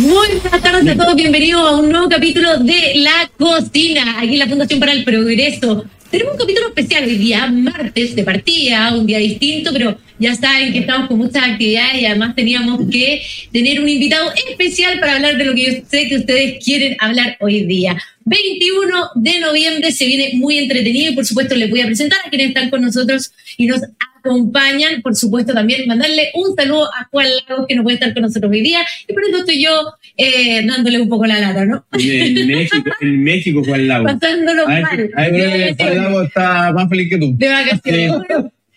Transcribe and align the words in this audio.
Muy 0.00 0.28
buenas 0.40 0.62
tardes 0.62 0.88
a 0.88 0.96
todos, 0.96 1.14
bienvenidos 1.14 1.60
a 1.60 1.76
un 1.76 1.90
nuevo 1.90 2.08
capítulo 2.08 2.56
de 2.56 2.92
La 2.96 3.30
Cocina, 3.36 4.18
aquí 4.18 4.32
en 4.32 4.38
la 4.38 4.46
Fundación 4.46 4.80
para 4.80 4.92
el 4.92 5.04
Progreso. 5.04 5.84
Tenemos 6.10 6.32
un 6.32 6.38
capítulo 6.38 6.68
especial 6.68 7.04
hoy 7.04 7.16
día, 7.16 7.46
martes 7.48 8.16
de 8.16 8.24
partida, 8.24 8.96
un 8.96 9.04
día 9.04 9.18
distinto, 9.18 9.70
pero 9.74 9.98
ya 10.18 10.34
saben 10.34 10.72
que 10.72 10.78
estamos 10.78 11.06
con 11.06 11.18
muchas 11.18 11.44
actividades 11.44 12.00
y 12.00 12.06
además 12.06 12.34
teníamos 12.34 12.80
que 12.90 13.20
tener 13.52 13.78
un 13.78 13.90
invitado 13.90 14.32
especial 14.48 14.98
para 15.00 15.16
hablar 15.16 15.36
de 15.36 15.44
lo 15.44 15.54
que 15.54 15.64
yo 15.66 15.72
sé 15.86 16.08
que 16.08 16.16
ustedes 16.16 16.64
quieren 16.64 16.96
hablar 16.98 17.36
hoy 17.38 17.66
día. 17.66 18.02
21 18.24 19.10
de 19.16 19.40
noviembre 19.40 19.92
se 19.92 20.06
viene 20.06 20.30
muy 20.36 20.56
entretenido 20.56 21.12
y 21.12 21.14
por 21.14 21.26
supuesto 21.26 21.54
les 21.54 21.68
voy 21.68 21.82
a 21.82 21.86
presentar 21.86 22.20
a 22.24 22.30
quienes 22.30 22.48
están 22.48 22.70
con 22.70 22.80
nosotros 22.80 23.32
y 23.58 23.66
nos 23.66 23.82
acompañan. 24.20 25.02
Por 25.02 25.16
supuesto 25.16 25.52
también 25.52 25.86
mandarle 25.86 26.30
un 26.34 26.54
saludo 26.54 26.86
a 26.86 27.08
Juan 27.10 27.26
Lagos 27.48 27.66
que 27.68 27.74
no 27.74 27.82
puede 27.82 27.94
estar 27.94 28.12
con 28.14 28.22
nosotros 28.22 28.50
hoy 28.50 28.62
día 28.62 28.80
y 29.08 29.12
por 29.12 29.22
eso 29.24 29.38
estoy 29.38 29.62
yo 29.62 29.70
eh, 30.16 30.64
dándole 30.66 31.00
un 31.00 31.08
poco 31.08 31.26
la 31.26 31.40
lata, 31.40 31.64
¿no? 31.64 31.84
En 31.92 32.46
México, 32.46 32.90
en 33.00 33.24
México 33.24 33.62
Juan 33.64 33.88
Lagos. 33.88 34.12
Pasándolo 34.12 34.66
mal. 34.66 35.10
Juan 35.14 35.96
Lagos 35.96 36.26
está 36.28 36.72
más 36.72 36.88
feliz 36.88 37.10
que 37.10 37.18
tú. 37.18 37.34
de 37.36 37.48
vacaciones. 37.48 38.12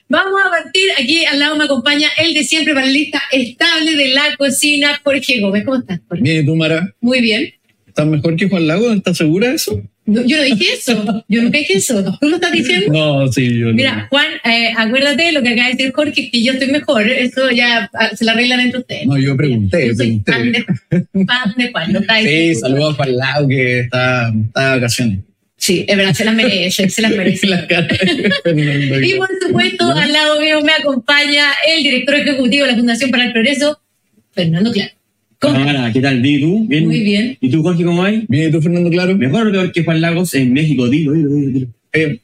Vamos 0.09 0.41
a 0.45 0.49
partir, 0.49 0.89
aquí 0.99 1.25
al 1.25 1.39
lado 1.39 1.55
me 1.55 1.63
acompaña 1.63 2.07
el 2.17 2.35
de 2.35 2.43
siempre 2.43 2.73
panelista 2.75 3.21
estable 3.31 3.95
de 3.95 4.09
la 4.09 4.35
cocina, 4.37 5.01
Jorge 5.03 5.39
Gómez. 5.39 5.63
¿Cómo 5.65 5.77
estás, 5.77 6.01
Jorge? 6.07 6.23
Bien, 6.23 6.43
¿y 6.43 6.45
tú, 6.45 6.55
Mara? 6.55 6.87
Muy 7.01 7.19
bien. 7.19 7.51
¿Estás 7.87 8.05
mejor 8.05 8.35
que 8.35 8.47
Juan 8.47 8.67
Lago? 8.67 8.91
¿Estás 8.91 9.17
segura 9.17 9.49
de 9.49 9.55
eso? 9.55 9.81
No, 10.05 10.21
yo 10.25 10.35
no 10.37 10.43
dije 10.43 10.65
eso, 10.73 11.25
yo 11.29 11.41
nunca 11.41 11.57
dije 11.59 11.75
eso. 11.75 12.03
¿Tú 12.19 12.27
lo 12.27 12.35
estás 12.35 12.51
diciendo? 12.51 12.91
No, 12.91 13.31
sí, 13.31 13.57
yo 13.57 13.67
no. 13.67 13.73
Mira, 13.73 14.07
Juan, 14.09 14.27
eh, 14.43 14.73
acuérdate 14.75 15.23
de 15.23 15.31
lo 15.31 15.41
que 15.41 15.49
acaba 15.49 15.67
de 15.69 15.75
decir 15.75 15.93
Jorge, 15.93 16.29
que 16.29 16.43
yo 16.43 16.53
estoy 16.53 16.67
mejor. 16.71 17.07
Eso 17.09 17.49
ya 17.51 17.89
ah, 17.93 18.09
se 18.13 18.25
lo 18.25 18.31
arreglan 18.31 18.59
entre 18.59 18.79
ustedes. 18.81 19.05
No, 19.07 19.17
yo 19.17 19.37
pregunté, 19.37 19.87
Yo 19.87 19.95
pregunté. 19.95 20.31
fan 20.31 20.51
de, 20.51 20.65
fan 21.25 21.53
de 21.55 21.71
Juan, 21.71 21.93
lo 21.93 21.99
está 21.99 22.19
Sí, 22.19 22.25
diciendo. 22.27 22.59
saludos 22.59 22.93
a 22.93 22.95
Juan 22.97 23.15
Lago 23.17 23.47
que 23.47 23.79
está, 23.79 24.33
está 24.45 24.61
de 24.69 24.75
vacaciones. 24.75 25.19
Sí, 25.55 25.85
es 25.87 25.95
verdad, 25.95 26.13
se 26.13 26.25
las 26.25 26.35
merece, 26.35 26.89
se 26.89 27.01
las 27.01 27.11
merece. 27.15 27.47
Y 29.03 29.13
por 29.15 29.29
supuesto, 29.41 29.89
al 29.91 30.11
lado 30.11 30.41
mío 30.41 30.59
me 30.61 30.73
acompaña 30.73 31.45
el 31.65 31.81
director 31.83 32.15
ejecutivo 32.15 32.65
de 32.65 32.71
la 32.73 32.77
Fundación 32.77 33.09
para 33.11 33.23
el 33.25 33.31
Progreso, 33.31 33.79
Fernando 34.33 34.71
Claro. 34.73 34.91
¿Qué 35.93 36.01
tal? 36.01 36.25
¿Y 36.25 36.41
tú? 36.41 36.65
¿Bien? 36.67 36.85
Muy 36.85 36.99
bien. 37.01 37.37
¿Y 37.41 37.49
tú, 37.49 37.61
Jorge, 37.63 37.83
cómo 37.83 38.01
vas? 38.01 38.13
Bien, 38.27 38.49
¿y 38.49 38.51
tú, 38.51 38.61
Fernando 38.61 38.89
Claro? 38.89 39.17
Mejor 39.17 39.47
o 39.47 39.51
peor 39.51 39.71
que 39.71 39.83
Juan 39.83 40.01
Lagos 40.01 40.33
en 40.35 40.53
México, 40.53 40.87
dilo, 40.89 41.13
dilo, 41.13 41.29
dilo. 41.29 41.49
dilo. 41.49 41.67
Eh, 41.93 42.19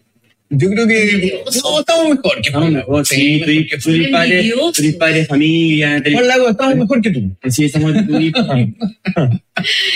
yo 0.51 0.67
creo 0.71 0.87
que... 0.87 1.43
No, 1.63 1.79
estamos 1.79 2.09
mejor 2.09 2.41
que 2.41 2.51
Juan 2.51 2.73
mejor, 2.73 2.89
Lago. 2.95 3.05
sí, 3.05 3.39
tú, 3.43 3.49
mejor 3.51 3.67
que 3.67 3.77
tú 3.77 3.89
eres 3.91 4.01
Soy 4.03 4.11
padre, 4.11 4.53
padre 4.97 5.13
de 5.19 5.25
familia. 5.25 6.03
Juan 6.11 6.27
Lago, 6.27 6.49
estamos 6.49 6.75
mejor 6.75 7.01
que 7.01 7.09
tú. 7.11 7.37
Sí, 7.49 7.65
estamos 7.65 7.93
y- 8.19 8.31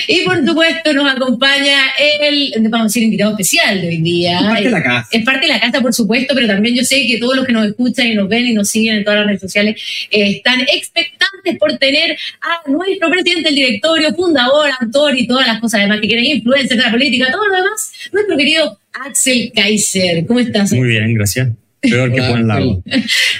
Y 0.08 0.22
por 0.26 0.46
supuesto 0.46 0.94
nos 0.94 1.12
acompaña 1.12 1.78
el, 2.22 2.54
vamos 2.70 2.82
a 2.82 2.84
decir, 2.84 3.04
invitado 3.04 3.32
especial 3.32 3.82
de 3.82 3.88
hoy 3.88 3.98
día. 3.98 4.40
Parte 4.42 4.64
de 4.66 4.70
la 4.72 4.84
casa. 4.84 5.08
Es 5.12 5.24
parte 5.24 5.48
de 5.48 5.54
la 5.54 5.60
casa, 5.60 5.82
por 5.82 5.94
supuesto, 5.94 6.36
pero 6.36 6.48
también 6.48 6.76
yo 6.76 6.84
sé 6.84 7.08
que 7.08 7.18
todos 7.18 7.36
los 7.38 7.46
que 7.46 7.54
nos 7.54 7.66
escuchan 7.68 8.08
y 8.08 8.14
nos 8.16 8.28
ven 8.28 8.46
y 8.48 8.54
nos 8.54 8.70
siguen 8.70 8.98
en 8.98 9.04
todas 9.04 9.20
las 9.20 9.28
redes 9.28 9.42
sociales 9.42 9.82
eh, 10.12 10.30
están 10.38 10.62
expectantes 10.62 11.33
por 11.60 11.78
tener 11.78 12.18
a 12.42 12.70
nuestro 12.70 13.10
presidente 13.10 13.50
del 13.50 13.56
directorio, 13.56 14.14
fundador, 14.14 14.70
autor 14.80 15.18
y 15.18 15.28
todas 15.28 15.48
las 15.48 15.60
cosas 15.60 15.82
además 15.82 16.00
que 16.02 16.08
quieren, 16.08 16.26
influencer 16.26 16.78
de 16.78 16.84
la 16.84 16.92
política, 16.92 17.32
todo 17.32 17.48
lo 17.48 17.56
demás, 17.56 17.92
nuestro 18.12 18.38
querido 18.38 18.78
Axel 18.94 19.52
Kaiser. 19.54 20.26
¿Cómo 20.26 20.40
estás? 20.40 20.72
Muy 20.72 20.88
bien, 20.88 21.14
gracias. 21.14 21.50
Peor 21.82 22.14
que 22.14 22.22
Hola, 22.22 22.30
Juan 22.30 22.48
Lago. 22.48 22.84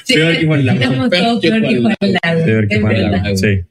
Sí, 0.04 0.14
peor 0.16 0.38
que 0.38 0.46
Juan 0.46 0.66
Lago. 0.66 1.10
Peor 1.10 1.40
que 1.40 1.50
Juan 1.50 1.96
Lago. 2.00 2.46
Peor 2.46 2.68
que 2.68 2.82
Juan. 2.82 3.12
Lago. 3.12 3.38
Sí. 3.38 3.62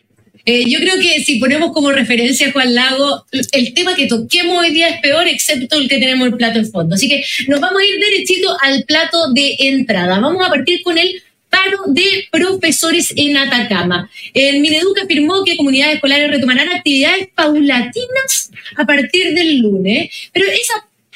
Eh, 0.45 0.65
yo 0.69 0.81
creo 0.81 0.97
que 0.97 1.23
si 1.23 1.39
ponemos 1.39 1.73
como 1.73 1.93
referencia 1.93 2.49
a 2.49 2.53
Juan 2.53 2.75
Lago, 2.75 3.27
el 3.31 3.75
tema 3.75 3.95
que 3.95 4.07
toquemos 4.07 4.59
hoy 4.59 4.73
día 4.73 4.89
es 4.89 5.01
peor, 5.01 5.29
excepto 5.29 5.79
el 5.79 5.89
que 5.89 5.99
tenemos 5.99 6.27
el 6.27 6.35
plato 6.35 6.59
de 6.59 6.65
fondo. 6.65 6.95
Así 6.97 7.09
que 7.09 7.23
nos 7.49 7.61
vamos 7.61 7.81
a 7.81 7.85
ir 7.85 8.01
derechito 8.01 8.57
al 8.61 8.83
plato 8.85 9.33
de 9.33 9.57
entrada. 9.61 10.19
Vamos 10.19 10.45
a 10.45 10.49
partir 10.49 10.83
con 10.83 10.99
el 10.99 11.23
paro 11.53 11.79
de 11.89 12.27
profesores 12.31 13.13
en 13.15 13.37
Atacama. 13.37 14.11
El 14.33 14.61
Mineduc 14.61 14.99
afirmó 15.05 15.45
que 15.45 15.57
comunidades 15.57 15.97
escolares 15.97 16.31
retomarán 16.31 16.71
actividades 16.71 17.29
paulatinas 17.35 18.51
a 18.77 18.87
partir 18.87 19.35
del 19.35 19.59
lunes, 19.59 20.11
pero 20.33 20.47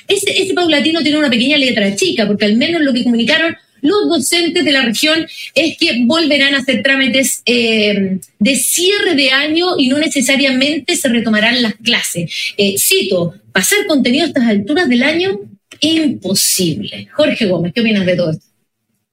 ese 0.06 0.54
paulatino 0.54 1.02
tiene 1.02 1.18
una 1.18 1.30
pequeña 1.30 1.56
letra 1.56 1.96
chica, 1.96 2.26
porque 2.26 2.44
al 2.44 2.56
menos 2.56 2.82
lo 2.82 2.92
que 2.92 3.02
comunicaron 3.02 3.56
los 3.80 4.08
docentes 4.08 4.64
de 4.64 4.72
la 4.72 4.82
región 4.82 5.26
es 5.54 5.76
que 5.78 6.04
volverán 6.04 6.54
a 6.54 6.58
hacer 6.58 6.82
trámites 6.82 7.42
eh, 7.46 8.18
de 8.38 8.56
cierre 8.56 9.14
de 9.14 9.30
año 9.30 9.78
y 9.78 9.88
no 9.88 9.98
necesariamente 9.98 10.96
se 10.96 11.08
retomarán 11.08 11.62
las 11.62 11.74
clases. 11.76 12.30
Eh, 12.56 12.74
cito, 12.78 13.34
pasar 13.52 13.86
contenido 13.86 14.24
a 14.24 14.28
estas 14.28 14.44
alturas 14.44 14.88
del 14.88 15.02
año, 15.02 15.40
imposible. 15.80 17.08
Jorge 17.12 17.46
Gómez, 17.46 17.72
¿qué 17.74 17.80
opinas 17.80 18.06
de 18.06 18.16
todo 18.16 18.30
esto? 18.32 18.45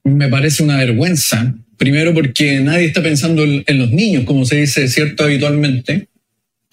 Me 0.04 0.28
parece 0.28 0.64
una 0.64 0.78
vergüenza. 0.78 1.56
Primero 1.78 2.14
porque 2.14 2.60
nadie 2.60 2.86
está 2.86 3.02
pensando 3.02 3.44
en 3.44 3.78
los 3.78 3.92
niños, 3.92 4.26
como 4.26 4.46
se 4.46 4.58
dice 4.58 4.88
cierto 4.88 5.24
habitualmente. 5.24 6.08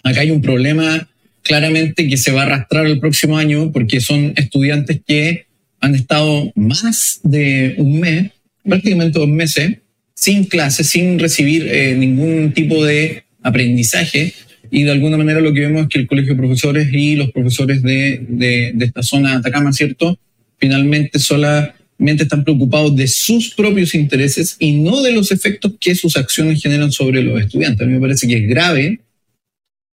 Acá 0.03 0.21
hay 0.21 0.31
un 0.31 0.43
problema 0.43 1.09
claramente 1.43 2.09
que 2.09 2.17
se 2.17 2.33
va 2.33 2.43
a 2.43 2.45
arrastrar 2.47 2.87
el 2.87 3.01
próximo 3.01 3.39
año 3.39 3.73
porque 3.73 4.01
son 4.01 4.33
estudiantes 4.37 5.01
que 5.07 5.47
han 5.81 5.95
estado 5.95 6.53
más 6.55 7.21
de 7.23 7.75
un 7.79 8.01
mes, 8.01 8.31
prácticamente 8.65 9.19
dos 9.19 9.29
meses, 9.29 9.79
sin 10.15 10.45
clases, 10.45 10.89
sin 10.89 11.19
recibir 11.19 11.67
eh, 11.69 11.95
ningún 11.97 12.53
tipo 12.53 12.85
de 12.85 13.25
aprendizaje. 13.43 14.35
Y 14.71 14.85
de 14.85 14.91
alguna 14.91 15.17
manera 15.17 15.41
lo 15.41 15.53
que 15.53 15.61
vemos 15.61 15.83
es 15.83 15.89
que 15.89 15.99
el 15.99 16.07
Colegio 16.07 16.35
de 16.35 16.39
Profesores 16.39 16.89
y 16.93 17.17
los 17.17 17.33
profesores 17.33 17.83
de, 17.83 18.25
de, 18.29 18.85
esta 18.85 19.03
zona 19.03 19.31
de 19.31 19.37
Atacama, 19.37 19.73
¿cierto? 19.73 20.19
Finalmente 20.59 21.19
solamente 21.19 21.80
están 22.09 22.45
preocupados 22.45 22.97
de 22.97 23.07
sus 23.07 23.55
propios 23.55 23.95
intereses 23.95 24.57
y 24.59 24.73
no 24.73 25.03
de 25.03 25.13
los 25.13 25.31
efectos 25.33 25.73
que 25.79 25.95
sus 25.95 26.17
acciones 26.17 26.63
generan 26.63 26.91
sobre 26.93 27.23
los 27.23 27.41
estudiantes. 27.41 27.83
A 27.83 27.87
mí 27.87 27.95
me 27.95 28.01
parece 28.01 28.27
que 28.27 28.39
es 28.39 28.49
grave 28.49 29.01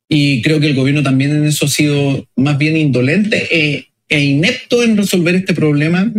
y 0.08 0.40
creo 0.42 0.60
que 0.60 0.68
el 0.68 0.74
gobierno 0.74 1.02
también 1.02 1.32
en 1.32 1.44
eso 1.44 1.66
ha 1.66 1.68
sido 1.68 2.28
más 2.36 2.58
bien 2.58 2.76
indolente 2.76 3.48
e, 3.50 3.88
e 4.08 4.24
inepto 4.24 4.82
en 4.82 4.96
resolver 4.96 5.34
este 5.34 5.52
problema 5.54 6.10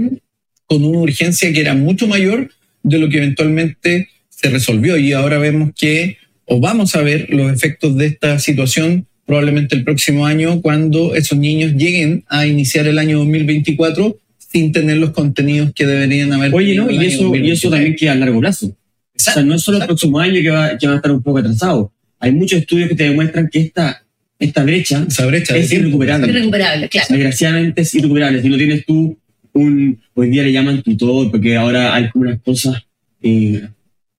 con 0.66 0.84
una 0.84 1.00
urgencia 1.00 1.52
que 1.53 1.62
era 1.62 1.74
mucho 1.74 2.08
mayor 2.08 2.52
de 2.84 3.00
lo 3.00 3.09
que 3.09 3.18
eventualmente 3.18 4.09
se 4.30 4.50
resolvió. 4.50 4.98
Y 4.98 5.14
ahora 5.14 5.38
vemos 5.38 5.72
que, 5.75 6.18
o 6.46 6.59
vamos 6.59 6.96
a 6.96 7.02
ver 7.02 7.28
los 7.30 7.52
efectos 7.52 7.96
de 7.98 8.08
esta 8.08 8.40
situación 8.40 9.08
probablemente 9.25 9.75
el 9.75 9.84
próximo 9.84 10.25
año, 10.25 10.62
cuando 10.62 11.14
esos 11.14 11.38
niños 11.38 11.74
lleguen 11.74 12.24
a 12.30 12.48
iniciar 12.48 12.88
el 12.88 12.98
año 12.98 13.19
2024 13.19 14.18
sin 14.57 14.72
tener 14.72 14.97
los 14.97 15.12
contenidos 15.12 15.72
que 15.73 15.85
deberían 15.85 16.34
haber. 16.34 16.53
Oye, 16.53 16.68
tenido 16.75 16.85
¿no? 16.85 16.91
Y 16.91 17.06
eso, 17.06 17.35
y 17.35 17.51
eso 17.51 17.69
2023. 17.69 17.72
también 17.72 17.95
queda 17.95 18.12
a 18.13 18.16
largo 18.16 18.40
plazo. 18.40 18.68
O 18.68 19.19
sea, 19.19 19.44
no 19.44 19.56
es 19.56 19.62
solo 19.62 19.78
el 19.78 19.84
Exacto. 19.84 19.95
próximo 19.95 20.19
año 20.19 20.41
que 20.41 20.50
va, 20.50 20.78
que 20.78 20.88
va 20.88 20.94
a 20.94 20.95
estar 20.97 21.12
un 21.12 21.23
poco 21.23 21.38
atrasado. 21.40 21.91
Hay 22.19 22.31
muchos 22.31 22.59
estudios 22.59 22.90
que 22.90 22.95
te 22.95 23.03
demuestran 23.06 23.47
que 23.51 23.59
esta, 23.59 24.03
esta 24.40 24.63
brecha 24.63 25.06
Esa 25.07 25.25
brecha 25.25 25.56
es 25.57 25.69
tiempo. 25.69 25.88
irrecuperable. 25.88 26.28
Irrecuperable, 26.28 26.90
claro. 26.90 27.07
Desgraciadamente 27.09 27.81
es 27.81 27.95
irrecuperable. 27.95 28.41
Si 28.41 28.50
no 28.50 28.57
tienes 28.57 28.85
tú 28.85 29.18
un, 29.53 30.00
hoy 30.13 30.25
en 30.28 30.31
día 30.31 30.44
le 30.44 30.51
llaman 30.51 30.81
tutor, 30.84 31.31
porque 31.31 31.56
ahora 31.56 31.95
hay 31.95 32.09
unas 32.13 32.39
cosas 32.41 32.75
eh, 33.22 33.68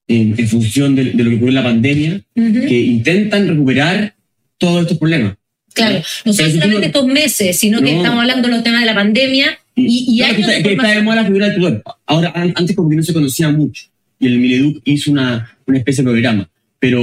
en, 0.09 0.35
en 0.37 0.49
función 0.49 0.95
de, 0.97 1.05
de 1.05 1.23
lo 1.25 1.31
que 1.31 1.37
ocurrió 1.37 1.49
en 1.49 1.55
la 1.55 1.63
pandemia, 1.65 2.23
que 2.35 2.81
intentan 2.81 3.47
recuperar 3.49 4.15
todos 4.59 4.83
estos 4.83 4.99
problemas. 4.99 5.35
Claro, 5.75 6.01
no 6.25 6.33
son 6.33 6.51
solamente 6.51 6.87
estos 6.87 7.07
meses, 7.07 7.57
sino 7.57 7.81
que 7.81 7.97
estamos 7.97 8.19
hablando 8.21 8.49
de 8.49 8.55
los 8.55 8.65
temas 8.65 8.81
de 8.81 8.87
la 8.87 8.95
pandemia 8.95 9.59
y, 9.79 10.05
y 10.17 10.23
años 10.23 10.37
que 10.37 10.41
está, 10.43 10.53
de 10.53 10.63
que 10.63 10.71
está 10.71 10.71
de 10.71 10.77
formación. 10.77 11.05
moda 11.05 11.17
la 11.17 11.25
figura 11.27 11.47
del 11.47 11.55
tutor. 11.57 11.83
Ahora, 12.07 12.33
an- 12.35 12.53
antes 12.57 12.75
como 12.77 12.89
que 12.89 12.97
no 12.97 13.03
se 13.03 13.13
conocía 13.13 13.51
mucho, 13.51 13.85
y 14.21 14.27
el 14.27 14.39
Mineduc 14.39 14.83
hizo 14.85 15.11
una, 15.13 15.57
una 15.67 15.79
especie 15.79 16.03
de 16.05 16.11
programa, 16.11 16.49
pero, 16.79 17.03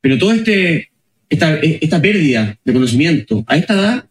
pero 0.00 0.18
todo 0.18 0.32
este, 0.32 0.88
esta, 1.30 1.56
esta 1.60 2.00
pérdida 2.02 2.58
de 2.64 2.72
conocimiento, 2.72 3.44
a 3.46 3.56
esta 3.56 3.74
edad, 3.74 4.04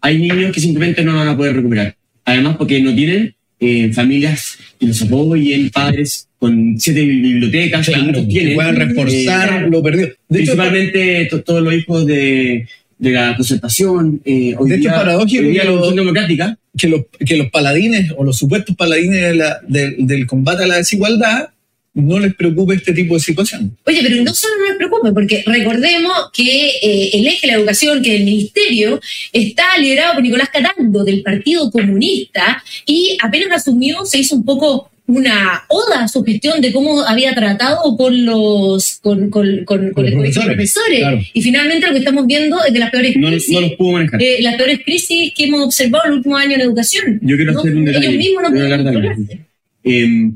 hay 0.00 0.18
niños 0.18 0.52
que 0.52 0.60
simplemente 0.60 1.02
no 1.04 1.12
lo 1.12 1.18
van 1.18 1.28
a 1.28 1.36
poder 1.36 1.56
recuperar. 1.56 1.96
Además, 2.24 2.56
porque 2.56 2.80
no 2.80 2.94
tienen 2.94 3.34
eh, 3.58 3.92
familias 3.92 4.56
que 4.78 4.86
los 4.86 5.02
apoyen, 5.02 5.68
padres 5.70 6.28
con 6.38 6.80
siete 6.80 7.02
bibliotecas, 7.04 7.84
que 7.86 7.92
Claro, 7.92 8.06
muchos 8.06 8.22
que 8.24 8.30
tienen. 8.30 8.54
puedan 8.54 8.76
reforzar 8.76 9.64
Eh, 9.64 9.68
lo 9.70 9.82
perdido. 9.82 10.06
De 10.06 10.12
hecho, 10.14 10.52
Principalmente 10.52 11.26
to- 11.28 11.42
todos 11.42 11.62
los 11.62 11.74
hijos 11.74 12.06
de, 12.06 12.66
de 13.00 13.10
la 13.10 13.34
concertación. 13.36 14.20
Eh, 14.24 14.54
hoy 14.58 14.68
De 14.70 14.76
hecho, 14.76 14.82
día, 14.82 14.90
es 14.92 14.96
paradójico 14.96 15.42
hoy 15.42 15.50
día 15.52 15.62
que 15.62 15.94
democrática 15.96 16.58
que 16.76 16.86
los, 16.88 17.00
que 17.26 17.36
los 17.36 17.50
paladines 17.50 18.12
o 18.16 18.22
los 18.24 18.38
supuestos 18.38 18.76
paladines 18.76 19.20
de 19.22 19.34
la- 19.34 19.58
de- 19.66 19.96
del 19.98 20.26
combate 20.26 20.64
a 20.64 20.66
la 20.68 20.76
desigualdad 20.76 21.48
no 21.92 22.20
les 22.20 22.32
preocupe 22.34 22.74
este 22.74 22.92
tipo 22.92 23.14
de 23.14 23.20
situación. 23.20 23.76
Oye, 23.84 23.98
pero 24.02 24.22
no 24.22 24.32
solo 24.32 24.54
no 24.60 24.68
nos 24.68 24.76
preocupe, 24.76 25.12
porque 25.12 25.42
recordemos 25.44 26.12
que 26.32 26.68
eh, 26.82 27.10
el 27.14 27.26
eje 27.26 27.46
de 27.48 27.52
la 27.52 27.58
educación, 27.58 28.00
que 28.00 28.14
el 28.14 28.24
ministerio, 28.24 29.00
está 29.32 29.64
liderado 29.78 30.14
por 30.14 30.22
Nicolás 30.22 30.50
Catando 30.52 31.02
del 31.02 31.22
Partido 31.22 31.68
Comunista 31.70 32.62
y 32.86 33.16
apenas 33.20 33.50
asumió 33.50 34.04
se 34.06 34.18
hizo 34.18 34.36
un 34.36 34.44
poco 34.44 34.90
una 35.10 35.62
oda 35.68 36.04
a 36.04 36.08
su 36.08 36.22
gestión 36.24 36.60
de 36.60 36.72
cómo 36.72 37.00
había 37.02 37.34
tratado 37.34 37.96
con 37.96 38.24
los 38.24 38.98
con, 39.02 39.28
con, 39.30 39.64
con, 39.64 39.90
con 39.92 40.04
los 40.04 40.12
profesores, 40.14 40.48
profesores. 40.54 40.98
claro. 41.00 41.20
Y 41.34 41.42
finalmente 41.42 41.86
lo 41.86 41.92
que 41.92 41.98
estamos 41.98 42.26
viendo 42.26 42.56
es 42.64 42.72
de 42.72 42.78
las 42.78 42.90
peores 42.90 43.16
No, 43.16 43.28
crisis, 43.28 43.52
no 43.54 43.60
los 43.60 43.72
pudo 43.72 43.92
manejar. 43.92 44.22
eh, 44.22 44.38
las 44.40 44.54
peores 44.56 44.80
crisis 44.84 45.32
que 45.36 45.44
hemos 45.44 45.60
observado 45.64 46.04
en 46.06 46.10
el 46.12 46.16
último 46.18 46.36
año 46.36 46.54
en 46.54 46.60
educación. 46.62 47.18
Yo 47.22 47.36
quiero 47.36 47.52
No, 47.52 47.60
hacer 47.60 47.74
un 47.76 47.84
detalle. 47.84 48.06
Ellos 48.06 48.18
mismos 48.18 48.42
no 48.44 48.50
pueden. 48.50 49.46
Eh, 49.84 50.30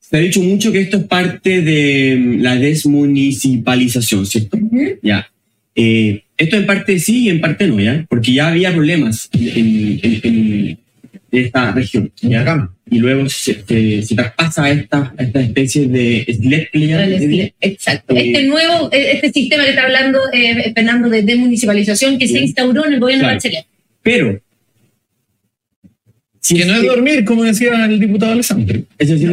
se 0.00 0.16
ha 0.16 0.20
dicho 0.20 0.40
mucho 0.42 0.72
que 0.72 0.80
esto 0.80 0.96
es 0.98 1.04
parte 1.04 1.62
de 1.62 2.16
mm, 2.18 2.40
la 2.42 2.56
desmunicipalización, 2.56 4.26
¿cierto? 4.26 4.58
Ya. 5.02 5.28
Eh, 5.74 6.24
esto 6.36 6.56
en 6.56 6.66
parte 6.66 6.98
sí 6.98 7.24
y 7.24 7.28
en 7.30 7.40
parte 7.40 7.66
no, 7.68 7.78
¿ya? 7.80 8.04
Porque 8.08 8.32
ya 8.32 8.48
había 8.48 8.72
problemas 8.72 9.28
en, 9.32 10.00
en- 10.02 10.20
en 10.24 10.78
esta 11.30 11.70
región, 11.72 12.10
¿ya? 12.22 12.68
Y 12.92 12.98
luego 12.98 13.28
se, 13.28 13.62
se- 13.66 14.02
se 14.02 14.14
traspasa 14.16 14.64
a 14.64 14.70
esta, 14.70 15.14
a 15.16 15.22
esta 15.22 15.40
especie 15.40 15.86
de 15.86 16.26
Vale, 16.42 17.18
sí, 17.20 17.52
Exacto. 17.60 18.16
Eh, 18.16 18.32
Este 18.32 18.44
nuevo, 18.44 18.90
eh, 18.92 19.12
este 19.12 19.32
sistema 19.32 19.62
que 19.64 19.70
está 19.70 19.84
hablando 19.84 20.18
eh, 20.32 20.72
Fernando 20.74 21.08
de 21.08 21.22
demunicipalización 21.22 22.18
que 22.18 22.26
se 22.26 22.40
instauró 22.40 22.84
en 22.86 22.94
el 22.94 23.00
gobierno 23.00 23.24
Claro. 23.24 23.40
de 23.40 23.48
Bachelet. 23.48 23.66
Pero... 24.02 24.40
si 26.40 26.56
Que 26.56 26.64
no 26.64 26.74
es 26.74 26.82
dormir, 26.82 27.24
como 27.24 27.44
decía 27.44 27.84
el 27.84 28.00
diputado 28.00 28.32
Alessandro. 28.32 28.80
Eso 28.98 29.16
sí, 29.16 29.26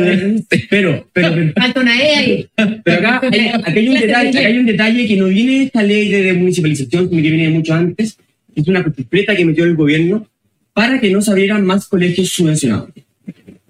pero, 0.69 1.07
pero, 1.13 1.33
pero, 1.33 1.81
una 1.81 2.00
E 2.03 2.15
ahí. 2.15 2.48
Pero 2.83 2.98
acá 3.07 3.21
hay, 3.31 3.48
acá 3.48 3.71
hay 3.71 3.88
un 3.89 4.00
detalle, 4.00 4.30
acá 4.39 4.48
hay 4.48 4.57
un 4.60 4.65
detalle 4.68 5.07
que 5.07 5.15
no 5.15 5.27
viene 5.27 5.51
de 5.60 5.63
esta 5.63 5.81
ley 5.83 6.10
de 6.10 6.33
municipalización, 6.33 7.10
sino 7.10 7.21
que 7.24 7.30
viene 7.30 7.44
de 7.45 7.50
mucho 7.50 7.74
antes. 7.74 8.18
Es 8.56 8.68
una 8.68 8.83
completa 8.83 9.36
que 9.36 9.45
metió 9.45 9.63
el 9.63 9.75
gobierno 9.75 10.27
para 10.74 11.00
que 11.00 11.10
no 11.10 11.21
se 11.21 11.31
abrieran 11.31 11.65
más 11.65 11.88
colegios 11.88 12.30
subvencionados. 12.30 12.89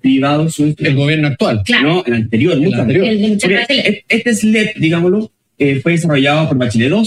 Privados 0.07 0.59
El 0.59 0.95
gobierno 0.95 1.27
actual. 1.27 1.62
Claro. 1.65 1.88
No, 1.88 2.04
el 2.06 2.13
anterior, 2.13 2.57
mucho 2.59 2.81
anterior. 2.81 3.06
antes. 3.07 3.24
El 3.25 3.38
Porque 3.39 3.56
Bachelet. 3.56 4.06
Este 4.07 4.33
SLEP, 4.33 4.77
digámoslo, 4.77 5.31
eh, 5.59 5.80
fue 5.81 5.92
desarrollado 5.94 6.48
por 6.48 6.57
Bachelet 6.57 6.92
II 6.92 7.04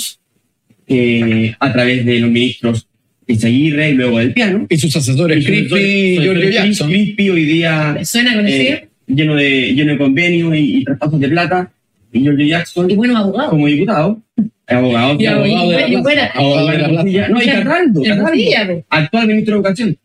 eh, 0.88 1.54
a 1.58 1.72
través 1.72 2.04
de 2.04 2.18
los 2.20 2.30
ministros 2.30 2.86
Izaguirre 3.26 3.90
y 3.90 3.94
luego 3.94 4.18
del 4.18 4.32
piano. 4.32 4.66
Y 4.68 4.76
sus 4.76 4.94
asesores, 4.96 5.44
Crispy 5.46 5.78
y 5.80 6.18
Giorgio 6.18 6.50
Jackson. 6.50 6.88
Crispy 6.88 7.30
hoy 7.30 7.44
día 7.44 7.92
¿Me 7.94 8.04
suena 8.04 8.34
conocido? 8.34 8.74
eh, 8.74 8.88
lleno, 9.06 9.34
de, 9.36 9.72
lleno 9.74 9.92
de 9.92 9.98
convenios 9.98 10.54
y, 10.56 10.78
y 10.78 10.84
traspasos 10.84 11.20
de 11.20 11.28
plata. 11.28 11.72
Y 12.12 12.20
Giorgio 12.22 12.46
Jackson 12.46 12.90
y 12.90 12.96
buenos 12.96 13.16
abogados. 13.18 13.50
como 13.50 13.66
diputado, 13.68 14.20
abogado, 14.66 15.16
Y 15.20 15.26
abogado. 15.26 15.44
abogado 15.44 15.70
de 15.70 15.88
la 15.88 16.02
plaza. 16.02 16.26
Abogado 16.34 16.66
de 16.70 16.78
la 16.78 16.88
plaza. 16.88 17.28
no, 17.28 17.42
y 17.42 17.46
Carraldo, 17.46 18.02
actual 18.88 19.26
ministro 19.28 19.54
de 19.54 19.58
Educación, 19.60 19.98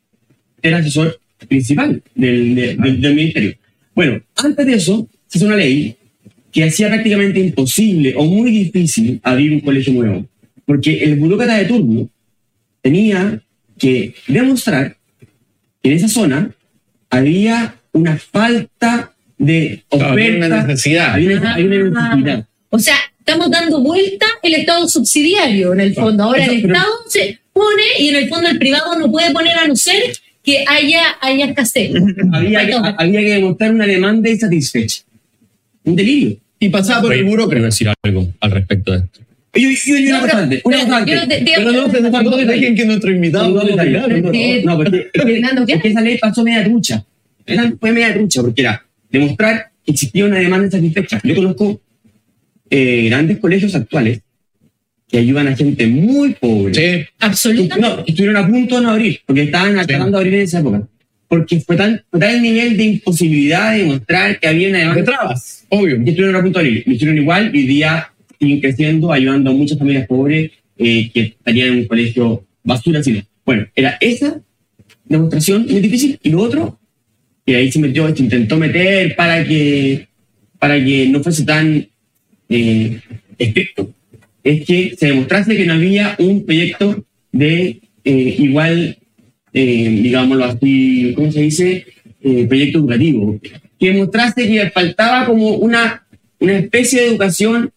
era 0.61 0.77
asesor 0.77 1.19
principal 1.47 2.01
del, 2.15 2.55
de- 2.55 2.75
del- 2.75 3.01
del 3.01 3.15
ministerio. 3.15 3.55
Bueno, 3.93 4.21
antes 4.35 4.65
de 4.65 4.73
eso, 4.73 5.07
se 5.27 5.37
hizo 5.37 5.47
una 5.47 5.55
ley 5.57 5.95
que 6.51 6.63
hacía 6.63 6.87
prácticamente 6.87 7.39
imposible 7.39 8.13
o 8.15 8.25
muy 8.25 8.49
difícil 8.51 9.19
abrir 9.23 9.51
un 9.53 9.59
colegio 9.61 9.93
nuevo, 9.93 10.25
porque 10.65 11.03
el 11.03 11.15
burócrata 11.17 11.57
de 11.57 11.65
turno 11.65 12.09
tenía 12.81 13.41
que 13.77 14.13
demostrar 14.27 14.97
que 15.81 15.89
en 15.91 15.97
esa 15.97 16.07
zona 16.07 16.51
había 17.09 17.75
una 17.91 18.17
falta 18.17 19.13
de 19.37 19.83
Había 19.91 20.07
oferta, 20.11 20.45
una 20.47 20.63
necesidad. 20.63 21.13
había 21.13 21.37
una, 21.37 21.53
había 21.55 21.65
una 21.83 22.09
necesidad. 22.15 22.47
O 22.69 22.79
sea, 22.79 22.95
estamos 23.19 23.51
dando 23.51 23.81
vuelta 23.81 24.25
el 24.43 24.53
Estado 24.55 24.87
subsidiario 24.87 25.73
en 25.73 25.79
el 25.81 25.93
fondo. 25.93 26.23
Ahora 26.23 26.43
Eso, 26.43 26.51
el 26.53 26.61
pero- 26.61 26.73
Estado 26.73 26.93
se 27.09 27.39
pone 27.53 27.83
y 27.99 28.09
en 28.09 28.15
el 28.15 28.29
fondo 28.29 28.49
el 28.49 28.57
privado 28.59 28.97
no 28.97 29.11
puede 29.11 29.31
poner 29.31 29.57
a 29.57 29.67
no 29.67 29.75
ser 29.75 30.01
que 30.45 30.63
haya, 30.67 31.01
haya 31.21 31.45
escasez. 31.47 31.91
había, 32.31 32.65
que, 32.67 32.73
había 32.97 33.19
que 33.21 33.33
demostrar 33.33 33.71
una 33.73 33.87
demanda 33.87 34.29
insatisfecha. 34.29 35.01
Un 35.83 35.95
delirio. 35.95 36.37
Y 36.59 36.69
pasaba 36.69 37.01
por 37.01 37.13
el 37.13 37.19
Quiero 37.21 37.31
burócrata. 37.31 37.65
decir 37.65 37.89
algo 38.03 38.29
al 38.39 38.51
respecto 38.51 38.91
de 38.91 38.97
esto. 38.99 39.19
Yo, 39.55 39.69
yo, 39.69 39.97
yo, 39.97 40.11
No, 40.17 40.23
una 40.23 40.33
antes, 40.39 40.61
una 40.65 40.75
pero 40.77 40.85
cosa 40.87 40.97
antes. 40.97 41.15
yo 41.21 41.27
te- 41.27 41.37
te- 41.45 41.51
Pero 41.55 41.71
no, 41.71 41.87
pero 41.91 42.09
no 42.23 42.37
dejen 42.37 42.75
que 42.75 42.85
nuestro 42.85 43.11
invitado. 43.11 43.49
No, 43.49 44.77
porque 44.77 45.87
esa 45.89 46.01
ley 46.01 46.17
pasó 46.17 46.43
media 46.43 46.63
trucha. 46.63 47.05
Fue 47.79 47.91
media 47.91 48.13
trucha, 48.13 48.41
porque 48.41 48.61
era 48.61 48.85
demostrar 49.09 49.71
que 49.85 49.91
existía 49.91 50.25
una 50.25 50.37
demanda 50.39 50.65
insatisfecha. 50.65 51.21
Yo 51.23 51.35
conozco 51.35 51.79
eh, 52.69 53.05
grandes 53.09 53.37
colegios 53.39 53.73
actuales 53.75 54.21
que 55.07 55.19
ayudan 55.19 55.47
a 55.47 55.55
gente 55.55 55.87
muy 55.87 56.33
pobre. 56.33 56.73
Sí, 56.73 57.05
Absolutamente. 57.19 57.79
No, 57.79 58.03
estuvieron 58.05 58.37
a 58.37 58.47
punto 58.47 58.75
de 58.75 58.81
no 58.81 58.91
abrir, 58.91 59.19
porque 59.25 59.43
estaban 59.43 59.73
tratando 59.73 60.17
de 60.17 60.23
abrir 60.23 60.33
en 60.35 60.41
esa 60.41 60.59
época. 60.59 60.87
Porque 61.27 61.59
fue 61.59 61.75
tan, 61.75 62.03
fue 62.09 62.19
tal 62.19 62.35
el 62.35 62.41
nivel 62.41 62.77
de 62.77 62.83
imposibilidad 62.83 63.73
de 63.73 63.79
demostrar 63.79 64.39
que 64.39 64.47
había 64.47 64.69
una 64.69 64.79
demanda 64.79 65.01
de 65.01 65.05
trabas, 65.05 65.65
obvio. 65.69 65.95
y 65.97 66.09
estuvieron 66.09 66.35
a 66.35 66.41
punto 66.41 66.59
de 66.59 66.65
abrir. 66.65 66.83
Lo 66.85 66.93
hicieron 66.93 67.17
igual 67.17 67.55
y 67.55 67.67
día 67.67 68.11
siguen 68.39 68.59
creciendo, 68.59 69.11
ayudando 69.11 69.51
a 69.51 69.53
muchas 69.53 69.77
familias 69.77 70.07
pobres 70.07 70.51
eh, 70.77 71.09
que 71.13 71.21
estarían 71.21 71.69
en 71.69 71.77
un 71.79 71.85
colegio 71.85 72.45
basura. 72.63 72.99
Así. 72.99 73.23
Bueno, 73.45 73.67
era 73.75 73.97
esa 74.01 74.41
demostración 75.05 75.65
muy 75.69 75.79
difícil. 75.81 76.19
Y 76.21 76.29
lo 76.29 76.41
otro, 76.41 76.79
que 77.45 77.55
ahí 77.55 77.71
se 77.71 77.79
metió, 77.79 78.13
se 78.15 78.23
intentó 78.23 78.57
meter 78.57 79.15
para 79.15 79.43
que, 79.43 80.07
para 80.59 80.83
que 80.83 81.07
no 81.07 81.23
fuese 81.23 81.43
tan 81.43 81.87
eh, 82.49 82.99
estricto, 83.37 83.93
es 84.45 84.63
que 84.63 84.95
se 84.97 85.07
demostrase 85.07 85.57
que 85.57 85.65
no 85.65 85.73
había 85.73 86.15
un 86.19 86.45
proyecto 86.45 87.03
de 87.31 87.81
eh, 88.03 88.35
igual, 88.37 88.95
eh, 89.51 89.99
digámoslo 90.03 90.45
así, 90.45 91.13
¿cómo 91.15 91.31
se 91.31 91.41
dice? 91.41 91.85
Eh, 92.21 92.45
proyecto 92.47 92.77
educativo. 92.77 93.39
Que 93.79 93.87
demostrase 93.87 94.47
que 94.47 94.69
faltaba 94.69 95.25
como 95.25 95.55
una, 95.55 96.05
una 96.39 96.59
especie 96.59 97.01
de 97.01 97.07
educación 97.07 97.71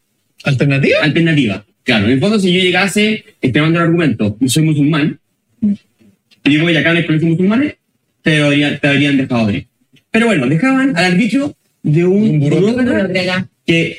¿Alternativa? 0.45 0.99
alternativa. 1.03 1.65
Claro, 1.83 2.05
en 2.05 2.13
el 2.13 2.21
fondo, 2.21 2.39
si 2.39 2.53
yo 2.53 2.61
llegase, 2.61 3.25
este 3.41 3.61
mando 3.63 3.79
el 3.79 3.87
argumento, 3.87 4.37
yo 4.39 4.49
soy 4.49 4.65
musulmán, 4.65 5.19
y 5.63 6.51
digo, 6.51 6.69
y 6.69 6.77
acá 6.77 6.91
en 6.91 6.99
el 6.99 7.07
colegio 7.07 7.29
musulmanes, 7.29 7.77
te 8.21 8.43
habrían, 8.43 8.79
te 8.79 8.89
habrían 8.89 9.17
dejado 9.17 9.41
abrir. 9.41 9.67
Pero 10.11 10.27
bueno, 10.27 10.47
dejaban 10.47 10.95
al 10.95 11.05
arbitrio 11.13 11.57
de 11.83 12.05
un, 12.05 12.29
Un 12.29 12.41
burócrata 12.41 13.49
que 13.65 13.99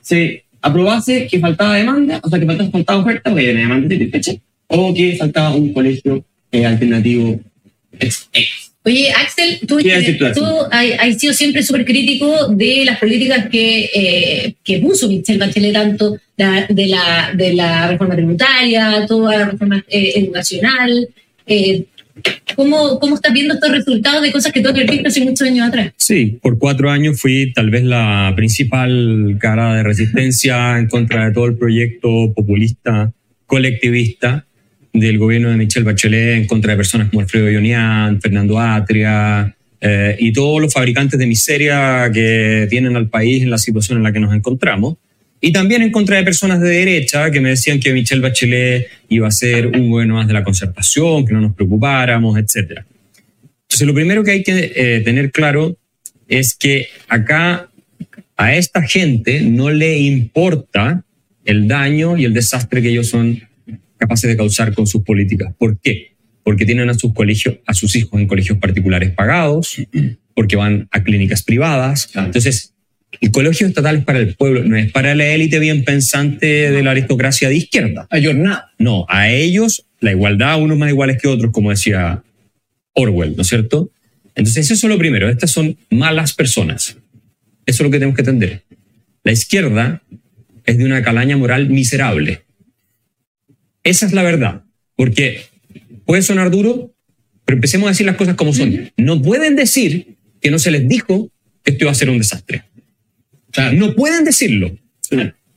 se 0.00 0.47
aprobase 0.60 1.26
que 1.26 1.38
faltaba 1.38 1.76
demanda, 1.76 2.20
o 2.22 2.28
sea, 2.28 2.38
que 2.38 2.46
faltaba, 2.46 2.70
faltaba 2.70 2.98
oferta, 3.00 3.30
porque 3.30 3.52
la 3.52 3.60
demanda 3.60 3.88
satisfecha, 3.94 4.32
o 4.68 4.92
que 4.94 5.16
faltaba 5.16 5.54
un 5.54 5.72
colegio 5.72 6.24
eh, 6.52 6.64
alternativo 6.66 7.40
ex, 7.98 8.28
ex. 8.32 8.48
Oye, 8.84 9.10
Axel, 9.12 9.60
tú, 9.66 9.76
¿Qué 9.78 9.90
decir 9.96 10.18
tú, 10.18 10.44
has, 10.70 10.86
has 10.98 11.18
sido 11.18 11.34
siempre 11.34 11.62
súper 11.62 11.84
crítico 11.84 12.48
de 12.48 12.84
las 12.86 12.98
políticas 12.98 13.46
que, 13.50 13.90
eh, 13.94 14.54
que 14.64 14.78
puso 14.78 15.08
Michelle 15.08 15.38
Bachelet, 15.38 15.74
tanto 15.74 16.16
la- 16.38 16.66
de, 16.70 16.86
la, 16.86 17.32
de 17.34 17.52
la 17.54 17.88
reforma 17.88 18.14
tributaria, 18.16 19.04
toda 19.06 19.36
la 19.36 19.44
reforma 19.50 19.84
eh, 19.88 20.12
educacional. 20.16 21.08
¿Cómo, 22.56 22.98
¿Cómo 22.98 23.14
estás 23.14 23.32
viendo 23.32 23.54
estos 23.54 23.70
resultados 23.70 24.22
de 24.22 24.32
cosas 24.32 24.52
que 24.52 24.60
tú 24.60 24.72
visto 24.72 25.08
hace 25.08 25.24
muchos 25.24 25.46
años 25.46 25.68
atrás? 25.68 25.92
Sí, 25.96 26.38
por 26.42 26.58
cuatro 26.58 26.90
años 26.90 27.20
fui 27.20 27.52
tal 27.52 27.70
vez 27.70 27.84
la 27.84 28.32
principal 28.36 29.36
cara 29.40 29.74
de 29.74 29.82
resistencia 29.82 30.78
en 30.78 30.88
contra 30.88 31.26
de 31.26 31.32
todo 31.32 31.46
el 31.46 31.56
proyecto 31.56 32.32
populista, 32.34 33.12
colectivista 33.46 34.44
del 34.92 35.18
gobierno 35.18 35.50
de 35.50 35.56
Michelle 35.56 35.84
Bachelet, 35.84 36.36
en 36.36 36.46
contra 36.46 36.72
de 36.72 36.76
personas 36.76 37.08
como 37.10 37.20
Alfredo 37.20 37.50
Ionian, 37.50 38.20
Fernando 38.20 38.58
Atria 38.58 39.54
eh, 39.80 40.16
y 40.18 40.32
todos 40.32 40.60
los 40.60 40.72
fabricantes 40.72 41.18
de 41.18 41.26
miseria 41.26 42.10
que 42.12 42.66
tienen 42.68 42.96
al 42.96 43.08
país 43.08 43.42
en 43.42 43.50
la 43.50 43.58
situación 43.58 43.98
en 43.98 44.04
la 44.04 44.12
que 44.12 44.20
nos 44.20 44.34
encontramos. 44.34 44.96
Y 45.40 45.52
también 45.52 45.82
en 45.82 45.92
contra 45.92 46.16
de 46.16 46.24
personas 46.24 46.60
de 46.60 46.68
derecha 46.68 47.30
que 47.30 47.40
me 47.40 47.50
decían 47.50 47.78
que 47.78 47.92
Michelle 47.92 48.20
Bachelet 48.20 48.88
iba 49.08 49.28
a 49.28 49.30
ser 49.30 49.68
un 49.68 49.90
gobierno 49.90 50.14
más 50.14 50.26
de 50.26 50.34
la 50.34 50.42
concertación, 50.42 51.24
que 51.24 51.32
no 51.32 51.40
nos 51.40 51.54
preocupáramos, 51.54 52.38
etcétera. 52.38 52.84
Entonces, 53.62 53.86
lo 53.86 53.94
primero 53.94 54.24
que 54.24 54.32
hay 54.32 54.42
que 54.42 54.72
eh, 54.74 55.00
tener 55.04 55.30
claro 55.30 55.76
es 56.26 56.56
que 56.56 56.88
acá 57.08 57.70
a 58.36 58.54
esta 58.54 58.82
gente 58.82 59.42
no 59.42 59.70
le 59.70 59.98
importa 59.98 61.04
el 61.44 61.68
daño 61.68 62.16
y 62.16 62.24
el 62.24 62.34
desastre 62.34 62.82
que 62.82 62.88
ellos 62.88 63.08
son 63.08 63.40
capaces 63.96 64.30
de 64.30 64.36
causar 64.36 64.74
con 64.74 64.86
sus 64.86 65.02
políticas. 65.02 65.52
¿Por 65.58 65.78
qué? 65.80 66.12
Porque 66.42 66.64
tienen 66.64 66.88
a 66.88 66.94
sus 66.94 67.12
colegios, 67.12 67.56
a 67.66 67.74
sus 67.74 67.94
hijos 67.96 68.20
en 68.20 68.26
colegios 68.26 68.58
particulares 68.58 69.10
pagados, 69.10 69.76
porque 70.34 70.56
van 70.56 70.88
a 70.90 71.02
clínicas 71.02 71.42
privadas. 71.42 72.10
Entonces, 72.14 72.74
el 73.20 73.30
colegio 73.30 73.66
estatal 73.66 73.96
es 73.96 74.04
para 74.04 74.18
el 74.18 74.34
pueblo, 74.34 74.64
no 74.64 74.76
es 74.76 74.92
para 74.92 75.14
la 75.14 75.26
élite 75.26 75.58
bien 75.58 75.84
pensante 75.84 76.70
de 76.70 76.82
la 76.82 76.92
aristocracia 76.92 77.48
de 77.48 77.56
izquierda. 77.56 78.06
Ayornada. 78.10 78.72
No, 78.78 79.06
a 79.08 79.30
ellos 79.30 79.86
la 80.00 80.12
igualdad, 80.12 80.60
unos 80.60 80.78
más 80.78 80.90
iguales 80.90 81.20
que 81.20 81.28
otros, 81.28 81.52
como 81.52 81.70
decía 81.70 82.22
Orwell, 82.94 83.34
¿no 83.36 83.42
es 83.42 83.48
cierto? 83.48 83.90
Entonces, 84.34 84.70
eso 84.70 84.86
es 84.86 84.92
lo 84.92 84.98
primero. 84.98 85.28
Estas 85.28 85.50
son 85.50 85.76
malas 85.90 86.32
personas. 86.32 86.96
Eso 87.66 87.82
es 87.82 87.86
lo 87.86 87.90
que 87.90 87.98
tenemos 87.98 88.14
que 88.14 88.22
entender. 88.22 88.62
La 89.24 89.32
izquierda 89.32 90.02
es 90.64 90.78
de 90.78 90.84
una 90.84 91.02
calaña 91.02 91.36
moral 91.36 91.68
miserable. 91.68 92.44
Esa 93.82 94.06
es 94.06 94.12
la 94.12 94.22
verdad. 94.22 94.62
Porque 94.94 95.42
puede 96.04 96.22
sonar 96.22 96.50
duro, 96.50 96.94
pero 97.44 97.56
empecemos 97.56 97.88
a 97.88 97.90
decir 97.90 98.06
las 98.06 98.16
cosas 98.16 98.36
como 98.36 98.52
son. 98.52 98.92
No 98.96 99.20
pueden 99.20 99.56
decir 99.56 100.16
que 100.40 100.50
no 100.50 100.58
se 100.58 100.70
les 100.70 100.88
dijo 100.88 101.32
que 101.64 101.72
esto 101.72 101.84
iba 101.84 101.90
a 101.90 101.94
ser 101.96 102.10
un 102.10 102.18
desastre. 102.18 102.64
Claro. 103.50 103.76
No 103.76 103.94
pueden 103.94 104.24
decirlo. 104.24 104.76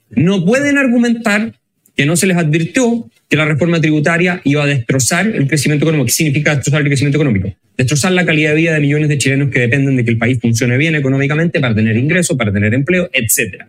No 0.09 0.45
pueden 0.45 0.77
argumentar 0.77 1.53
que 1.95 2.05
no 2.05 2.15
se 2.15 2.27
les 2.27 2.37
advirtió 2.37 3.09
que 3.29 3.37
la 3.37 3.45
reforma 3.45 3.79
tributaria 3.79 4.41
iba 4.43 4.63
a 4.63 4.67
destrozar 4.67 5.27
el 5.27 5.47
crecimiento 5.47 5.85
económico. 5.85 6.07
¿Qué 6.07 6.11
significa 6.11 6.55
destrozar 6.55 6.81
el 6.81 6.87
crecimiento 6.87 7.17
económico? 7.17 7.55
Destrozar 7.77 8.11
la 8.11 8.25
calidad 8.25 8.51
de 8.51 8.57
vida 8.57 8.73
de 8.73 8.79
millones 8.79 9.09
de 9.09 9.17
chilenos 9.17 9.49
que 9.49 9.59
dependen 9.59 9.95
de 9.95 10.03
que 10.03 10.11
el 10.11 10.17
país 10.17 10.39
funcione 10.41 10.77
bien 10.77 10.95
económicamente 10.95 11.59
para 11.59 11.73
tener 11.73 11.95
ingresos, 11.95 12.37
para 12.37 12.51
tener 12.51 12.73
empleo, 12.73 13.09
etc. 13.13 13.65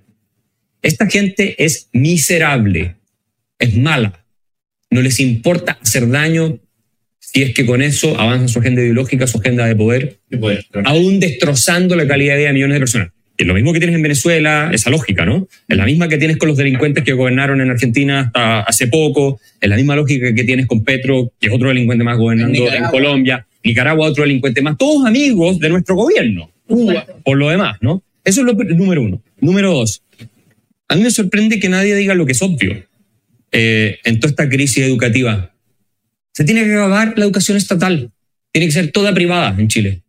Esta 0.82 1.08
gente 1.08 1.54
es 1.64 1.88
miserable, 1.92 2.96
es 3.58 3.76
mala, 3.76 4.24
no 4.90 5.00
les 5.00 5.20
importa 5.20 5.78
hacer 5.80 6.08
daño 6.08 6.58
si 7.18 7.42
es 7.42 7.54
que 7.54 7.64
con 7.64 7.80
eso 7.80 8.18
avanza 8.20 8.48
su 8.48 8.58
agenda 8.58 8.82
ideológica, 8.82 9.26
su 9.26 9.38
agenda 9.38 9.64
de 9.64 9.74
poder, 9.74 10.18
aún 10.84 11.18
destrozando 11.18 11.96
la 11.96 12.06
calidad 12.06 12.34
de 12.34 12.40
vida 12.40 12.48
de 12.48 12.54
millones 12.54 12.74
de 12.74 12.80
personas. 12.80 13.08
Es 13.42 13.48
lo 13.48 13.54
mismo 13.54 13.72
que 13.72 13.80
tienes 13.80 13.96
en 13.96 14.02
Venezuela, 14.02 14.70
esa 14.72 14.88
lógica, 14.88 15.24
¿no? 15.24 15.48
Es 15.66 15.76
la 15.76 15.84
misma 15.84 16.06
que 16.06 16.16
tienes 16.16 16.36
con 16.36 16.48
los 16.48 16.56
delincuentes 16.56 17.02
que 17.02 17.12
gobernaron 17.12 17.60
en 17.60 17.70
Argentina 17.70 18.20
hasta 18.20 18.60
hace 18.60 18.86
poco, 18.86 19.40
es 19.60 19.68
la 19.68 19.74
misma 19.74 19.96
lógica 19.96 20.32
que 20.32 20.44
tienes 20.44 20.68
con 20.68 20.84
Petro, 20.84 21.32
que 21.40 21.48
es 21.48 21.52
otro 21.52 21.70
delincuente 21.70 22.04
más 22.04 22.18
gobernando 22.18 22.72
en. 22.72 22.84
Colombia, 22.84 23.44
Nicaragua 23.64 24.06
otro 24.06 24.22
delincuente 24.22 24.62
más, 24.62 24.78
todos 24.78 25.04
amigos 25.04 25.58
de 25.58 25.70
nuestro 25.70 25.96
gobierno, 25.96 26.52
Cuba. 26.68 27.04
por 27.24 27.36
lo 27.36 27.50
demás, 27.50 27.78
¿no? 27.80 28.04
Eso 28.24 28.42
es 28.42 28.46
lo 28.46 28.52
número 28.52 29.02
uno. 29.02 29.20
Número 29.40 29.72
dos, 29.72 30.04
a 30.86 30.94
mí 30.94 31.02
me 31.02 31.10
sorprende 31.10 31.58
que 31.58 31.68
nadie 31.68 31.96
diga 31.96 32.14
lo 32.14 32.24
que 32.24 32.32
es 32.32 32.42
obvio 32.42 32.80
eh, 33.50 33.98
en 34.04 34.20
toda 34.20 34.30
esta 34.30 34.48
crisis 34.48 34.84
educativa. 34.84 35.52
Se 36.32 36.44
tiene 36.44 36.62
que 36.62 36.74
acabar 36.74 37.14
la 37.16 37.24
educación 37.24 37.56
estatal, 37.56 38.12
tiene 38.52 38.66
que 38.68 38.72
ser 38.72 38.92
toda 38.92 39.12
privada 39.12 39.56
en 39.58 39.66
Chile. 39.66 40.02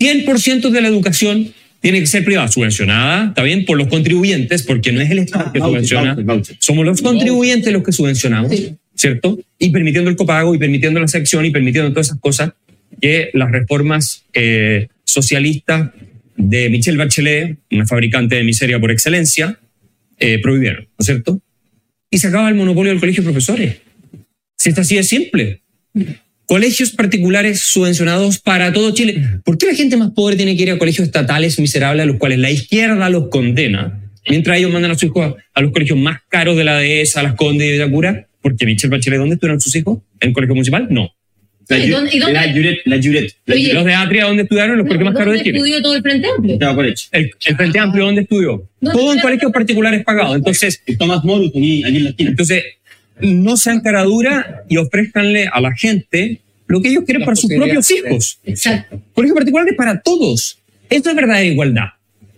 100% 0.00 0.70
de 0.70 0.80
la 0.80 0.88
educación 0.88 1.54
tiene 1.80 2.00
que 2.00 2.06
ser 2.06 2.24
privada, 2.24 2.48
subvencionada, 2.48 3.28
está 3.28 3.42
bien, 3.42 3.64
por 3.64 3.78
los 3.78 3.88
contribuyentes, 3.88 4.62
porque 4.62 4.92
no 4.92 5.00
es 5.00 5.10
el 5.10 5.20
Estado 5.20 5.52
que 5.52 5.60
Voucher, 5.60 5.86
subvenciona, 5.86 6.42
somos 6.58 6.84
los 6.84 7.02
contribuyentes 7.02 7.72
los 7.72 7.82
que 7.82 7.92
subvencionamos. 7.92 8.52
¿cierto? 8.96 9.38
Y 9.58 9.70
permitiendo 9.70 10.10
el 10.10 10.16
copago 10.16 10.54
y 10.54 10.58
permitiendo 10.58 10.98
la 10.98 11.08
sección 11.08 11.44
y 11.44 11.50
permitiendo 11.50 11.90
todas 11.90 12.08
esas 12.08 12.18
cosas 12.18 12.52
que 13.00 13.30
las 13.34 13.50
reformas 13.52 14.24
eh, 14.32 14.88
socialistas 15.04 15.90
de 16.36 16.70
Michelle 16.70 16.96
Bachelet, 16.96 17.58
una 17.70 17.86
fabricante 17.86 18.36
de 18.36 18.44
miseria 18.44 18.80
por 18.80 18.90
excelencia, 18.90 19.58
eh, 20.18 20.40
prohibieron, 20.40 20.84
¿no 20.84 20.96
es 20.98 21.06
cierto? 21.06 21.40
Y 22.10 22.18
se 22.18 22.28
acaba 22.28 22.48
el 22.48 22.54
monopolio 22.54 22.90
del 22.90 23.00
colegio 23.00 23.22
de 23.22 23.30
profesores. 23.30 23.76
Si 24.56 24.70
es 24.70 24.78
así 24.78 24.96
de 24.96 25.02
simple. 25.02 25.60
Colegios 26.46 26.90
particulares 26.90 27.60
subvencionados 27.60 28.38
para 28.38 28.72
todo 28.72 28.92
Chile. 28.92 29.40
¿Por 29.44 29.58
qué 29.58 29.66
la 29.66 29.74
gente 29.74 29.96
más 29.96 30.12
pobre 30.12 30.36
tiene 30.36 30.56
que 30.56 30.62
ir 30.62 30.70
a 30.70 30.78
colegios 30.78 31.06
estatales 31.06 31.58
miserables 31.58 32.04
a 32.04 32.06
los 32.06 32.16
cuales 32.16 32.38
la 32.38 32.50
izquierda 32.50 33.08
los 33.10 33.28
condena? 33.28 34.00
Mientras 34.28 34.58
ellos 34.58 34.72
mandan 34.72 34.92
a 34.92 34.94
sus 34.94 35.04
hijos 35.04 35.34
a, 35.54 35.60
los 35.60 35.72
colegios 35.72 35.98
más 35.98 36.20
caros 36.28 36.56
de 36.56 36.64
la 36.64 36.78
dehesa, 36.78 37.20
a 37.20 37.22
las 37.24 37.34
Condes 37.34 37.66
y 37.66 37.70
de 37.70 37.78
Vitacura. 37.78 38.28
Porque 38.40 38.64
Michelle 38.64 38.90
Bachelet, 38.90 39.18
¿dónde 39.18 39.34
estudiaron 39.34 39.60
sus 39.60 39.74
hijos? 39.74 39.98
¿En 40.20 40.28
el 40.28 40.34
colegio 40.34 40.54
municipal? 40.54 40.86
No. 40.90 41.10
La, 41.68 41.78
¿Y 41.78 41.90
dónde- 41.90 42.10
y 42.14 42.18
dónde- 42.20 42.34
la 42.34 42.52
Juret, 42.52 42.78
la 42.84 42.96
Juret. 43.02 43.32
La 43.46 43.74
Los 43.74 43.84
de 43.84 43.94
Atria, 43.94 44.24
¿dónde 44.26 44.42
estudiaron? 44.44 44.78
Los 44.78 44.86
colegios 44.86 45.04
más 45.12 45.18
caros 45.18 45.32
de 45.32 45.38
¿Dónde 45.38 45.50
Chile. 45.50 45.58
estudió 45.58 45.82
todo 45.82 45.96
el 45.96 46.02
Frente 46.02 46.28
Amplio? 46.28 46.58
El, 47.10 47.30
el 47.44 47.56
Frente 47.56 47.78
Amplio, 47.80 48.04
¿dónde 48.04 48.20
estudió? 48.22 48.68
¿Dónde 48.80 48.98
Todo 49.00 49.12
en 49.14 49.20
colegios 49.20 49.50
particulares 49.50 50.04
pagados. 50.04 50.36
Entonces, 50.36 50.80
Morus, 51.24 51.48
aquí, 51.48 51.82
aquí 51.82 51.96
en 51.96 52.04
la 52.04 52.10
esquina. 52.10 52.30
Entonces, 52.30 52.62
no 53.20 53.56
sean 53.56 53.80
cara 53.80 54.02
dura 54.04 54.64
y 54.68 54.76
ofrezcanle 54.76 55.48
a 55.50 55.60
la 55.60 55.74
gente 55.74 56.40
lo 56.66 56.80
que 56.80 56.88
ellos 56.88 57.04
quieren 57.04 57.20
La 57.20 57.26
para 57.26 57.36
sus 57.36 57.52
propios 57.52 57.90
hijos. 57.90 58.38
Exacto. 58.44 59.00
Colegios 59.12 59.36
particulares 59.36 59.74
para 59.76 60.00
todos. 60.00 60.58
Esto 60.90 61.10
es 61.10 61.16
verdadera 61.16 61.44
igualdad. 61.44 61.86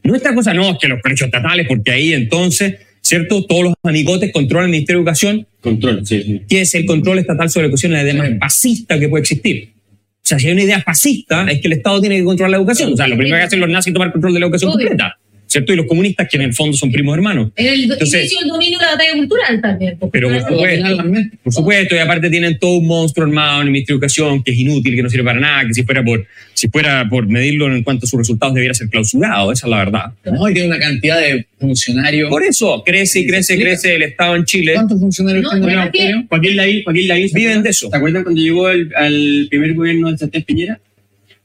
No 0.02 0.14
esta 0.14 0.34
cosa, 0.34 0.54
no, 0.54 0.70
es 0.70 0.78
que 0.80 0.88
los 0.88 1.02
colegios 1.02 1.26
estatales, 1.26 1.66
porque 1.66 1.90
ahí 1.90 2.12
entonces, 2.12 2.76
¿cierto? 3.02 3.44
Todos 3.44 3.64
los 3.64 3.74
amigotes 3.82 4.32
controlan 4.32 4.66
el 4.66 4.70
Ministerio 4.70 4.98
de 4.98 5.02
Educación, 5.02 5.46
Control, 5.60 6.06
sí, 6.06 6.22
sí. 6.22 6.42
que 6.48 6.60
es 6.62 6.74
el 6.74 6.86
control 6.86 7.18
estatal 7.18 7.50
sobre 7.50 7.64
la 7.64 7.68
educación, 7.68 7.92
la 7.92 8.02
idea 8.02 8.14
más 8.14 8.30
fascista 8.38 8.98
que 8.98 9.08
puede 9.08 9.22
existir. 9.22 9.70
O 10.22 10.26
sea, 10.28 10.38
si 10.38 10.46
hay 10.46 10.52
una 10.52 10.62
idea 10.62 10.80
fascista, 10.80 11.50
es 11.50 11.60
que 11.60 11.68
el 11.68 11.72
Estado 11.74 12.00
tiene 12.00 12.18
que 12.18 12.24
controlar 12.24 12.50
la 12.52 12.56
educación. 12.58 12.92
O 12.92 12.96
sea, 12.96 13.08
lo 13.08 13.16
primero 13.16 13.38
que 13.38 13.42
hacen 13.44 13.60
los 13.60 13.68
nazis 13.68 13.88
es 13.88 13.94
tomar 13.94 14.12
control 14.12 14.34
de 14.34 14.40
la 14.40 14.46
educación 14.46 14.70
Obvio. 14.70 14.88
completa. 14.88 15.18
¿Cierto? 15.48 15.72
Y 15.72 15.76
los 15.76 15.86
comunistas, 15.86 16.28
que 16.30 16.36
en 16.36 16.42
el 16.42 16.52
fondo 16.54 16.76
son 16.76 16.92
primos 16.92 17.16
hermanos. 17.16 17.50
El 17.56 17.84
Entonces- 17.84 18.20
inicio 18.20 18.40
del 18.40 18.48
dominio 18.50 18.78
de 18.78 18.84
la 18.84 18.90
batalla 18.92 19.12
cultural 19.14 19.60
también. 19.62 19.98
Pero 20.12 20.28
por 20.28 20.40
supuesto. 20.40 21.88
Por 21.88 21.96
y 21.96 21.98
aparte 22.00 22.28
tienen 22.30 22.58
todo 22.58 22.76
un 22.76 22.86
monstruo 22.86 23.26
armado 23.26 23.62
en 23.62 23.68
el 23.68 23.72
Ministerio 23.72 23.98
de 23.98 24.04
Educación 24.04 24.42
que 24.44 24.50
es 24.52 24.58
inútil, 24.58 24.94
que 24.94 25.02
no 25.02 25.08
sirve 25.08 25.24
para 25.24 25.40
nada, 25.40 25.66
que 25.66 25.72
si 25.72 25.82
fuera 25.84 26.04
por, 26.04 26.26
si 26.52 26.68
fuera 26.68 27.06
por 27.08 27.26
medirlo 27.26 27.74
en 27.74 27.82
cuanto 27.82 28.04
a 28.04 28.08
sus 28.08 28.18
resultados 28.18 28.54
debiera 28.54 28.74
ser 28.74 28.88
clausurado, 28.88 29.50
esa 29.50 29.66
es 29.66 29.70
la 29.70 29.78
verdad. 29.78 30.12
No, 30.30 30.48
y 30.48 30.52
tiene 30.52 30.68
una 30.68 30.78
cantidad 30.78 31.18
de 31.18 31.46
funcionarios. 31.58 32.28
Por 32.28 32.42
eso 32.42 32.82
crece 32.84 33.20
y 33.20 33.26
crece 33.26 33.56
y 33.56 33.60
crece 33.60 33.94
el 33.96 34.02
Estado 34.02 34.36
en 34.36 34.44
Chile. 34.44 34.74
¿Cuántos 34.74 35.00
funcionarios 35.00 35.44
No, 35.44 35.50
tiene? 35.90 36.26
Joaquín 36.28 36.56
Lavín, 36.56 36.84
Joaquín 36.84 37.08
Lavín, 37.08 37.28
¿se 37.30 37.38
Viven 37.38 37.62
de 37.62 37.70
eso. 37.70 37.88
¿Se 37.90 37.96
acuerdan 37.96 38.22
cuando 38.22 38.40
llegó 38.42 38.68
el- 38.68 38.90
al 38.96 39.46
primer 39.48 39.72
gobierno 39.74 40.10
de 40.12 40.18
Santés 40.18 40.44
Piñera? 40.44 40.78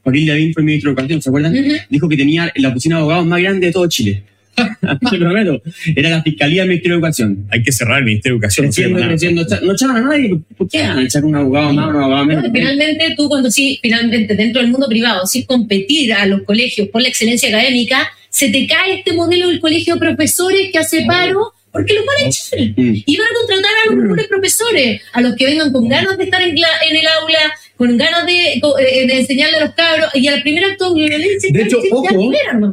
Joaquín 0.04 0.28
Lavín 0.28 0.54
fue 0.54 0.64
ministro 0.64 0.90
de 0.90 0.94
Educación, 0.94 1.22
¿se 1.22 1.30
acuerdan? 1.30 1.56
Dijo 1.90 2.10
que 2.10 2.18
tenía 2.18 2.52
la 2.56 2.70
oficina 2.70 2.96
de 2.96 3.02
abogados 3.02 3.26
más 3.26 3.42
grande 3.42 3.68
de 3.68 3.74
todo 3.74 3.88
Chile. 3.88 4.24
Te 5.10 5.18
prometo. 5.18 5.62
Era 5.96 6.10
la 6.10 6.22
Fiscalía 6.22 6.62
del 6.62 6.70
Ministerio 6.70 6.98
de 6.98 7.00
Educación. 7.00 7.48
Hay 7.50 7.64
que 7.64 7.72
cerrar 7.72 8.00
el 8.00 8.06
Ministerio 8.06 8.38
de 8.38 8.46
Educación. 8.46 8.66
no 8.68 8.72
Creciendo, 8.72 9.46
creciendo. 9.46 9.74
Echaban 9.74 9.98
a 9.98 10.02
nadie. 10.02 10.40
¿Por 10.58 10.70
qué 10.70 10.82
van 10.82 11.00
a 11.00 11.04
echar 11.04 11.26
un 11.26 11.36
abogado 11.36 11.74
más, 11.74 11.90
un 11.90 11.96
abogado 11.96 12.26
menos? 12.26 12.44
Bueno, 12.44 12.54
finalmente 12.54 13.14
tú 13.18 13.30
cuando 13.30 13.50
sí, 13.50 13.80
finalmente 13.82 14.36
dentro 14.36 14.62
del 14.62 14.72
mundo 14.72 14.88
privado, 14.88 15.26
sí 15.26 15.46
competir 15.46 16.14
a 16.14 16.26
los 16.26 16.44
colegios 16.44 16.88
por 16.90 17.02
la 17.02 17.08
excelencia 17.08 17.50
académica, 17.50 18.10
se 18.30 18.50
te 18.50 18.68
cae 18.68 19.00
este 19.00 19.14
modelo 19.14 19.48
del 19.48 19.60
colegio 19.60 19.96
de 19.96 20.00
profesores 20.00 20.72
que 20.72 20.78
hace 20.78 21.06
paro 21.06 21.54
porque 21.72 21.96
los 21.96 22.06
van 22.06 22.18
a 22.18 22.28
echar. 22.28 22.60
Mm. 22.60 23.04
Y 23.06 23.18
van 23.18 23.28
a 23.28 23.34
contratar 23.40 23.72
a 23.72 23.90
los 23.90 24.04
mejores 24.04 24.28
profesores, 24.28 25.02
a 25.12 25.22
los 25.22 25.36
que 25.36 25.46
vengan 25.46 25.72
con 25.72 25.90
ganas 25.90 26.18
de 26.18 26.26
estar 26.26 26.42
en, 26.42 26.50
en 26.50 26.96
el 26.96 27.08
aula, 27.08 27.54
con 27.78 27.98
ganas 27.98 28.26
de, 28.26 28.60
co- 28.62 28.78
eh, 28.80 29.08
de 29.08 29.20
enseñarle 29.20 29.58
a 29.58 29.66
los 29.66 29.74
cabros, 29.76 30.10
y 30.14 30.28
al 30.28 30.42
primer 30.42 30.64
acto 30.66 30.94
de 30.94 31.02
violencia, 31.08 31.50
De 31.52 31.62
hecho, 31.64 31.80
ojo, 31.92 32.06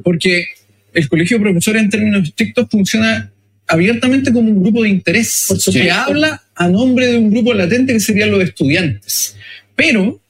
porque 0.03 0.45
el 0.93 1.09
colegio 1.09 1.39
de 1.39 1.43
profesores 1.45 1.83
en 1.83 1.91
términos 1.91 2.29
estrictos 2.29 2.67
funciona 2.71 3.31
abiertamente 3.67 4.33
como 4.33 4.49
un 4.51 4.63
grupo 4.63 4.83
de 4.83 4.89
interés 4.89 5.47
que 5.73 5.91
habla 6.09 6.43
a 6.57 6.69
nombre 6.69 7.07
de 7.07 7.19
un 7.19 7.31
grupo 7.31 7.55
latente 7.55 7.93
que 7.93 8.01
serían 8.01 8.31
los 8.33 8.43
estudiantes. 8.43 9.37
Pero 9.77 10.21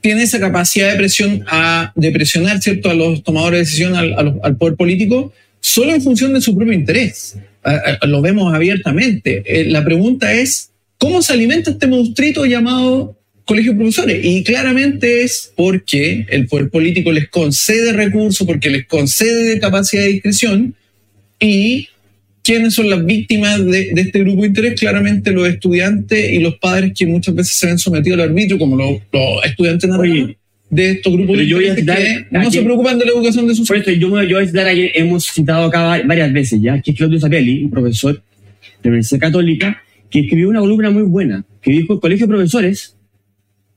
tiene 0.00 0.22
esa 0.22 0.40
capacidad 0.40 0.90
de 0.92 0.96
presión 0.96 1.44
a, 1.48 1.92
de 1.94 2.10
presionar 2.10 2.60
cierto 2.62 2.88
a 2.90 2.94
los 2.94 3.22
tomadores 3.22 3.58
de 3.58 3.64
decisión 3.64 3.94
al, 3.96 4.38
al 4.42 4.56
poder 4.56 4.74
político 4.76 5.32
solo 5.60 5.92
en 5.92 6.00
función 6.00 6.32
de 6.32 6.40
su 6.40 6.56
propio 6.56 6.72
interés. 6.72 7.36
A- 7.62 7.98
a- 8.00 8.06
lo 8.06 8.22
vemos 8.22 8.54
abiertamente. 8.54 9.42
Eh, 9.44 9.64
la 9.66 9.84
pregunta 9.84 10.32
es 10.32 10.70
cómo 10.96 11.20
se 11.20 11.34
alimenta 11.34 11.70
este 11.72 11.86
monstruito 11.88 12.46
llamado 12.46 13.17
colegio 13.48 13.72
de 13.72 13.78
profesores. 13.78 14.20
Y 14.24 14.44
claramente 14.44 15.22
es 15.22 15.52
porque 15.56 16.26
el 16.28 16.46
poder 16.46 16.68
político 16.70 17.10
les 17.10 17.28
concede 17.28 17.92
recursos, 17.94 18.46
porque 18.46 18.68
les 18.70 18.86
concede 18.86 19.58
capacidad 19.58 20.02
de 20.02 20.08
discreción 20.12 20.74
y 21.40 21.88
quiénes 22.42 22.74
son 22.74 22.88
las 22.90 23.04
víctimas 23.04 23.64
de, 23.64 23.90
de 23.94 24.00
este 24.02 24.20
grupo 24.20 24.42
de 24.42 24.48
interés, 24.48 24.78
claramente 24.78 25.32
los 25.32 25.48
estudiantes 25.48 26.32
y 26.32 26.38
los 26.40 26.56
padres 26.58 26.92
que 26.96 27.06
muchas 27.06 27.34
veces 27.34 27.54
se 27.56 27.66
ven 27.66 27.78
sometidos 27.78 28.20
al 28.20 28.28
arbitrio, 28.28 28.58
como 28.58 28.76
los, 28.76 28.92
los 29.12 29.44
estudiantes 29.44 29.90
Oye, 29.90 30.36
de 30.70 30.90
estos 30.92 31.12
grupos 31.14 31.38
de 31.38 31.46
yo 31.46 31.56
intereses 31.60 31.80
citar 31.80 31.98
que 31.98 32.26
no 32.30 32.50
se 32.50 32.62
preocupan 32.62 32.98
de 32.98 33.04
la 33.06 33.12
educación 33.12 33.46
de 33.48 33.54
sus 33.54 33.66
Por 33.68 33.76
eso 33.78 33.90
yo, 33.92 34.08
me- 34.08 34.26
voy 34.32 34.42
a 34.44 34.46
citar 34.46 34.66
ayer, 34.66 34.90
hemos 34.94 35.24
citado 35.24 35.64
acá 35.66 35.82
va- 35.82 36.02
varias 36.04 36.32
veces 36.32 36.60
ya, 36.60 36.80
que 36.82 36.90
es 36.90 36.96
Claudio 36.96 37.18
Zapelli, 37.18 37.64
un 37.64 37.70
profesor 37.70 38.14
de 38.14 38.20
la 38.84 38.88
Universidad 38.90 39.20
Católica, 39.20 39.82
que 40.10 40.20
escribió 40.20 40.48
una 40.50 40.60
columna 40.60 40.90
muy 40.90 41.02
buena, 41.04 41.44
que 41.62 41.70
dijo, 41.72 41.94
el 41.94 42.00
colegio 42.00 42.26
de 42.26 42.32
profesores 42.34 42.94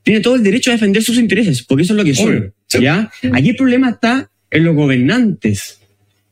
tiene 0.03 0.19
todo 0.21 0.35
el 0.35 0.43
derecho 0.43 0.71
a 0.71 0.73
defender 0.73 1.03
sus 1.03 1.17
intereses, 1.17 1.63
porque 1.63 1.83
eso 1.83 1.93
es 1.93 1.97
lo 1.97 2.03
que 2.03 2.15
son. 2.15 2.27
Obvio. 2.37 2.53
¿ya? 2.81 3.11
Aquí 3.33 3.49
el 3.49 3.55
problema 3.55 3.89
está 3.91 4.29
en 4.49 4.63
los 4.63 4.75
gobernantes, 4.75 5.79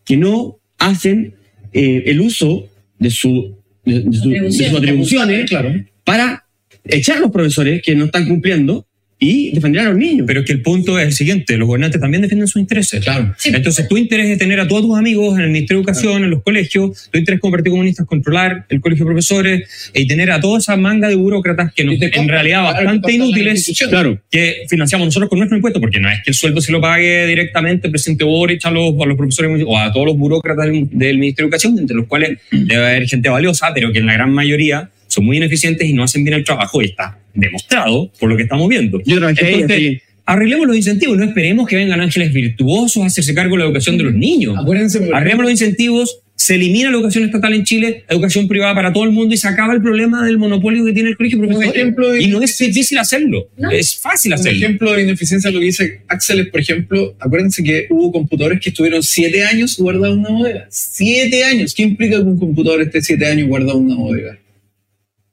que 0.05 0.17
no 0.17 0.57
hacen 0.77 1.35
eh, 1.73 2.03
el 2.07 2.19
uso 2.21 2.67
de, 2.97 3.09
su, 3.11 3.55
de, 3.85 4.01
de 4.01 4.17
su- 4.17 4.29
de 4.29 4.51
sus 4.51 4.73
atribuciones 4.73 5.49
Claro. 5.49 5.73
para 6.03 6.45
echar 6.85 7.17
a 7.17 7.19
los 7.21 7.31
profesores 7.31 7.81
que 7.83 7.93
no 7.95 8.05
están 8.05 8.27
cumpliendo 8.27 8.88
y 9.21 9.51
defender 9.51 9.81
a 9.81 9.85
los 9.89 9.97
niños. 9.97 10.25
Pero 10.25 10.39
es 10.41 10.45
que 10.45 10.53
el 10.53 10.61
punto 10.61 10.97
es 10.97 11.07
el 11.07 11.13
siguiente, 11.13 11.57
los 11.57 11.67
gobernantes 11.67 11.99
también 11.99 12.21
defienden 12.21 12.47
sus 12.47 12.61
intereses. 12.61 13.03
Claro. 13.03 13.33
Sí. 13.38 13.51
Entonces, 13.53 13.88
tu 13.88 13.97
interés 13.97 14.29
es 14.29 14.38
tener 14.38 14.59
a 14.61 14.67
todos 14.67 14.81
tus 14.83 14.97
amigos 14.97 15.38
en 15.38 15.43
el 15.45 15.51
Ministerio 15.51 15.79
de 15.79 15.83
Educación, 15.91 16.23
en 16.23 16.29
los 16.29 16.41
colegios, 16.41 17.09
tu 17.11 17.19
interés 17.19 17.39
como 17.41 17.51
Partido 17.51 17.73
Comunista 17.73 18.03
es 18.03 18.07
controlar 18.07 18.65
el 18.69 18.79
colegio 18.79 19.05
de 19.05 19.09
profesores 19.11 19.91
y 19.93 20.07
tener 20.07 20.31
a 20.31 20.39
toda 20.39 20.59
esa 20.59 20.77
manga 20.77 21.09
de 21.09 21.15
burócratas 21.15 21.73
que 21.73 21.83
nos- 21.83 21.95
en 22.01 22.27
realidad 22.29 22.61
claro, 22.61 22.77
te 22.79 22.85
bastante 22.85 23.11
inútiles 23.13 23.85
claro. 23.89 24.21
que 24.31 24.63
financiamos 24.69 25.07
nosotros 25.07 25.29
con 25.29 25.39
nuestro 25.39 25.57
impuesto, 25.57 25.81
porque 25.81 25.99
no 25.99 26.09
es 26.09 26.19
que 26.23 26.31
el 26.31 26.35
sueldo 26.35 26.61
se 26.61 26.71
lo 26.71 26.79
pague 26.79 27.27
directamente 27.27 27.88
el 27.88 27.91
presidente 27.91 28.23
Boric 28.23 28.65
a 28.65 28.71
los, 28.71 28.93
a 29.01 29.05
los 29.05 29.17
profesores 29.17 29.63
o 29.67 29.77
a 29.77 29.91
todos 29.91 30.05
los 30.05 30.17
burócratas 30.17 30.65
del, 30.65 30.88
del 30.91 31.17
Ministerio 31.17 31.49
de 31.49 31.55
Educación, 31.55 31.77
entre 31.77 31.95
los 31.97 32.07
cuales 32.07 32.39
debe 32.51 32.88
haber 32.88 33.07
gente 33.07 33.27
valiosa, 33.29 33.73
pero 33.73 33.91
que 33.91 33.99
en 33.99 34.05
la 34.05 34.13
gran 34.13 34.31
mayoría 34.31 34.89
son 35.09 35.25
muy 35.25 35.35
ineficientes 35.37 35.85
y 35.87 35.91
no 35.93 36.03
hacen 36.03 36.23
bien 36.23 36.35
el 36.35 36.43
trabajo 36.45 36.81
y 36.81 36.85
está 36.85 37.19
demostrado 37.33 38.09
por 38.19 38.29
lo 38.29 38.37
que 38.37 38.43
estamos 38.43 38.67
viendo. 38.69 39.01
Yo 39.05 39.17
trabajé 39.17 39.53
Entonces, 39.53 40.01
arreglemos 40.25 40.67
los 40.67 40.75
incentivos, 40.77 41.17
no 41.17 41.23
esperemos 41.25 41.67
que 41.67 41.75
vengan 41.75 41.99
ángeles 42.01 42.31
virtuosos 42.31 43.03
a 43.03 43.07
hacerse 43.07 43.33
cargo 43.33 43.55
de 43.55 43.59
la 43.59 43.65
educación 43.65 43.97
de 43.97 44.03
los 44.05 44.13
niños. 44.13 44.55
Acuérdense, 44.57 45.09
Arreglemos 45.13 45.43
los 45.43 45.51
incentivos, 45.51 46.19
se 46.35 46.55
elimina 46.55 46.89
la 46.89 46.95
educación 46.97 47.25
estatal 47.25 47.53
en 47.53 47.63
Chile, 47.65 48.05
educación 48.07 48.47
privada 48.47 48.73
para 48.73 48.93
todo 48.93 49.03
el 49.03 49.11
mundo 49.11 49.33
y 49.33 49.37
se 49.37 49.47
acaba 49.49 49.73
el 49.73 49.81
problema 49.81 50.25
del 50.25 50.37
monopolio 50.37 50.85
que 50.85 50.93
tiene 50.93 51.09
el 51.09 51.17
colegio 51.17 51.37
Un 51.39 51.47
profesional. 51.47 51.95
de- 51.95 52.21
Y 52.23 52.27
no 52.27 52.41
es 52.41 52.57
difícil 52.57 52.97
hacerlo, 52.97 53.49
No. 53.57 53.69
es 53.71 53.99
fácil 53.99 54.31
Un 54.31 54.39
hacerlo. 54.39 54.57
ejemplo 54.65 54.93
de 54.93 55.01
ineficiencia 55.03 55.51
lo 55.51 55.59
que 55.59 55.65
dice 55.65 56.01
Axel 56.07 56.39
es, 56.39 56.47
por 56.47 56.61
ejemplo, 56.61 57.13
acuérdense 57.19 57.61
que 57.61 57.87
hubo 57.89 58.11
computadores 58.11 58.59
que 58.61 58.69
estuvieron 58.69 59.03
siete 59.03 59.43
años 59.43 59.77
guardados 59.77 60.13
en 60.15 60.19
una 60.21 60.29
bodega. 60.29 60.67
Siete 60.69 61.43
años. 61.43 61.73
¿Qué 61.73 61.83
implica 61.83 62.15
que 62.17 62.23
un 62.23 62.39
computador 62.39 62.81
esté 62.83 63.01
siete 63.01 63.25
años 63.25 63.47
guardado 63.49 63.77
en 63.79 63.85
una 63.85 63.95
bodega? 63.95 64.37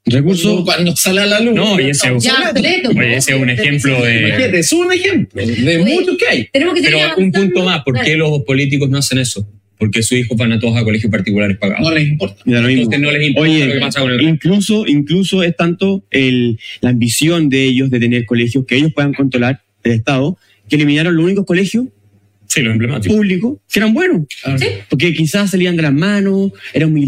Recursos 0.07 0.63
Cuando 0.63 0.95
sale 0.95 1.21
a 1.21 1.25
la 1.25 1.39
luz. 1.39 1.53
No, 1.53 1.79
y 1.79 1.89
ese- 1.89 2.07
Ya, 2.19 2.51
obsoleto, 2.51 2.89
Oye, 2.89 3.15
ese 3.17 3.33
es 3.33 3.37
un 3.41 3.49
ejemplo 3.49 4.03
de... 4.03 4.59
Es 4.59 4.71
un 4.73 4.91
ejemplo 4.93 5.45
de 5.45 5.77
Oye, 5.77 5.93
muchos 5.93 6.17
que 6.17 6.27
hay. 6.27 6.47
Tenemos 6.51 6.73
que 6.75 6.81
Pero 6.81 6.97
un 7.17 7.31
punto 7.31 7.63
más, 7.63 7.83
¿por 7.83 7.99
qué 8.01 8.15
los 8.17 8.41
políticos 8.43 8.89
no 8.89 8.97
hacen 8.97 9.17
eso? 9.19 9.47
Porque 9.77 10.01
sus 10.01 10.13
hijos 10.17 10.35
van 10.37 10.51
a 10.53 10.59
todos 10.59 10.75
a 10.75 10.83
colegios 10.83 11.11
particulares 11.11 11.57
pagados. 11.57 11.87
No 11.87 11.93
les 11.93 12.07
importa. 12.07 12.41
Da 12.45 12.61
lo 12.61 12.67
mismo. 12.67 12.83
Entonces 12.83 12.99
no 13.01 13.11
les 13.11 13.27
importa 13.27 13.51
Oye, 13.51 13.65
lo 13.65 13.73
que 13.73 13.79
pasa 13.79 13.99
con 13.99 14.11
el 14.11 14.21
incluso, 14.21 14.87
incluso 14.87 15.43
es 15.43 15.55
tanto 15.55 16.03
el, 16.09 16.57
la 16.81 16.89
ambición 16.89 17.49
de 17.49 17.63
ellos 17.65 17.91
de 17.91 17.99
tener 17.99 18.25
colegios 18.25 18.65
que 18.65 18.75
ellos 18.77 18.91
puedan 18.93 19.13
controlar 19.13 19.61
el 19.83 19.91
Estado, 19.91 20.35
que 20.67 20.77
eliminaron 20.77 21.15
los 21.15 21.23
únicos 21.25 21.45
colegios 21.45 21.85
Sí, 22.47 22.61
lo 22.61 22.71
emblemático. 22.71 23.13
públicos 23.13 23.57
que 23.71 23.79
eran 23.79 23.93
buenos. 23.93 24.21
Sí. 24.57 24.67
Porque 24.89 25.13
quizás 25.13 25.51
salían 25.51 25.75
de 25.75 25.83
las 25.83 25.93
manos, 25.93 26.53
eran 26.73 26.91
muy 26.91 27.05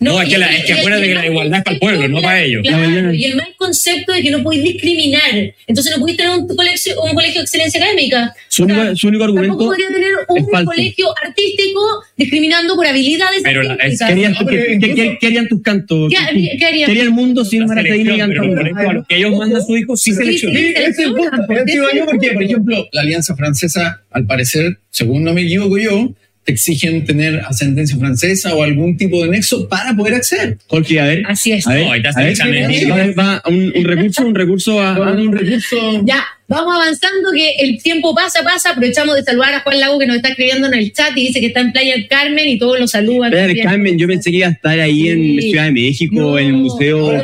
elitistas. 0.00 0.14
No, 0.14 0.20
es 0.22 0.28
que 0.28 0.38
la- 0.38 0.56
es 0.56 0.64
que 0.64 0.72
acuérdate 0.74 1.04
que 1.06 1.12
el 1.12 1.18
la 1.18 1.26
igualdad 1.26 1.58
es 1.58 1.64
para 1.64 1.74
el 1.74 1.80
pueblo, 1.80 2.08
no 2.08 2.16
de 2.16 2.22
la- 2.22 2.28
para 2.28 2.42
ellos. 2.42 2.62
claro, 2.62 3.14
y 3.14 3.24
el 3.24 3.36
mal 3.36 3.54
concepto 3.56 4.12
de 4.12 4.22
que 4.22 4.30
no 4.30 4.42
podéis 4.42 4.62
discriminar. 4.64 5.54
Entonces 5.66 5.92
no 5.94 6.00
podéis 6.00 6.18
tener 6.18 6.38
un 6.38 6.46
colegio, 6.48 7.00
un 7.02 7.14
colegio 7.14 7.40
de 7.40 7.44
excelencia 7.44 7.80
académica. 7.80 8.34
Su 8.48 8.64
único, 8.64 8.96
su 8.96 9.08
único 9.08 9.24
Tampoco 9.24 9.40
argumento 9.42 9.64
podría 9.66 9.88
tener 9.88 10.10
un 10.28 10.50
falso. 10.50 10.70
colegio 10.70 11.06
artístico 11.24 11.80
discriminando 12.16 12.76
por 12.76 12.86
habilidades 12.86 13.40
Pero 13.42 13.62
la- 13.62 13.74
es- 13.74 14.00
No, 14.00 14.06
pero 14.08 14.16
que- 14.64 14.72
incluso- 14.74 14.94
que- 14.94 15.18
que 15.20 15.26
harían 15.26 15.48
tus 15.48 15.62
cantos. 15.62 16.10
¿Qué 16.10 16.16
haría- 16.16 16.52
qué 16.58 16.64
harían? 16.66 16.86
Quería 16.88 17.02
el 17.04 17.10
mundo 17.10 17.44
sin 17.44 17.60
La 17.60 17.66
Maracaína 17.68 18.14
y 18.26 18.92
los 18.94 19.06
que 19.06 19.16
ellos 19.16 19.36
mandan 19.36 19.60
a 19.62 19.64
sus 19.64 19.78
hijos 19.78 20.00
sí 20.00 20.10
Sí, 20.10 20.16
seleccionan. 20.16 20.56
Sí, 20.56 20.66
ese 20.76 20.88
es 20.88 20.98
el 20.98 21.14
punto. 21.14 21.30
¿por 21.46 21.56
qué 21.56 21.62
Ese 21.62 21.74
iba 21.74 21.84
yo 21.84 21.90
seleccionan? 21.90 22.06
porque, 22.06 22.30
por 22.32 22.42
ejemplo, 22.42 22.88
la 22.92 23.00
Alianza 23.02 23.36
Francesa, 23.36 24.02
al 24.10 24.26
parecer, 24.26 24.78
según 24.90 25.24
no 25.24 25.32
me 25.32 25.42
equivoco 25.42 25.78
yo, 25.78 26.12
te 26.44 26.52
exigen 26.52 27.04
tener 27.04 27.40
ascendencia 27.46 27.96
francesa 27.96 28.54
o 28.54 28.62
algún 28.62 28.96
tipo 28.96 29.22
de 29.24 29.30
nexo 29.30 29.66
para 29.68 29.94
poder 29.96 30.14
acceder. 30.14 30.58
Jorge, 30.66 31.00
a 31.00 31.06
ver. 31.06 31.22
Así 31.26 31.52
es. 31.52 31.66
A 31.66 31.72
ver, 31.74 31.84
No, 31.86 31.92
a 31.92 32.98
va- 32.98 33.12
va 33.40 33.42
un, 33.46 33.72
un 33.74 33.84
recurso, 33.84 34.26
un 34.26 34.34
recurso 34.34 34.80
a, 34.80 35.12
un 35.12 35.32
recurso. 35.32 36.02
Ya, 36.04 36.22
vamos 36.46 36.74
avanzando, 36.74 37.30
que 37.32 37.52
el 37.60 37.82
tiempo 37.82 38.14
pasa, 38.14 38.42
pasa. 38.42 38.70
Aprovechamos 38.72 39.14
de 39.16 39.22
saludar 39.22 39.54
a 39.54 39.60
Juan 39.60 39.80
Lago 39.80 39.98
que 39.98 40.06
nos 40.06 40.16
está 40.16 40.28
escribiendo 40.28 40.66
en 40.66 40.74
el 40.74 40.92
chat 40.92 41.16
y 41.16 41.28
dice 41.28 41.40
que 41.40 41.46
está 41.46 41.60
en 41.60 41.72
Playa 41.72 41.94
del 41.94 42.06
Carmen 42.08 42.46
y 42.48 42.58
todos 42.58 42.78
lo 42.78 42.86
saludan. 42.86 43.30
Playa 43.30 43.46
del. 43.46 43.62
Carmen, 43.62 43.98
yo 43.98 44.06
pensé 44.06 44.30
que 44.30 44.36
iba 44.38 44.48
a 44.48 44.50
estar 44.50 44.78
ahí 44.78 45.08
en 45.08 45.40
Sí. 45.40 45.50
Ciudad 45.50 45.64
de 45.64 45.72
México, 45.72 46.14
No, 46.14 46.38
en 46.38 46.46
el 46.48 46.52
museo. 46.54 47.12
en 47.14 47.20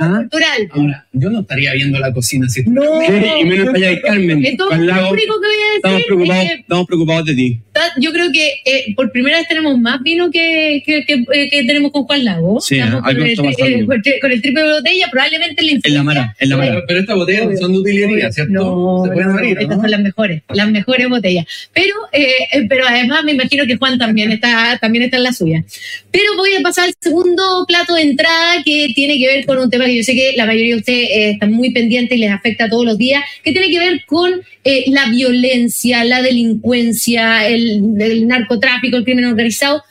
ah. 0.00 0.16
cultural. 0.20 0.68
Ahora, 0.70 1.06
yo 1.12 1.28
no 1.30 1.40
estaría 1.40 1.74
viendo 1.74 1.98
la 1.98 2.12
cocina 2.12 2.48
si 2.48 2.62
No, 2.62 2.82
y 3.02 3.44
menos 3.44 3.66
en 3.66 3.72
Playa 3.72 3.88
del 3.90 4.00
Carmen. 4.00 4.44
Entonces, 4.46 4.76
Juan 4.78 4.86
Lago, 4.86 5.02
lo 5.08 5.12
único 5.12 5.34
que 5.40 5.46
voy 5.46 5.56
a 5.56 5.76
estamos 5.76 5.96
decir 5.98 6.06
preocupados, 6.06 6.44
es 6.44 6.50
que 6.52 6.60
estamos 6.60 6.86
preocupados 6.86 7.26
de 7.26 7.34
ti. 7.34 7.60
Está- 7.76 7.92
yo 8.00 8.12
creo 8.12 8.32
que 8.32 8.60
eh, 8.64 8.94
por 8.94 9.10
primera 9.12 9.38
vez 9.38 9.48
tenemos 9.48 9.78
más 9.78 10.02
vino 10.02 10.30
que, 10.30 10.82
que, 10.84 11.04
que, 11.04 11.24
eh, 11.32 11.48
que 11.50 11.64
tenemos 11.64 11.92
con 11.92 12.04
Juan 12.04 12.24
Lago. 12.24 12.60
Sí, 12.60 12.78
con, 12.78 12.86
el, 12.88 13.22
eh, 13.22 13.36
con 13.36 14.32
el- 14.32 14.42
triple 14.42 14.62
de 14.62 14.72
botella, 14.72 15.06
probablemente 15.10 15.62
la 15.62 15.72
En 15.82 15.94
la 15.94 16.02
mara, 16.02 16.36
en 16.38 16.48
la 16.48 16.56
mara. 16.56 16.70
Pero, 16.72 16.84
pero 16.86 17.00
estas 17.00 17.16
botellas 17.16 17.46
no 17.50 17.56
son 17.56 17.72
de 17.72 17.78
utilería, 17.78 18.32
¿cierto? 18.32 18.52
No, 18.52 19.02
Se 19.04 19.10
pueden 19.12 19.28
no, 19.28 19.34
abrir, 19.34 19.58
estas 19.58 19.76
¿no? 19.76 19.82
son 19.82 19.90
las 19.90 20.00
mejores, 20.00 20.42
las 20.52 20.70
mejores 20.70 21.08
botellas. 21.08 21.46
Pero, 21.72 21.94
eh, 22.12 22.26
eh, 22.52 22.66
pero 22.68 22.86
además 22.86 23.24
me 23.24 23.32
imagino 23.32 23.66
que 23.66 23.76
Juan 23.76 23.98
también 23.98 24.30
está, 24.32 24.78
también 24.80 25.04
está 25.04 25.16
en 25.18 25.22
la 25.22 25.32
suya. 25.32 25.64
Pero 26.10 26.24
voy 26.36 26.50
a 26.58 26.60
pasar 26.62 26.84
al 26.88 26.94
segundo 27.00 27.64
plato 27.68 27.94
de 27.94 28.02
entrada 28.02 28.62
que 28.64 28.88
tiene 28.94 29.18
que 29.18 29.26
ver 29.26 29.46
con 29.46 29.58
un 29.58 29.70
tema 29.70 29.84
que 29.86 29.96
yo 29.96 30.02
sé 30.02 30.14
que 30.14 30.32
la 30.36 30.46
mayoría 30.46 30.74
de 30.74 30.80
ustedes 30.80 31.08
eh, 31.10 31.30
están 31.32 31.52
muy 31.52 31.70
pendientes 31.70 32.16
y 32.16 32.20
les 32.20 32.30
afecta 32.30 32.68
todos 32.68 32.84
los 32.84 32.96
días, 32.98 33.22
que 33.42 33.52
tiene 33.52 33.68
que 33.70 33.78
ver 33.78 34.04
con 34.06 34.30
eh, 34.64 34.84
la 34.88 35.06
violencia, 35.10 36.04
la 36.04 36.22
delincuencia, 36.22 37.46
el, 37.46 37.65
el 37.66 38.26
narcotráfico, 38.26 38.96
el 38.96 39.04
crimen 39.04 39.26
organizado. 39.26 39.82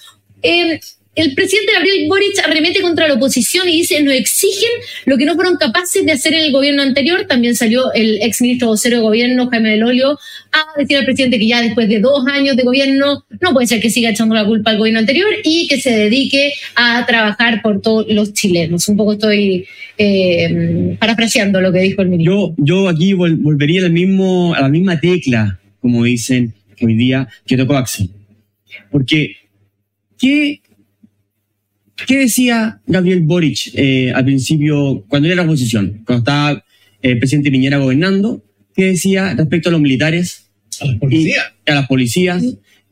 Eh, 0.41 0.79
el 1.15 1.33
presidente 1.33 1.71
Gabriel 1.71 2.09
Boric 2.09 2.37
arremete 2.45 2.81
contra 2.81 3.07
la 3.07 3.13
oposición 3.13 3.69
y 3.69 3.77
dice, 3.77 4.03
nos 4.03 4.13
exigen 4.15 4.69
lo 5.05 5.15
que 5.17 5.23
no 5.23 5.35
fueron 5.35 5.55
capaces 5.55 6.05
de 6.05 6.11
hacer 6.11 6.33
en 6.33 6.43
el 6.43 6.51
gobierno 6.51 6.81
anterior. 6.81 7.25
También 7.25 7.55
salió 7.55 7.93
el 7.93 8.21
ex 8.21 8.41
ministro 8.41 8.67
vocero 8.67 8.97
de 8.97 9.01
gobierno, 9.03 9.47
Jaime 9.47 9.69
Del 9.69 9.83
Olio, 9.83 10.19
a 10.51 10.77
decir 10.77 10.97
al 10.97 11.05
presidente 11.05 11.39
que 11.39 11.47
ya 11.47 11.61
después 11.61 11.87
de 11.87 12.01
dos 12.01 12.27
años 12.27 12.57
de 12.57 12.63
gobierno 12.63 13.23
no 13.39 13.53
puede 13.53 13.65
ser 13.65 13.79
que 13.79 13.89
siga 13.89 14.09
echando 14.09 14.35
la 14.35 14.45
culpa 14.45 14.71
al 14.71 14.77
gobierno 14.77 14.99
anterior 14.99 15.29
y 15.45 15.69
que 15.69 15.79
se 15.79 15.91
dedique 15.91 16.51
a 16.75 17.05
trabajar 17.05 17.61
por 17.61 17.81
todos 17.81 18.05
los 18.09 18.33
chilenos. 18.33 18.85
Un 18.89 18.97
poco 18.97 19.13
estoy 19.13 19.65
eh, 19.97 20.97
parafraseando 20.99 21.61
lo 21.61 21.71
que 21.71 21.79
dijo 21.79 22.01
el 22.01 22.09
ministro. 22.09 22.53
Yo, 22.57 22.81
yo 22.83 22.89
aquí 22.89 23.13
vol- 23.13 23.41
volvería 23.41 23.85
al 23.85 23.93
mismo, 23.93 24.53
a 24.53 24.59
la 24.59 24.69
misma 24.69 24.99
tecla, 24.99 25.61
como 25.79 26.03
dicen 26.03 26.53
hoy 26.81 26.95
día, 26.95 27.27
que 27.45 27.57
tocó 27.57 27.75
Axel. 27.75 28.09
Porque, 28.91 29.35
¿qué, 30.17 30.61
qué 32.07 32.19
decía 32.19 32.81
Gabriel 32.87 33.21
Boric 33.21 33.71
eh, 33.75 34.11
al 34.13 34.25
principio, 34.25 35.05
cuando 35.07 35.27
era 35.27 35.37
la 35.37 35.43
oposición, 35.43 36.03
cuando 36.05 36.19
estaba 36.19 36.51
eh, 36.53 36.63
el 37.01 37.19
presidente 37.19 37.51
Piñera 37.51 37.77
gobernando? 37.77 38.43
¿Qué 38.75 38.85
decía 38.85 39.33
respecto 39.33 39.69
a 39.69 39.71
los 39.71 39.81
militares 39.81 40.49
A 40.81 40.85
la 40.85 40.99
policía. 40.99 41.43
y 41.65 41.71
a 41.71 41.75
las 41.75 41.87
policías, 41.87 42.43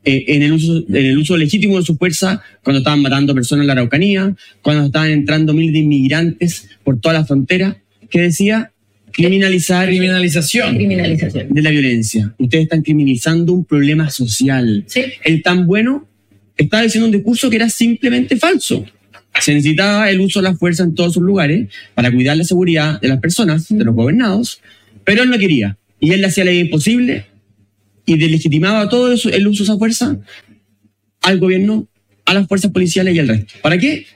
eh, 0.04 0.24
en, 0.28 0.42
el 0.42 0.52
uso, 0.52 0.84
en 0.88 1.06
el 1.06 1.18
uso 1.18 1.36
legítimo 1.36 1.78
de 1.78 1.84
su 1.84 1.96
fuerza, 1.96 2.42
cuando 2.62 2.78
estaban 2.78 3.00
matando 3.00 3.34
personas 3.34 3.62
en 3.62 3.66
la 3.68 3.72
Araucanía, 3.74 4.36
cuando 4.62 4.86
estaban 4.86 5.10
entrando 5.10 5.54
miles 5.54 5.72
de 5.72 5.78
inmigrantes 5.80 6.68
por 6.84 7.00
toda 7.00 7.14
la 7.14 7.24
frontera, 7.24 7.82
que 8.10 8.20
decía 8.20 8.73
criminalizar 9.14 9.86
Criminalización. 9.86 10.74
Criminalización. 10.76 11.48
de 11.50 11.62
la 11.62 11.70
violencia. 11.70 12.34
Ustedes 12.38 12.64
están 12.64 12.82
criminalizando 12.82 13.52
un 13.52 13.64
problema 13.64 14.10
social. 14.10 14.84
Sí. 14.86 15.02
El 15.24 15.42
tan 15.42 15.66
bueno 15.66 16.06
estaba 16.56 16.82
diciendo 16.82 17.06
un 17.06 17.12
discurso 17.12 17.48
que 17.50 17.56
era 17.56 17.68
simplemente 17.70 18.36
falso. 18.36 18.84
Se 19.40 19.52
necesitaba 19.54 20.10
el 20.10 20.20
uso 20.20 20.40
de 20.40 20.44
la 20.50 20.56
fuerza 20.56 20.84
en 20.84 20.94
todos 20.94 21.14
sus 21.14 21.22
lugares 21.22 21.68
para 21.94 22.10
cuidar 22.12 22.36
la 22.36 22.44
seguridad 22.44 23.00
de 23.00 23.08
las 23.08 23.18
personas, 23.20 23.66
de 23.68 23.84
los 23.84 23.94
gobernados, 23.94 24.60
pero 25.04 25.22
él 25.22 25.30
no 25.30 25.38
quería. 25.38 25.76
Y 26.00 26.12
él 26.12 26.20
le 26.20 26.26
hacía 26.28 26.44
la 26.44 26.50
vida 26.52 26.60
imposible 26.62 27.26
y 28.06 28.16
delegitimaba 28.18 28.88
todo 28.88 29.12
eso- 29.12 29.30
el 29.30 29.46
uso 29.46 29.62
de 29.64 29.70
esa 29.70 29.78
fuerza 29.78 30.18
al 31.22 31.38
gobierno, 31.40 31.88
a 32.26 32.34
las 32.34 32.46
fuerzas 32.46 32.70
policiales 32.70 33.14
y 33.14 33.18
al 33.18 33.28
resto. 33.28 33.54
¿Para 33.62 33.78
qué? 33.78 34.06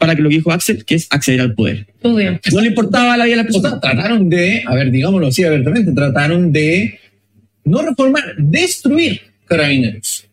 Para 0.00 0.16
que 0.16 0.22
lo 0.22 0.28
que 0.30 0.36
dijo 0.36 0.50
Axel, 0.50 0.84
que 0.84 0.96
es 0.96 1.06
acceder 1.10 1.42
al 1.42 1.54
poder. 1.54 1.86
Todo 2.02 2.16
bien. 2.16 2.40
No 2.52 2.60
le 2.60 2.68
importaba 2.68 3.16
la 3.16 3.24
vida 3.26 3.36
de 3.36 3.42
la 3.44 3.48
O 3.48 3.52
sea, 3.52 3.62
persona. 3.62 3.80
trataron 3.80 4.28
de, 4.28 4.64
a 4.66 4.74
ver, 4.74 4.90
digámoslo 4.90 5.28
así 5.28 5.44
abiertamente, 5.44 5.92
trataron 5.92 6.50
de 6.52 6.98
no 7.64 7.82
reformar, 7.82 8.24
destruir 8.38 9.20
carabineros. 9.46 10.26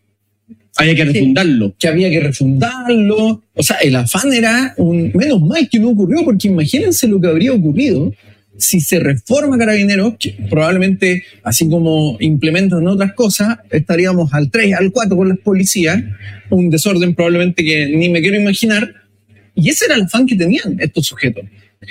Había 0.78 0.96
que 0.96 1.06
refundarlo. 1.06 1.76
que 1.78 1.88
había 1.88 2.10
que 2.10 2.20
refundarlo. 2.20 3.44
O 3.54 3.64
sea, 3.64 3.78
el 3.78 3.96
afán 3.96 4.34
era 4.34 4.74
un. 4.78 5.12
Menos 5.14 5.42
mal 5.42 5.68
que 5.70 5.80
no 5.80 5.90
ocurrió, 5.90 6.24
porque 6.24 6.48
imagínense 6.48 7.08
lo 7.08 7.20
que 7.20 7.28
habría 7.28 7.52
ocurrido 7.52 8.14
si 8.58 8.80
se 8.80 9.00
reforma 9.00 9.58
Carabineros, 9.58 10.16
que 10.20 10.36
probablemente, 10.50 11.24
así 11.44 11.70
como 11.70 12.18
implementan 12.20 12.88
otras 12.88 13.14
cosas, 13.14 13.60
estaríamos 13.70 14.34
al 14.34 14.50
3, 14.50 14.74
al 14.74 14.92
4 14.92 15.16
con 15.16 15.30
las 15.30 15.38
policías, 15.40 16.04
un 16.50 16.70
desorden 16.70 17.14
probablemente 17.14 17.64
que 17.64 17.88
ni 17.88 18.10
me 18.10 18.22
quiero 18.22 18.38
imaginar. 18.40 18.94
Y 19.58 19.70
ese 19.70 19.86
era 19.86 19.96
el 19.96 20.04
afán 20.04 20.26
que 20.26 20.36
tenían 20.36 20.78
estos 20.80 21.08
sujetos. 21.08 21.44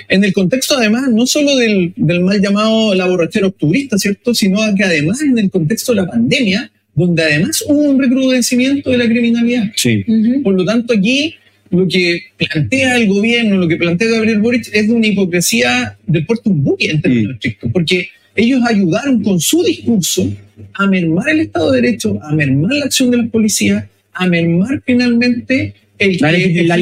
En 0.07 0.23
el 0.23 0.33
contexto, 0.33 0.77
además, 0.77 1.09
no 1.11 1.27
solo 1.27 1.55
del, 1.55 1.93
del 1.95 2.21
mal 2.21 2.41
llamado 2.41 2.95
la 2.95 3.05
borrachera 3.05 3.47
octubrista, 3.47 3.97
¿cierto? 3.97 4.33
Sino 4.33 4.59
que 4.75 4.83
además 4.83 5.21
en 5.21 5.37
el 5.37 5.49
contexto 5.49 5.93
de 5.93 6.01
la 6.01 6.07
pandemia, 6.07 6.71
donde 6.95 7.23
además 7.23 7.63
hubo 7.67 7.81
un 7.81 8.01
recrudecimiento 8.01 8.89
de 8.89 8.97
la 8.97 9.05
criminalidad. 9.05 9.71
Sí. 9.75 10.03
Por 10.43 10.55
lo 10.55 10.65
tanto, 10.65 10.93
aquí 10.93 11.35
lo 11.69 11.87
que 11.87 12.21
plantea 12.37 12.97
el 12.97 13.07
gobierno, 13.07 13.57
lo 13.57 13.67
que 13.67 13.75
plantea 13.75 14.09
Gabriel 14.09 14.39
Boric 14.39 14.69
es 14.73 14.87
de 14.87 14.93
una 14.93 15.07
hipocresía 15.07 15.97
del 16.07 16.25
puerto 16.25 16.49
un 16.49 16.63
buque 16.63 16.89
en 16.89 17.01
términos 17.01 17.35
estrictos, 17.35 17.71
porque 17.71 18.09
ellos 18.35 18.61
ayudaron 18.67 19.21
con 19.23 19.39
su 19.39 19.63
discurso 19.63 20.31
a 20.73 20.87
mermar 20.87 21.29
el 21.29 21.41
Estado 21.41 21.71
de 21.71 21.81
Derecho, 21.81 22.19
a 22.23 22.33
mermar 22.33 22.73
la 22.73 22.85
acción 22.85 23.11
de 23.11 23.17
las 23.17 23.29
policías, 23.29 23.85
a 24.13 24.27
mermar 24.27 24.81
finalmente 24.85 25.75
el, 25.99 26.17
La 26.19 26.31
legitimidad. 26.31 26.65
la 26.67 26.77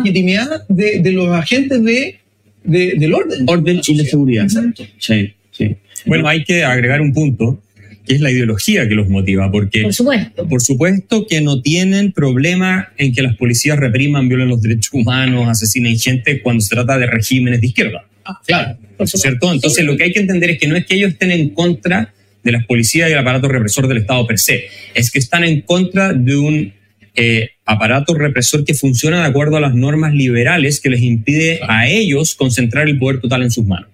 legitimidad 0.00 0.68
de, 0.68 1.00
de 1.00 1.12
los 1.12 1.28
agentes 1.28 1.82
de, 1.82 2.16
de- 2.64 2.94
del 2.98 3.14
orden. 3.14 3.44
Orden 3.46 3.80
y 3.86 3.94
la 3.94 4.04
seguridad. 4.04 4.44
Exacto. 4.44 4.84
Sí, 4.98 5.32
sí. 5.50 5.74
Bueno, 6.06 6.28
hay 6.28 6.44
que 6.44 6.64
agregar 6.64 7.00
un 7.00 7.12
punto, 7.12 7.60
que 8.06 8.14
es 8.14 8.20
la 8.20 8.30
ideología 8.30 8.86
que 8.88 8.94
los 8.94 9.08
motiva, 9.08 9.50
porque 9.50 9.82
Por 9.82 9.94
supuesto. 9.94 10.46
por 10.48 10.60
supuesto 10.62 11.26
que 11.26 11.40
no 11.40 11.62
tienen 11.62 12.12
problema 12.12 12.92
en 12.98 13.12
que 13.14 13.22
las 13.22 13.36
policías 13.36 13.78
repriman, 13.78 14.28
violen 14.28 14.48
los 14.48 14.60
derechos 14.60 14.92
humanos, 14.92 15.48
asesinen 15.48 15.98
gente 15.98 16.42
cuando 16.42 16.60
se 16.60 16.74
trata 16.74 16.98
de 16.98 17.06
regímenes 17.06 17.60
de 17.62 17.66
izquierda. 17.68 18.06
Ah, 18.26 18.38
claro. 18.46 18.78
¿cierto? 19.06 19.52
Entonces 19.52 19.84
lo 19.84 19.96
que 19.96 20.04
hay 20.04 20.12
que 20.12 20.20
entender 20.20 20.50
es 20.50 20.58
que 20.58 20.66
no 20.68 20.76
es 20.76 20.86
que 20.86 20.94
ellos 20.94 21.12
estén 21.12 21.30
en 21.30 21.48
contra 21.50 22.12
de 22.42 22.52
las 22.52 22.64
policías 22.66 23.08
y 23.08 23.12
el 23.12 23.18
aparato 23.18 23.48
represor 23.48 23.88
del 23.88 23.98
Estado 23.98 24.26
per 24.26 24.38
se, 24.38 24.64
es 24.94 25.10
que 25.10 25.18
están 25.18 25.44
en 25.44 25.62
contra 25.62 26.12
de 26.12 26.36
un 26.36 26.72
eh, 27.14 27.50
aparato 27.64 28.14
represor 28.14 28.64
que 28.64 28.74
funciona 28.74 29.20
de 29.20 29.28
acuerdo 29.28 29.56
a 29.56 29.60
las 29.60 29.74
normas 29.74 30.14
liberales 30.14 30.80
que 30.80 30.90
les 30.90 31.00
impide 31.00 31.60
a 31.66 31.88
ellos 31.88 32.34
concentrar 32.34 32.88
el 32.88 32.98
poder 32.98 33.20
total 33.20 33.42
en 33.42 33.50
sus 33.50 33.66
manos. 33.66 33.88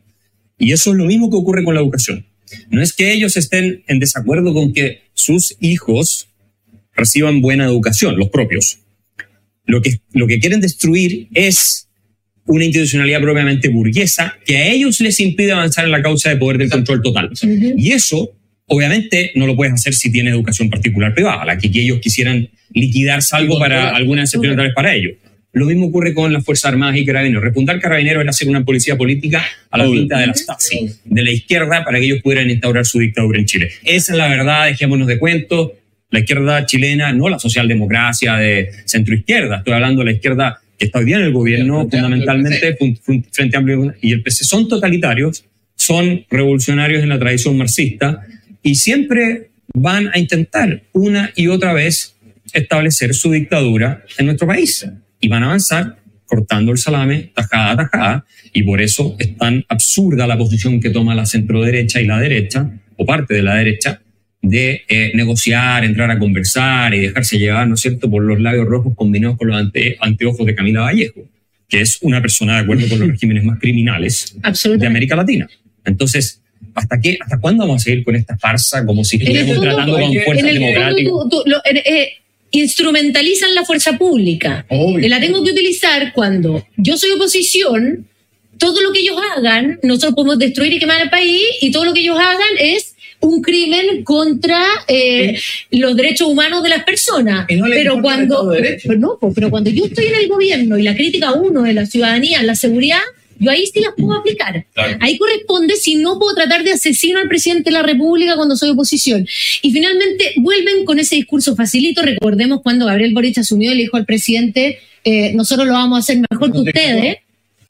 Y 0.59 0.73
eso 0.73 0.91
es 0.91 0.97
lo 0.97 1.05
mismo 1.05 1.31
que 1.31 1.37
ocurre 1.37 1.65
con 1.65 1.75
la 1.75 1.81
educación. 1.81 2.27
No 2.71 2.83
es 2.83 2.93
que 2.93 3.13
ellos 3.13 3.37
estén 3.37 3.83
en 3.87 3.99
desacuerdo 3.99 4.53
con 4.53 4.73
que 4.73 5.03
sus 5.15 5.57
hijos 5.61 6.29
reciban 6.95 7.41
buena 7.41 7.65
educación, 7.65 8.19
los 8.19 8.29
propios. 8.29 8.81
Lo 9.65 9.81
que, 9.83 10.01
lo 10.13 10.27
que 10.27 10.41
quieren 10.41 10.61
destruir 10.61 11.29
es 11.33 11.89
una 12.47 12.65
institucionalidad 12.65 13.21
propiamente 13.21 13.69
burguesa 13.69 14.35
que 14.45 14.57
a 14.57 14.69
ellos 14.69 15.01
les 15.01 15.21
impide 15.21 15.53
avanzar 15.53 15.85
en 15.85 15.93
la 15.93 16.03
causa 16.03 16.31
de 16.31 16.37
poder 16.37 16.59
del 16.59 16.71
control 16.71 17.03
total. 17.03 17.31
Y 17.43 17.93
eso, 17.93 18.33
obviamente, 18.71 19.33
no 19.35 19.47
lo 19.47 19.57
puedes 19.57 19.75
hacer 19.75 19.95
si 19.95 20.11
tienes 20.11 20.33
educación 20.33 20.71
particular 20.71 21.13
privada, 21.13 21.45
la 21.45 21.59
que 21.59 21.67
ellos 21.67 21.99
quisieran 22.01 22.49
liquidar 22.73 23.21
salvo 23.21 23.59
para 23.59 23.91
algunas 23.91 24.29
excepciones 24.29 24.73
para 24.75 24.95
ellos. 24.95 25.15
Lo 25.53 25.67
mismo 25.67 25.87
ocurre 25.87 26.15
con 26.15 26.33
las 26.33 26.45
Fuerzas 26.45 26.71
Armadas 26.71 26.97
y 26.97 27.05
Carabineros. 27.05 27.43
Refundar 27.43 27.81
Carabineros 27.81 28.21
era 28.23 28.31
hacer 28.31 28.49
una 28.49 28.65
policía 28.65 28.97
política 28.97 29.45
a 29.71 29.79
la 29.79 29.85
pinta 29.85 30.21
de 30.21 30.29
la 30.29 30.35
Stasi, 30.35 30.89
de 31.05 31.25
la 31.25 31.33
izquierda, 31.33 31.85
para 31.85 31.99
que 31.99 32.05
ellos 32.05 32.23
pudieran 32.23 32.49
instaurar 32.49 32.87
su 32.87 33.01
dictadura 33.01 33.41
en 33.41 33.47
Chile. 33.47 33.71
Esa 33.83 34.13
es 34.13 34.19
la 34.19 34.29
verdad, 34.29 34.67
dejémonos 34.67 35.09
de 35.09 35.19
cuentos. 35.19 35.73
La 36.11 36.21
izquierda 36.21 36.65
chilena, 36.67 37.13
no 37.13 37.29
la 37.29 37.41
socialdemocracia 37.41 38.37
de 38.37 38.71
centroizquierda, 38.85 39.59
estoy 39.59 39.75
hablando 39.75 40.01
de 40.01 40.07
la 40.07 40.13
izquierda 40.13 40.61
que 40.79 40.87
está 40.87 41.01
hoy 41.01 41.05
día 41.05 41.17
en 41.17 41.25
el 41.25 41.33
gobierno, 41.33 41.89
fundamentalmente 41.89 42.77
Frente 43.31 43.57
Amplio 43.57 43.95
y 44.01 44.13
el 44.13 44.23
PC, 44.23 44.45
son 44.45 44.67
totalitarios, 44.67 45.45
son 45.77 46.25
revolucionarios 46.31 47.03
en 47.03 47.11
la 47.11 47.19
tradición 47.19 47.57
marxista 47.57 48.27
y 48.63 48.75
siempre 48.75 49.51
van 49.75 50.11
a 50.13 50.19
intentar 50.19 50.83
una 50.93 51.33
y 51.37 51.49
otra 51.49 51.73
vez 51.73 52.17
establecer 52.53 53.15
su 53.15 53.31
dictadura 53.31 54.05
en 54.19 54.27
nuestro 54.27 54.47
país 54.47 54.87
y 55.21 55.29
van 55.29 55.43
a 55.43 55.47
avanzar 55.47 55.97
cortando 56.27 56.73
el 56.73 56.79
salame 56.79 57.33
tajada 57.35 57.73
a 57.73 57.77
tajada 57.77 58.27
y 58.53 58.63
por 58.63 58.81
eso 58.81 59.17
es 59.19 59.37
tan 59.37 59.65
absurda 59.69 60.27
la 60.27 60.39
posición 60.39 60.81
que 60.81 60.91
toma 60.91 61.15
la 61.15 61.27
centroderecha 61.27 62.01
y 62.01 62.07
la 62.07 62.19
derecha 62.19 62.71
o 62.97 63.05
parte 63.05 63.35
de 63.35 63.43
la 63.43 63.57
derecha 63.57 64.01
de 64.43 64.83
eh, 64.89 65.13
negociar, 65.15 65.85
entrar 65.85 66.11
a 66.11 66.19
conversar 66.19 66.95
y 66.95 67.01
dejarse 67.01 67.39
llevar, 67.39 67.69
¿no 67.69 67.75
es 67.75 67.81
cierto?, 67.81 68.11
por 68.11 68.23
los 68.23 68.41
labios 68.41 68.67
rojos 68.67 68.95
combinados 68.97 69.37
con 69.37 69.49
los 69.49 69.57
ante, 69.57 69.97
anteojos 70.01 70.47
de 70.47 70.55
Camila 70.55 70.83
Vallejo, 70.83 71.21
que 71.69 71.83
es 71.83 71.99
una 72.01 72.23
persona 72.23 72.55
de 72.55 72.61
acuerdo 72.61 72.89
con 72.89 73.01
los 73.01 73.09
regímenes 73.11 73.45
más 73.45 73.59
criminales 73.59 74.37
de 74.79 74.87
América 74.87 75.15
Latina. 75.17 75.49
Entonces, 75.85 76.43
¿hasta 76.75 77.01
qué, 77.01 77.19
hasta 77.21 77.39
cuándo 77.39 77.65
vamos 77.65 77.83
a 77.83 77.85
seguir 77.85 78.05
con 78.05 78.17
esta 78.17 78.37
farsa 78.37 78.85
como 78.85 79.05
si 79.05 79.17
estuviéramos 79.17 79.61
tratando 79.61 79.99
con 79.99 80.15
fuerza 80.25 80.47
democrática? 80.47 81.11
Eh, 81.85 82.13
instrumentalizan 82.53 83.55
la 83.55 83.65
fuerza 83.65 83.97
pública. 83.97 84.67
Y 84.71 85.09
la 85.09 85.21
tengo 85.21 85.43
que 85.45 85.53
utilizar 85.53 86.13
cuando 86.13 86.67
yo 86.77 86.97
soy 86.97 87.11
oposición, 87.13 88.07
todo 88.59 88.81
lo 88.83 88.93
que 88.93 89.01
ellos 89.01 89.17
hagan, 89.37 89.79
nosotros 89.83 90.15
podemos 90.15 90.39
destruir 90.39 90.73
y 90.75 90.79
quemar 90.79 91.01
el 91.01 91.11
país, 91.11 91.43
y 91.61 91.71
todo 91.71 91.85
lo 91.85 91.95
que 91.95 92.01
ellos 92.01 92.19
hagan 92.19 92.51
es 92.59 92.95
un 93.21 93.43
crimen 93.43 94.03
contra 94.03 94.63
eh, 94.89 95.39
los 95.71 95.97
derechos 95.97 96.29
humanos 96.29 96.63
de 96.63 96.71
las 96.71 96.85
personas. 96.85 97.47
pero 97.49 98.01
cuando 98.01 98.53
pero 98.83 98.99
no, 98.99 99.19
pero 99.35 99.51
cuando 99.51 99.71
yo 99.71 99.85
estoy 99.85 100.07
en 100.07 100.15
el 100.15 100.29
gobierno 100.29 100.79
y 100.79 100.83
la 100.83 100.95
crítica 100.95 101.33
uno 101.33 101.63
de 101.63 101.75
la 101.75 101.87
ciudadanía, 101.87 102.43
la 102.43 102.55
seguridad, 102.55 103.01
yo 103.41 103.51
ahí 103.51 103.67
sí 103.67 103.81
las 103.81 103.95
puedo 103.97 104.13
aplicar. 104.13 104.67
Ahí 105.01 105.17
corresponde 105.17 105.77
si 105.77 105.97
no 105.97 106.19
puedo 106.19 106.35
tratar 106.35 106.63
de 106.63 106.73
asesino 106.73 107.19
al 107.19 107.29
presidente 107.29 107.71
de 107.71 107.73
la 107.73 107.83
República 107.83 108.37
cuando 108.37 108.55
soy 108.55 108.71
oposición. 108.71 109.27
Y 109.63 109.73
finalmente 109.73 110.35
vuelven 110.37 110.85
con 110.85 110.99
ese 110.99 111.17
discurso 111.17 111.57
facilito. 111.57 112.03
Recordemos 112.03 112.61
cuando 112.63 112.87
Gabriel 112.87 113.15
Boric 113.15 113.39
asumió 113.39 113.73
y 113.73 113.77
le 113.77 113.83
dijo 113.83 113.97
al 113.97 114.05
presidente, 114.05 114.79
eh, 115.05 115.33
nosotros 115.33 115.67
lo 115.67 115.73
vamos 115.73 115.97
a 115.97 116.01
hacer 116.01 116.23
mejor 116.31 116.53
que 116.53 116.59
ustedes. 116.59 117.17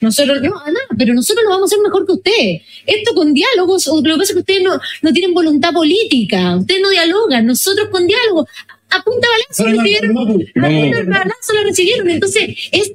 Nosotros, 0.01 0.41
no, 0.41 0.49
nada, 0.49 0.87
pero 0.97 1.13
nosotros 1.13 1.43
lo 1.43 1.51
vamos 1.51 1.71
a 1.71 1.75
hacer 1.75 1.83
mejor 1.83 2.05
que 2.05 2.13
ustedes. 2.13 2.61
Esto 2.85 3.13
con 3.13 3.33
diálogos, 3.33 3.87
lo 3.87 4.01
que 4.01 4.09
pasa 4.09 4.23
es 4.23 4.33
que 4.33 4.39
ustedes 4.39 4.63
no, 4.63 4.79
no 5.03 5.13
tienen 5.13 5.33
voluntad 5.33 5.71
política, 5.71 6.57
ustedes 6.57 6.81
no 6.81 6.89
dialogan, 6.89 7.45
nosotros 7.45 7.87
con 7.89 8.07
diálogo, 8.07 8.47
a 8.89 9.03
punta 9.03 9.27
balazo 9.29 9.63
recibieron, 9.77 10.17
a 10.17 10.69
punta 10.69 11.19
balazo 11.19 11.53
lo 11.53 11.63
recibieron. 11.63 12.09
Entonces, 12.09 12.49
es 12.71 12.91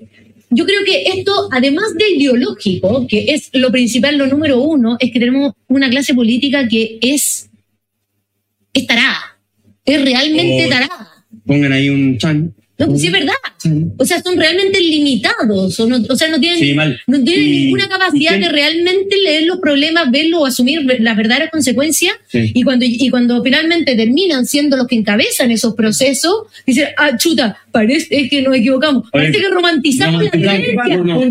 yo 0.56 0.64
creo 0.64 0.82
que 0.84 1.02
esto, 1.04 1.48
además 1.52 1.94
de 1.94 2.08
ideológico, 2.16 3.06
que 3.06 3.26
es 3.28 3.50
lo 3.52 3.70
principal, 3.70 4.16
lo 4.16 4.26
número 4.26 4.60
uno, 4.60 4.96
es 4.98 5.12
que 5.12 5.20
tenemos 5.20 5.52
una 5.68 5.90
clase 5.90 6.14
política 6.14 6.66
que 6.66 6.98
es, 7.02 7.50
es 8.72 8.86
tarada, 8.86 9.38
es 9.84 10.02
realmente 10.02 10.68
tarada. 10.68 11.08
Pongan 11.44 11.72
ahí 11.72 11.90
un 11.90 12.16
chan. 12.16 12.54
No, 12.78 12.88
pues 12.88 13.00
sí 13.00 13.06
es 13.06 13.12
verdad. 13.12 13.34
O 13.96 14.04
sea, 14.04 14.20
son 14.22 14.36
realmente 14.36 14.78
limitados. 14.80 15.80
O, 15.80 15.86
no, 15.86 15.96
o 16.08 16.16
sea, 16.16 16.28
no 16.28 16.38
tienen, 16.38 16.76
no 17.06 17.24
tienen 17.24 17.50
ninguna 17.50 17.88
capacidad 17.88 18.38
de 18.38 18.48
realmente 18.50 19.16
leer 19.16 19.44
los 19.44 19.58
problemas, 19.60 20.10
verlos 20.10 20.40
o 20.42 20.46
asumir 20.46 20.82
las 21.00 21.16
verdaderas 21.16 21.50
consecuencias. 21.50 22.14
Y, 22.32 22.62
cuando, 22.62 22.84
y 22.84 23.08
cuando 23.08 23.42
finalmente 23.42 23.96
terminan 23.96 24.44
siendo 24.44 24.76
los 24.76 24.86
que 24.86 24.96
encabezan 24.96 25.50
esos 25.50 25.74
procesos, 25.74 26.48
dicen, 26.66 26.88
ah, 26.98 27.16
chuta, 27.16 27.58
parece 27.72 28.28
que 28.28 28.42
nos 28.42 28.54
equivocamos. 28.54 29.08
Parece 29.10 29.40
que 29.40 29.48
romantizamos 29.48 30.22
la 30.24 30.30
violencia. 30.30 30.76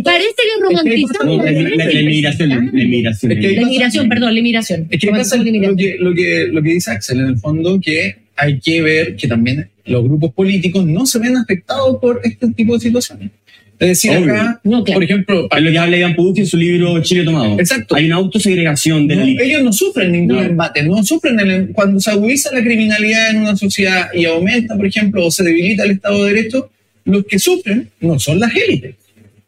Parece 0.03 0.35
que 0.35 0.63
romantizamos 0.63 1.37
la 1.37 1.51
La 1.51 2.01
inmigración. 2.01 2.49
La 2.49 2.83
inmigración, 2.83 3.31
la 3.31 3.61
inmigración 3.61 4.09
perdón, 4.09 4.33
la 4.33 4.39
inmigración. 4.39 4.87
Es 4.89 4.99
que 4.99 5.09
pasa 5.09 5.37
lo 5.37 5.43
que, 5.43 5.97
lo, 5.99 6.15
que, 6.15 6.47
lo 6.51 6.63
que 6.63 6.69
dice 6.69 6.91
Axel, 6.91 7.19
en 7.19 7.27
el 7.27 7.37
fondo, 7.37 7.79
que 7.79 8.24
hay 8.35 8.59
que 8.59 8.81
ver 8.81 9.15
que 9.15 9.27
también 9.27 9.69
los 9.85 10.03
grupos 10.03 10.33
políticos 10.33 10.85
no 10.85 11.05
se 11.05 11.19
ven 11.19 11.37
afectados 11.37 11.97
por 12.01 12.21
este 12.23 12.47
tipo 12.49 12.73
de 12.73 12.79
situaciones. 12.79 13.31
Es 13.77 13.89
decir, 13.89 14.11
acá, 14.11 14.61
por 14.63 15.03
ejemplo. 15.03 15.49
Es 15.51 15.61
lo 15.61 15.71
que 15.71 15.77
habla 15.77 15.97
Iván 15.97 16.15
Puducci 16.15 16.41
en 16.41 16.47
su 16.47 16.55
libro 16.55 17.01
Chile 17.01 17.25
Tomado. 17.25 17.59
Exacto. 17.59 17.95
Hay 17.95 18.05
una 18.05 18.15
autosegregación 18.15 19.05
de 19.07 19.15
la 19.15 19.23
Ellos 19.25 19.63
no 19.63 19.73
sufren 19.73 20.13
ningún 20.13 20.39
embate, 20.39 20.81
no 20.83 21.03
sufren 21.03 21.73
cuando 21.73 21.99
se 21.99 22.11
agudiza 22.11 22.53
la 22.53 22.63
criminalidad 22.63 23.31
en 23.31 23.41
una 23.41 23.57
sociedad 23.57 24.07
y 24.13 24.25
aumenta, 24.25 24.77
por 24.77 24.85
ejemplo, 24.85 25.25
o 25.25 25.31
se 25.31 25.43
debilita 25.43 25.83
el 25.83 25.91
Estado 25.91 26.23
de 26.23 26.33
Derecho, 26.33 26.69
los 27.03 27.25
que 27.25 27.37
sufren 27.37 27.89
no 27.99 28.17
son 28.17 28.39
las 28.39 28.55
élites. 28.55 28.95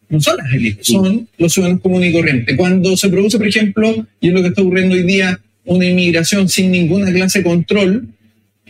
No 0.09 0.21
son 0.21 0.37
las 0.37 0.53
élites, 0.53 0.87
son 0.87 1.27
los 1.37 1.53
ciudadanos 1.53 1.81
comunes 1.81 2.09
y 2.09 2.13
corrientes. 2.13 2.55
Cuando 2.55 2.95
se 2.95 3.09
produce, 3.09 3.37
por 3.37 3.47
ejemplo, 3.47 4.07
y 4.21 4.27
es 4.27 4.33
lo 4.33 4.41
que 4.41 4.49
está 4.49 4.61
ocurriendo 4.61 4.95
hoy 4.95 5.03
día, 5.03 5.39
una 5.65 5.85
inmigración 5.85 6.47
sin 6.47 6.71
ninguna 6.71 7.11
clase 7.11 7.39
de 7.39 7.45
control, 7.45 8.07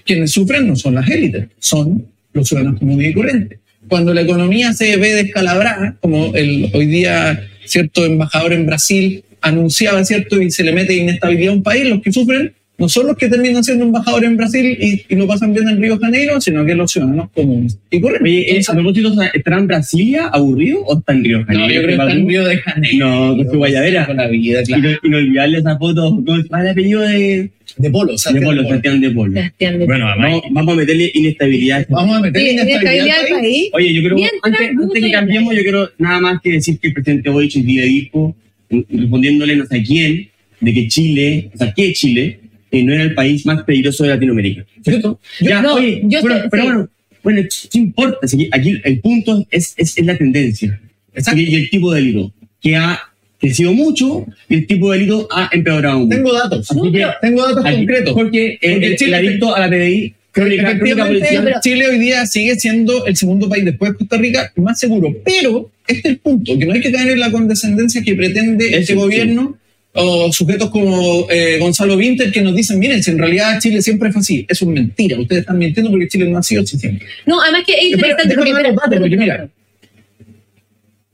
quienes 0.08 0.32
sufren 0.32 0.67
no 0.67 0.76
son 0.76 0.96
las 0.96 1.08
élites, 1.10 1.48
son 1.60 2.08
los 2.34 2.48
ciudadanos 2.48 2.80
comunes 2.80 3.12
y 3.12 3.13
corrientes. 3.13 3.60
Cuando 3.88 4.13
la 4.13 4.22
economía 4.22 4.74
se 4.74 4.98
ve 4.98 5.13
descalabrada, 5.13 5.98
como 6.02 6.34
el 6.36 6.72
hoy 6.74 6.88
día 6.88 7.48
cierto 7.65 8.06
embajador 8.06 8.54
en 8.54 8.65
Brasil 8.65 9.24
anunciaba, 9.41 10.04
¿cierto? 10.04 10.41
Y 10.41 10.50
se 10.50 10.63
le 10.63 10.72
mete 10.72 10.96
inestabilidad 10.96 11.54
a 11.54 11.58
un 11.58 11.63
país, 11.63 11.88
los 11.88 12.02
que 12.02 12.12
sufren 12.12 12.54
no 12.78 12.88
son 12.88 13.08
los 13.08 13.18
que 13.18 13.28
terminan 13.28 13.63
siendo 13.63 13.86
embajadores 13.86 14.30
en 14.30 14.38
Brasil 14.38 14.78
y, 15.10 15.16
lo 15.16 15.26
pasan 15.26 15.52
bien 15.54 15.68
en 15.68 15.82
Río 15.82 15.98
de 15.98 16.06
Janeiro, 16.06 16.40
sino 16.40 16.63
que 16.63 16.76
los 16.76 16.92
ciudadanos 16.92 17.30
comunes. 17.34 17.80
Y 17.90 18.00
corren. 18.00 18.22
Oye, 18.22 18.62
¿a 18.68 18.74
propósito, 18.74 19.13
¿estará 19.34 19.58
en 19.58 19.68
Brasilia 19.68 20.28
aburrido 20.28 20.82
o 20.84 21.00
está 21.00 21.13
en 21.13 21.24
Río 21.24 21.40
de 21.40 21.46
Janeiro? 21.46 21.68
No, 21.68 21.74
yo 21.74 21.82
creo 21.82 21.88
que 21.88 22.04
está 22.04 22.12
en 22.12 22.28
Río 22.28 22.46
de 22.46 22.58
Janeiro. 22.58 23.08
No, 23.08 23.38
con 23.38 23.52
su 23.52 23.58
guayadera. 23.58 24.06
Con 24.06 24.18
la 24.18 24.28
vida, 24.28 24.63
claro. 24.63 24.90
Y 25.02 25.10
no, 25.10 25.18
olvidarle 25.18 25.58
esa 25.58 25.78
foto, 25.78 26.22
¿cómo 26.24 26.36
es 26.38 26.46
el 26.46 26.68
apellido 26.68 27.02
de...? 27.02 27.52
De 27.78 27.92
Polo, 27.92 28.13
De 28.13 28.42
Polo, 28.42 28.63
Sebastián 28.63 29.02
de 29.02 29.12
Polo. 29.12 29.42
Bueno, 29.86 30.06
vamos, 30.06 30.42
vamos, 30.52 30.74
a 30.74 30.78
meterle 30.78 31.12
inestabilidad. 31.13 31.86
Vamos 31.90 32.18
a 32.18 32.22
meterle 32.22 32.54
inestabilidad, 32.54 33.18
al 33.20 33.40
país. 33.40 33.70
Oye, 33.74 33.94
yo 33.94 34.02
creo, 34.04 34.30
antes, 34.42 34.70
antes 34.70 35.04
que 35.04 35.12
cambiemos, 35.12 35.54
yo 35.54 35.62
quiero 35.62 35.90
nada 35.98 36.20
más 36.22 36.42
que 36.42 36.54
decir 36.54 36.80
que 36.80 36.88
el 36.88 36.94
presidente 36.94 37.30
Boric 37.30 37.54
día 37.54 37.84
dijo, 37.84 38.36
respondiéndole 38.70 39.58
no 39.58 39.66
sé 39.66 39.80
a 39.80 39.84
quién, 39.84 40.30
de 40.62 40.74
que 40.74 40.88
Chile, 40.88 41.52
o 41.54 41.58
sea, 41.58 41.74
¿qué 41.76 41.94
Chile? 41.94 42.40
Eh, 42.71 42.84
no 42.84 42.93
era 42.93 43.03
el 43.03 43.13
país 43.13 43.45
más 43.45 43.63
peligroso 43.63 44.03
de 44.03 44.10
Latinoamérica. 44.10 44.65
¿Cierto? 44.84 45.19
ya, 45.39 45.62
no, 45.62 45.75
oye, 45.75 46.01
yo 46.06 46.19
pero, 46.21 46.49
pero 46.49 46.63
bueno, 46.63 46.89
bueno, 47.23 47.41
¿qué 47.71 47.77
importa? 47.77 48.19
Aquí 48.51 48.82
el 48.84 48.99
punto 48.99 49.45
es, 49.51 49.73
es, 49.77 49.97
es 49.97 50.06
la 50.06 50.17
tendencia 50.17 50.80
Exacto. 51.13 51.39
y 51.39 51.56
el 51.56 51.69
tipo 51.69 51.93
de 51.93 52.01
delito, 52.01 52.34
que 52.62 52.75
ha 52.75 52.99
crecido 53.39 53.73
mucho 53.73 54.25
y 54.49 54.56
el 54.56 54.67
tipo 54.67 54.91
de 54.91 54.99
delito 54.99 55.27
ha 55.32 55.49
empeorado 55.51 55.99
mucho. 55.99 56.15
Tengo 56.15 56.34
datos, 56.34 56.71
Así 56.71 56.91
que, 56.91 57.06
tengo 57.21 57.47
datos 57.47 57.65
aquí, 57.65 57.77
concretos. 57.77 58.13
Porque, 58.13 58.58
el, 58.62 58.73
porque 58.73 58.95
Chile, 58.95 59.17
el 59.17 59.27
adicto 59.27 59.56
a 59.56 59.60
la 59.60 59.69
PDI 59.69 60.13
Crónica, 60.38 60.77
crónica 60.77 61.60
Chile 61.62 61.88
hoy 61.88 61.97
día 61.97 62.25
sigue 62.27 62.56
siendo 62.60 63.08
el 63.08 63.15
segundo 63.15 63.49
país 63.49 63.65
después 63.65 63.91
de 63.91 63.97
Costa 63.97 64.17
Rica 64.17 64.51
más 64.58 64.80
seguro, 64.80 65.15
pero 65.25 65.71
este 65.88 66.10
es 66.10 66.13
el 66.13 66.17
punto, 66.19 66.58
que 66.60 66.65
no 66.65 66.73
hay 66.73 66.82
que 66.82 66.91
caer 66.91 67.10
en 67.10 67.19
la 67.19 67.32
condescendencia 67.32 68.03
que 68.03 68.13
pretende 68.13 68.77
este 68.77 68.93
gobierno 68.93 69.58
o 69.99 70.31
sujetos 70.31 70.69
como 70.69 71.27
eh, 71.29 71.57
Gonzalo 71.60 71.97
Vinter 71.97 72.31
que 72.31 72.41
nos 72.41 72.55
dicen, 72.55 72.77
miren, 72.77 73.01
si 73.01 73.12
en 73.12 73.17
realidad 73.17 73.60
Chile 73.60 73.81
siempre 73.81 74.12
fue 74.12 74.21
así. 74.21 74.45
Eso 74.47 74.65
es 74.65 74.71
mentira. 74.71 75.19
Ustedes 75.19 75.41
están 75.41 75.57
mintiendo 75.57 75.89
porque 75.89 76.07
Chile 76.07 76.29
no 76.29 76.38
ha 76.38 76.43
sido 76.43 76.62
así 76.62 76.77
siempre. 76.77 77.07
No, 77.25 77.41
además 77.41 77.63
que 77.65 77.73
es 77.73 77.83
interesante. 77.93 78.36
porque, 78.36 79.17
mira, 79.17 79.49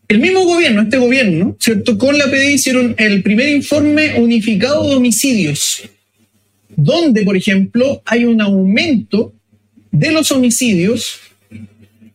El 0.09 0.19
mismo 0.19 0.43
gobierno, 0.43 0.81
este 0.81 0.97
gobierno, 0.97 1.55
¿cierto? 1.59 1.97
Con 1.97 2.17
la 2.17 2.25
PDI 2.25 2.53
hicieron 2.55 2.95
el 2.97 3.23
primer 3.23 3.47
informe 3.49 4.19
unificado 4.19 4.89
de 4.89 4.95
homicidios, 4.95 5.83
donde, 6.75 7.23
por 7.23 7.37
ejemplo, 7.37 8.01
hay 8.05 8.25
un 8.25 8.41
aumento 8.41 9.33
de 9.91 10.11
los 10.11 10.31
homicidios 10.31 11.19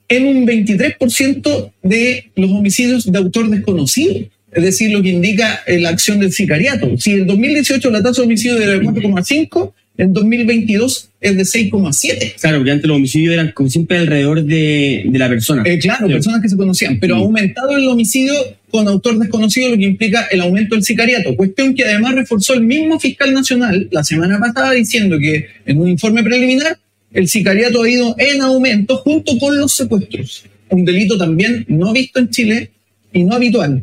en 0.09 0.27
un 0.27 0.47
23% 0.47 1.73
de 1.83 2.31
los 2.35 2.51
homicidios 2.51 3.11
de 3.11 3.19
autor 3.19 3.49
desconocido. 3.49 4.29
Es 4.53 4.63
decir, 4.63 4.91
lo 4.91 5.03
que 5.03 5.11
indica 5.11 5.61
eh, 5.67 5.79
la 5.79 5.91
acción 5.91 6.21
del 6.21 6.33
sicariato. 6.33 6.97
Si 6.99 7.13
en 7.13 7.27
2018 7.27 7.91
la 7.91 8.03
tasa 8.03 8.23
de 8.23 8.27
homicidio 8.27 8.57
era 8.57 8.73
de 8.73 8.81
4,5, 8.81 9.73
en 9.99 10.13
2022 10.13 11.11
es 11.21 11.37
de 11.37 11.43
6,7. 11.43 12.35
Claro, 12.41 12.59
porque 12.59 12.71
antes 12.71 12.87
los 12.87 12.97
homicidios 12.97 13.35
eran 13.35 13.51
como 13.53 13.69
siempre 13.69 13.99
alrededor 13.99 14.45
de, 14.45 15.03
de 15.07 15.19
la 15.19 15.29
persona. 15.29 15.63
Eh, 15.67 15.79
claro, 15.79 16.07
Sí. 16.07 16.13
personas 16.15 16.41
que 16.41 16.49
se 16.49 16.57
conocían, 16.57 16.99
pero 17.01 17.17
ha 17.17 17.19
aumentado 17.19 17.77
el 17.77 17.87
homicidio 17.89 18.33
con 18.71 18.87
autor 18.87 19.19
desconocido, 19.19 19.71
lo 19.71 19.77
que 19.77 19.85
implica 19.85 20.29
el 20.31 20.41
aumento 20.41 20.77
del 20.77 20.85
sicariato. 20.85 21.35
Cuestión 21.37 21.75
que 21.75 21.85
además 21.85 22.15
reforzó 22.15 22.55
el 22.55 22.63
mismo 22.63 22.99
fiscal 23.01 23.35
nacional 23.35 23.89
la 23.91 24.05
semana 24.05 24.39
pasada 24.39 24.73
diciendo 24.73 25.19
que 25.19 25.47
en 25.67 25.79
un 25.81 25.89
informe 25.89 26.23
preliminar 26.23 26.79
el 27.13 27.27
sicariato 27.29 27.83
ha 27.83 27.91
ido 27.91 28.15
en 28.19 28.41
aumento 28.43 28.99
junto 28.99 29.37
con 29.39 29.59
los 29.59 29.75
secuestros. 29.75 30.45
Un 30.71 30.85
delito 30.85 31.19
también 31.19 31.65
no 31.69 31.93
visto 31.93 32.21
en 32.21 32.31
Chile 32.31 32.71
y 33.13 33.25
no 33.25 33.35
habitual. 33.35 33.83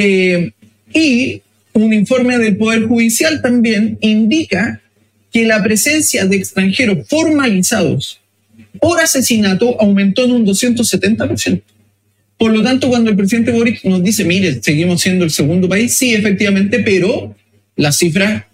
Eh, 0.00 0.52
y 0.94 1.42
un 1.72 1.92
informe 1.92 2.38
del 2.38 2.56
Poder 2.56 2.84
Judicial 2.84 3.42
también 3.42 3.98
indica 4.00 4.80
que 5.32 5.44
la 5.44 5.62
presencia 5.62 6.24
de 6.24 6.36
extranjeros 6.36 7.06
formalizados 7.08 8.20
por 8.80 9.00
asesinato 9.00 9.76
aumentó 9.80 10.24
en 10.24 10.32
un 10.32 10.46
270%. 10.46 11.62
Por 12.38 12.52
lo 12.52 12.62
tanto, 12.62 12.88
cuando 12.88 13.10
el 13.10 13.16
presidente 13.16 13.50
Boric 13.50 13.84
nos 13.84 14.02
dice, 14.02 14.24
mire, 14.24 14.62
seguimos 14.62 15.00
siendo 15.00 15.24
el 15.24 15.32
segundo 15.32 15.68
país, 15.68 15.94
sí, 15.94 16.14
efectivamente, 16.14 16.78
pero 16.78 17.34
las 17.74 17.98
cifras 17.98 18.44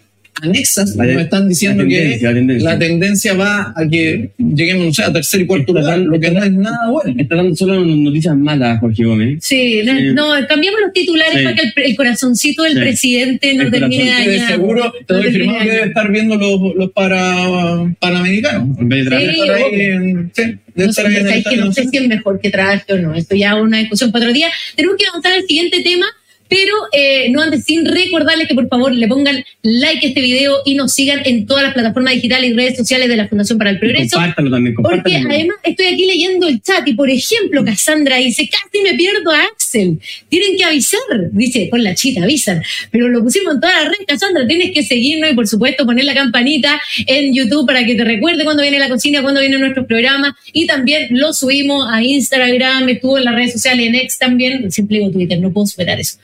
anexas 0.42 0.96
La- 0.96 1.04
nos 1.06 1.22
están 1.22 1.48
diciendo 1.48 1.82
la 1.84 1.88
que 1.88 2.18
la 2.20 2.32
tendencia. 2.34 2.70
la 2.70 2.78
tendencia 2.78 3.34
va 3.34 3.72
a 3.76 3.88
que 3.88 4.30
lleguemos, 4.38 4.86
no 4.86 4.92
sé, 4.94 5.02
a 5.04 5.12
tercer 5.12 5.40
y 5.42 5.46
cuarto 5.46 5.72
lugar, 5.72 5.98
lo 5.98 6.18
que 6.20 6.30
no 6.30 6.42
es 6.44 6.52
nada 6.52 6.90
bueno. 6.90 7.14
Está 7.18 7.36
dando 7.36 7.54
solo 7.56 7.84
noticias 7.84 8.36
malas, 8.36 8.80
Jorge 8.80 9.04
Gómez. 9.04 9.38
Sí, 9.42 9.80
no, 9.84 9.96
Sí. 9.98 10.04
no, 10.12 10.30
cambiamos 10.48 10.80
los 10.80 10.92
titulares 10.92 11.38
Sí. 11.38 11.44
para 11.44 11.56
que 11.56 11.62
el, 11.62 11.72
el 11.90 11.96
corazoncito 11.96 12.62
del 12.64 12.74
Sí. 12.74 12.78
presidente 12.80 13.54
no 13.54 13.70
termine 13.70 14.10
dañado. 14.10 14.48
seguro 14.48 14.92
te 15.06 15.14
doy 15.14 15.32
firmado 15.32 15.58
que 15.64 15.70
debe 15.70 15.86
estar 15.86 16.10
viendo 16.10 16.36
los, 16.36 16.74
los 16.76 16.90
para, 16.92 17.94
panamericanos. 17.98 18.78
En 18.78 18.88
vez 18.88 19.08
de 19.08 20.30
Sí, 20.34 20.42
No 20.76 20.84
sé, 20.86 20.90
estar 20.90 21.06
ahí 21.06 21.14
en 21.16 21.20
el 21.20 21.26
sabéis 21.28 21.44
que 21.48 21.56
no 21.56 21.72
sé 21.72 21.84
si 21.88 21.96
es 21.98 22.08
mejor 22.08 22.40
que 22.40 22.50
trabaje 22.50 22.92
o 22.92 22.98
no. 22.98 23.14
Esto 23.14 23.36
ya 23.36 23.54
es 23.56 23.62
una 23.62 23.78
discusión 23.78 24.10
para 24.10 24.24
otro 24.24 24.34
día. 24.34 24.48
Tenemos 24.74 24.96
que 24.98 25.06
avanzar 25.06 25.32
al 25.32 25.44
siguiente 25.46 25.80
tema, 25.82 26.06
pero 26.48 26.74
eh, 26.92 27.28
no 27.30 27.42
antes 27.42 27.64
sin 27.64 27.84
recordarles 27.84 28.48
que 28.48 28.54
por 28.54 28.68
favor 28.68 28.92
le 28.92 29.08
pongan 29.08 29.44
like 29.62 30.06
a 30.06 30.08
este 30.08 30.20
video 30.20 30.56
y 30.64 30.74
nos 30.74 30.92
sigan 30.92 31.22
en 31.24 31.46
todas 31.46 31.64
las 31.64 31.74
plataformas 31.74 32.14
digitales 32.14 32.50
y 32.50 32.54
redes 32.54 32.76
sociales 32.76 33.08
de 33.08 33.16
la 33.16 33.28
Fundación 33.28 33.58
para 33.58 33.70
el 33.70 33.78
Progreso. 33.78 34.16
Compártalo 34.16 34.50
también, 34.50 34.74
Porque 34.74 34.96
compártalo. 34.96 35.30
además 35.30 35.56
estoy 35.62 35.86
aquí 35.86 36.06
leyendo 36.06 36.46
el 36.48 36.60
chat 36.62 36.86
y 36.86 36.94
por 36.94 37.10
ejemplo 37.10 37.64
Cassandra 37.64 38.16
dice, 38.16 38.48
casi 38.48 38.82
me 38.82 38.94
pierdo 38.94 39.30
a 39.30 39.42
Axel, 39.42 39.98
tienen 40.28 40.56
que 40.56 40.64
avisar, 40.64 41.00
dice, 41.32 41.68
con 41.70 41.82
la 41.82 41.94
chita 41.94 42.22
avisan, 42.22 42.62
pero 42.90 43.08
lo 43.08 43.22
pusimos 43.22 43.54
en 43.54 43.60
toda 43.60 43.72
la 43.82 43.88
red, 43.88 44.06
Cassandra, 44.06 44.46
tienes 44.46 44.72
que 44.72 44.82
seguirnos 44.82 45.30
y 45.30 45.34
por 45.34 45.46
supuesto 45.46 45.84
poner 45.84 46.04
la 46.04 46.14
campanita 46.14 46.80
en 47.06 47.34
YouTube 47.34 47.66
para 47.66 47.84
que 47.84 47.94
te 47.94 48.04
recuerde 48.04 48.44
cuando 48.44 48.62
viene 48.62 48.78
la 48.78 48.88
cocina, 48.88 49.22
cuando 49.22 49.40
vienen 49.40 49.60
nuestros 49.60 49.86
programas 49.86 50.32
y 50.52 50.66
también 50.66 51.08
lo 51.10 51.32
subimos 51.32 51.86
a 51.90 52.02
Instagram, 52.02 52.88
estuvo 52.88 53.18
en 53.18 53.24
las 53.24 53.34
redes 53.34 53.52
sociales, 53.52 53.86
en 53.86 53.94
X 53.96 54.18
también, 54.18 54.70
siempre 54.70 54.98
digo 54.98 55.10
Twitter, 55.10 55.40
no 55.40 55.52
puedo 55.52 55.66
superar 55.66 55.98
eso. 55.98 56.18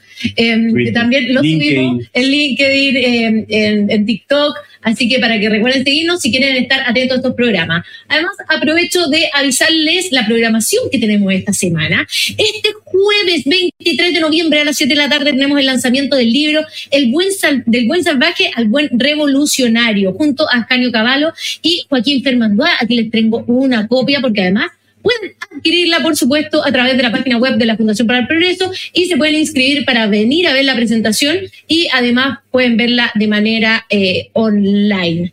Twitter, 0.73 0.95
también 0.95 1.35
lo 1.35 1.43
subimos 1.59 2.05
en 2.13 2.31
LinkedIn, 2.31 2.97
em, 2.97 3.47
en, 3.49 3.91
en 3.91 4.07
TikTok, 4.07 4.55
así 4.83 5.09
que 5.09 5.19
para 5.19 5.39
que 5.41 5.49
recuerden 5.49 5.85
seguirnos 5.85 6.21
si 6.21 6.31
quieren 6.31 6.57
estar 6.57 6.81
atentos 6.87 7.17
a 7.17 7.21
estos 7.21 7.35
programas. 7.35 7.85
Además, 8.09 8.33
aprovecho 8.49 9.07
de 9.09 9.29
avisarles 9.33 10.13
la 10.13 10.27
programación 10.27 10.85
que 10.91 10.99
tenemos 10.99 11.33
esta 11.33 11.53
semana. 11.53 12.07
Este 12.31 12.71
jueves 12.85 13.45
23 13.45 14.15
de 14.15 14.21
noviembre 14.21 14.61
a 14.61 14.65
las 14.65 14.77
7 14.77 14.93
de 14.95 14.99
la 15.01 15.09
tarde 15.09 15.31
tenemos 15.33 15.59
el 15.59 15.67
lanzamiento 15.67 16.17
del 16.17 16.33
libro 16.33 16.65
El 16.91 17.11
buen 17.11 17.33
Sal- 17.33 17.63
del 17.67 17.87
buen 17.87 18.03
salvaje 18.05 18.51
al 18.55 18.67
buen 18.69 18.89
revolucionario, 18.93 20.13
junto 20.13 20.49
a 20.49 20.59
Ascanio 20.59 20.91
Cavallo 20.93 21.33
y 21.63 21.85
Joaquín 21.89 22.23
Fermanduá. 22.23 22.71
Aquí 22.81 22.95
les 22.97 23.11
tengo 23.11 23.45
una 23.47 23.87
copia 23.89 24.21
porque 24.21 24.43
además 24.43 24.71
Pueden 25.03 25.33
adquirirla, 25.57 26.01
por 26.01 26.17
supuesto, 26.17 26.65
a 26.65 26.71
través 26.73 26.97
de 26.97 27.03
la 27.03 27.11
página 27.11 27.39
web 27.39 27.57
de 27.57 27.67
la 27.67 27.77
Fundación 27.77 28.07
para 28.07 28.21
el 28.21 28.27
Progreso 28.27 28.71
y 28.93 29.07
se 29.07 29.17
pueden 29.17 29.35
inscribir 29.37 29.85
para 29.85 30.07
venir 30.07 30.47
a 30.47 30.53
ver 30.53 30.65
la 30.65 30.75
presentación 30.75 31.39
y 31.69 31.89
además 31.93 32.39
pueden 32.51 32.77
verla 32.77 33.11
de 33.15 33.27
manera 33.27 33.87
eh, 33.91 34.29
online. 34.35 35.33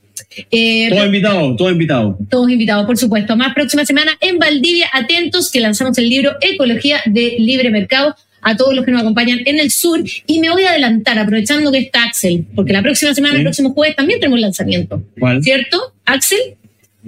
Eh, 0.51 0.89
Todo 0.89 1.06
invitado, 1.06 1.56
todo 1.56 1.69
invitado. 1.71 2.17
todos 2.30 2.49
invitados, 2.51 2.86
por 2.86 2.97
supuesto. 2.97 3.36
Más 3.36 3.53
próxima 3.53 3.86
semana 3.86 4.12
en 4.21 4.38
Valdivia, 4.39 4.88
atentos 4.93 5.51
que 5.51 5.60
lanzamos 5.60 5.97
el 5.97 6.10
libro 6.10 6.32
Ecología 6.41 7.01
de 7.06 7.36
Libre 7.39 7.69
Mercado 7.69 8.15
a 8.41 8.56
todos 8.56 8.73
los 8.75 8.86
que 8.86 8.91
nos 8.91 9.01
acompañan 9.01 9.39
en 9.45 9.60
el 9.60 9.71
sur. 9.71 10.01
Y 10.27 10.39
me 10.39 10.49
voy 10.49 10.63
a 10.63 10.69
adelantar, 10.71 11.17
aprovechando 11.19 11.71
que 11.71 11.80
está 11.80 12.03
Axel, 12.03 12.45
porque 12.56 12.71
la 12.71 12.82
próxima 12.82 13.13
semana, 13.13 13.34
Sí. 13.34 13.39
el 13.39 13.43
próximo 13.45 13.73
jueves, 13.73 13.95
también 13.95 14.19
tenemos 14.19 14.39
lanzamiento. 14.39 15.03
¿Cuál? 15.19 15.43
¿Cierto, 15.43 15.93
Axel? 16.06 16.39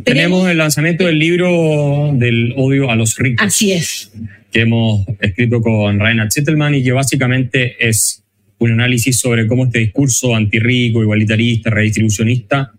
Tenemos 0.03 0.49
el 0.49 0.57
lanzamiento 0.57 1.05
del 1.05 1.19
libro 1.19 2.11
del 2.13 2.53
odio 2.55 2.89
a 2.89 2.95
los 2.95 3.17
ricos. 3.17 3.45
Así 3.45 3.71
es. 3.71 4.11
que 4.51 4.61
hemos 4.61 5.05
escrito 5.19 5.61
con 5.61 5.99
Reinhard 5.99 6.31
Zittelmann 6.31 6.75
y 6.75 6.83
que 6.83 6.91
básicamente 6.91 7.75
es 7.87 8.23
un 8.57 8.71
análisis 8.71 9.19
sobre 9.19 9.47
cómo 9.47 9.65
este 9.65 9.79
discurso 9.79 10.35
antirrico, 10.35 11.01
igualitarista, 11.01 11.69
redistribucionista 11.69 12.73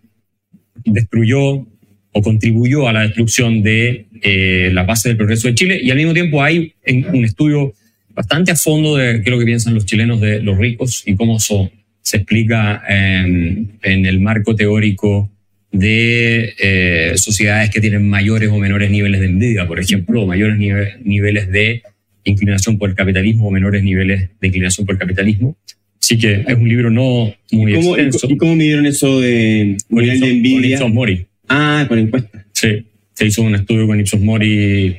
destruyó 0.85 1.66
o 2.12 2.22
contribuyó 2.22 2.88
a 2.88 2.92
la 2.92 3.02
destrucción 3.02 3.62
de 3.62 4.06
eh, 4.22 4.70
las 4.72 4.87
bases 4.87 5.04
del 5.04 5.16
progreso 5.16 5.48
de 5.48 5.54
Chile 5.54 5.80
y 5.83 5.90
al 5.90 5.96
mismo 5.96 6.12
tiempo 6.12 6.42
hay 6.42 6.74
un 7.12 7.24
estudio 7.24 7.72
bastante 8.11 8.50
a 8.50 8.56
fondo 8.56 8.96
de 8.96 9.22
qué 9.22 9.30
es 9.30 9.30
lo 9.30 9.38
que 9.38 9.44
piensan 9.44 9.74
los 9.74 9.87
chilenos 9.87 10.20
de 10.20 10.42
los 10.42 10.59
ricos 10.59 11.02
y 11.06 11.14
cómo 11.14 11.37
eso 11.37 11.70
se 12.02 12.18
explica 12.18 12.83
en, 12.88 13.78
en 13.83 14.06
el 14.06 14.20
marco 14.20 14.56
teórico 14.56 15.30
de 15.72 16.54
eh, 16.59 17.12
sociedades 17.16 17.70
que 17.70 17.80
tienen 17.80 18.09
mayores 18.09 18.48
o 18.50 18.59
menores 18.59 18.90
niveles 18.90 19.20
de 19.20 19.26
envidia, 19.26 19.66
por 19.66 19.78
ejemplo, 19.78 20.22
o 20.22 20.26
mayores 20.26 20.56
nive- 20.59 20.98
niveles 21.04 21.50
de 21.50 21.83
inclinación 22.24 22.76
por 22.78 22.90
el 22.90 22.96
capitalismo 22.96 23.48
o 23.48 23.50
menores 23.50 23.83
niveles 23.83 24.30
de 24.40 24.46
inclinación 24.48 24.85
por 24.87 24.94
el 24.96 24.98
capitalismo. 24.98 25.56
Así 26.02 26.18
que 26.18 26.44
es 26.46 26.54
un 26.56 26.68
libro 26.68 26.90
no 26.90 27.33
muy 27.52 27.72
¿Y 27.72 27.76
cómo, 27.76 27.96
extenso. 27.96 28.26
y 28.28 28.37
cómo 28.37 28.56
midieron 28.56 28.87
eso 28.87 29.20
de 29.20 29.76
Con 29.88 30.02
nivel 30.02 30.09
de 30.09 30.16
Ipsos- 30.16 30.20
con 30.20 30.28
envidia? 30.30 30.74
Ipsos 30.76 30.92
Mori. 30.92 31.26
Ah, 31.48 31.85
con 31.88 31.98
encuestas. 31.98 32.44
Sí, 32.52 32.87
se 33.14 33.26
hizo 33.26 33.42
un 33.42 33.54
estudio 33.54 33.87
con 33.87 34.00
Ipsos 34.00 34.20
Mori 34.20 34.96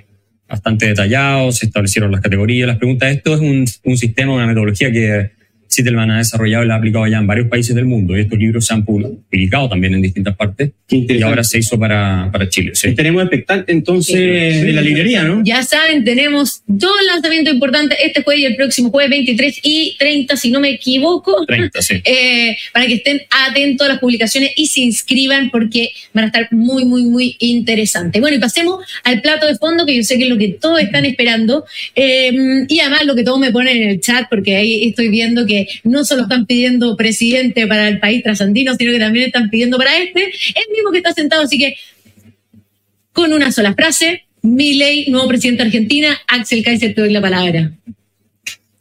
bastante 0.47 0.87
detallado, 0.87 1.51
se 1.51 1.65
establecieron 1.65 2.11
las 2.11 2.21
categorías, 2.21 2.67
las 2.67 2.77
preguntas. 2.77 3.13
Esto 3.15 3.33
es 3.35 3.39
un, 3.41 3.65
un 3.83 3.97
sistema, 3.97 4.33
una 4.33 4.47
metodología 4.47 4.91
que 4.91 5.31
Zittelmann 5.73 6.11
ha 6.11 6.17
desarrollado 6.17 6.63
y 6.63 6.67
la 6.67 6.75
ha 6.75 6.77
aplicado 6.77 7.07
ya 7.07 7.17
en 7.17 7.27
varios 7.27 7.47
países 7.47 7.75
del 7.75 7.85
mundo. 7.85 8.17
Y 8.17 8.21
estos 8.21 8.37
libros 8.37 8.65
se 8.65 8.73
han 8.73 8.83
publicado 8.83 9.69
también 9.69 9.93
en 9.93 10.01
distintas 10.01 10.35
partes 10.35 10.71
Qué 10.87 11.05
y 11.09 11.21
ahora 11.21 11.43
se 11.43 11.59
hizo 11.59 11.79
para, 11.79 12.29
para 12.31 12.49
Chile. 12.49 12.71
Sí. 12.73 12.89
Estaremos 12.89 13.23
expectantes 13.23 13.73
entonces 13.73 14.11
Sí. 14.15 14.61
de 14.65 14.73
la 14.73 14.81
librería, 14.81 15.23
¿no? 15.23 15.41
Ya 15.45 15.63
saben, 15.63 16.03
tenemos 16.03 16.63
dos 16.67 16.91
lanzamientos 17.07 17.53
importantes 17.53 17.97
este 18.03 18.23
jueves 18.23 18.43
y 18.43 18.45
el 18.45 18.55
próximo 18.55 18.89
jueves 18.89 19.09
23 19.11 19.59
y 19.63 19.95
30, 19.97 20.35
si 20.35 20.51
no 20.51 20.59
me 20.59 20.69
equivoco. 20.71 21.45
30, 21.45 21.81
sí. 21.81 21.95
eh, 22.05 22.57
para 22.73 22.87
que 22.87 22.95
estén 22.95 23.21
atentos 23.47 23.85
a 23.87 23.91
las 23.91 23.99
publicaciones 23.99 24.51
y 24.55 24.67
se 24.67 24.81
inscriban 24.81 25.49
porque 25.51 25.91
van 26.13 26.25
a 26.25 26.27
estar 26.27 26.47
muy, 26.51 26.85
muy, 26.85 27.03
muy 27.03 27.35
interesantes. 27.39 28.19
Bueno, 28.21 28.37
y 28.37 28.39
pasemos 28.39 28.83
al 29.03 29.21
plato 29.21 29.47
de 29.47 29.55
fondo, 29.55 29.85
que 29.85 29.95
yo 29.95 30.03
sé 30.03 30.17
que 30.17 30.23
es 30.25 30.29
lo 30.29 30.37
que 30.37 30.49
todos 30.49 30.79
están 30.81 31.05
esperando. 31.05 31.65
eh, 31.95 32.31
y 32.67 32.79
además 32.79 33.05
lo 33.05 33.15
que 33.15 33.23
todos 33.23 33.39
me 33.39 33.51
ponen 33.51 33.77
en 33.77 33.89
el 33.89 34.01
chat, 34.01 34.27
porque 34.29 34.55
ahí 34.55 34.87
estoy 34.89 35.09
viendo 35.09 35.45
que 35.45 35.60
no 35.83 36.03
solo 36.05 36.23
están 36.23 36.45
pidiendo 36.45 36.95
presidente 36.95 37.67
para 37.67 37.87
el 37.87 37.99
país 37.99 38.23
trasandino, 38.23 38.75
sino 38.75 38.91
que 38.91 38.99
también 38.99 39.25
están 39.25 39.49
pidiendo 39.49 39.77
para 39.77 39.97
este, 39.97 40.25
el 40.25 40.73
mismo 40.75 40.91
que 40.91 40.97
está 40.97 41.13
sentado, 41.13 41.43
así 41.43 41.57
que 41.57 41.75
con 43.13 43.33
una 43.33 43.51
sola 43.51 43.73
frase. 43.73 44.23
Milei, 44.43 45.07
nuevo 45.09 45.27
presidente 45.27 45.61
de 45.61 45.67
Argentina, 45.67 46.19
Axel 46.27 46.63
Kaiser, 46.63 46.95
te 46.95 47.01
doy 47.01 47.11
la 47.11 47.21
palabra. 47.21 47.71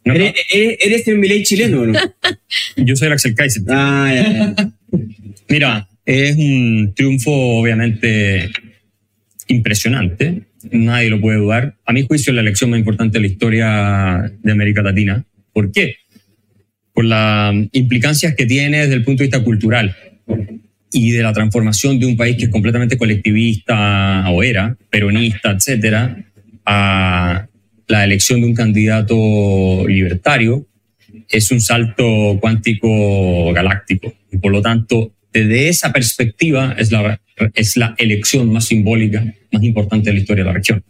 No, 0.03 0.13
¿Eres, 0.15 0.33
eres, 0.51 0.77
eres 0.81 1.07
el 1.07 1.19
Milei 1.19 1.43
chileno 1.43 1.81
o 1.81 1.85
no? 1.85 1.99
yo 2.77 2.95
soy 2.95 3.07
el 3.07 3.13
Axel 3.13 3.35
Kaiser. 3.35 3.61
ah, 3.69 4.11
ya, 4.11 4.55
ya. 4.55 4.71
Mira, 5.47 5.87
es 6.05 6.35
un 6.35 6.93
triunfo 6.95 7.31
obviamente 7.31 8.49
impresionante, 9.47 10.43
nadie 10.71 11.09
lo 11.09 11.21
puede 11.21 11.37
dudar. 11.37 11.75
A 11.85 11.93
mi 11.93 12.03
juicio 12.03 12.31
es 12.31 12.35
la 12.35 12.41
elección 12.41 12.69
más 12.69 12.79
importante 12.79 13.17
de 13.17 13.21
la 13.21 13.27
historia 13.27 14.31
de 14.41 14.51
América 14.51 14.81
Latina. 14.81 15.23
¿Por 15.53 15.71
qué? 15.71 15.97
Por 16.93 17.05
las 17.05 17.55
implicancias 17.71 18.35
que 18.35 18.45
tiene 18.45 18.81
desde 18.81 18.95
el 18.95 19.03
punto 19.03 19.19
de 19.19 19.27
vista 19.27 19.43
cultural 19.43 19.95
y 20.91 21.11
de 21.11 21.23
la 21.23 21.33
transformación 21.33 21.99
de 21.99 22.05
un 22.05 22.17
país 22.17 22.37
que 22.37 22.45
es 22.45 22.49
completamente 22.49 22.97
colectivista 22.97 24.29
o 24.29 24.43
era, 24.43 24.75
peronista, 24.89 25.51
etcétera, 25.51 26.17
a 26.65 27.47
la 27.87 28.03
elección 28.03 28.41
de 28.41 28.47
un 28.47 28.53
candidato 28.53 29.87
libertario 29.87 30.65
es 31.29 31.51
un 31.51 31.61
salto 31.61 32.37
cuántico 32.39 33.53
galáctico. 33.53 34.13
Y 34.31 34.37
por 34.37 34.51
lo 34.51 34.61
tanto, 34.61 35.13
desde 35.33 35.69
esa 35.69 35.91
perspectiva 35.91 36.75
es 36.77 36.91
la, 36.91 37.19
es 37.53 37.77
la 37.77 37.95
elección 37.97 38.51
más 38.51 38.65
simbólica, 38.65 39.23
más 39.51 39.63
importante 39.63 40.09
de 40.09 40.15
la 40.15 40.21
historia 40.21 40.43
de 40.43 40.49
la 40.49 40.53
región. 40.53 40.83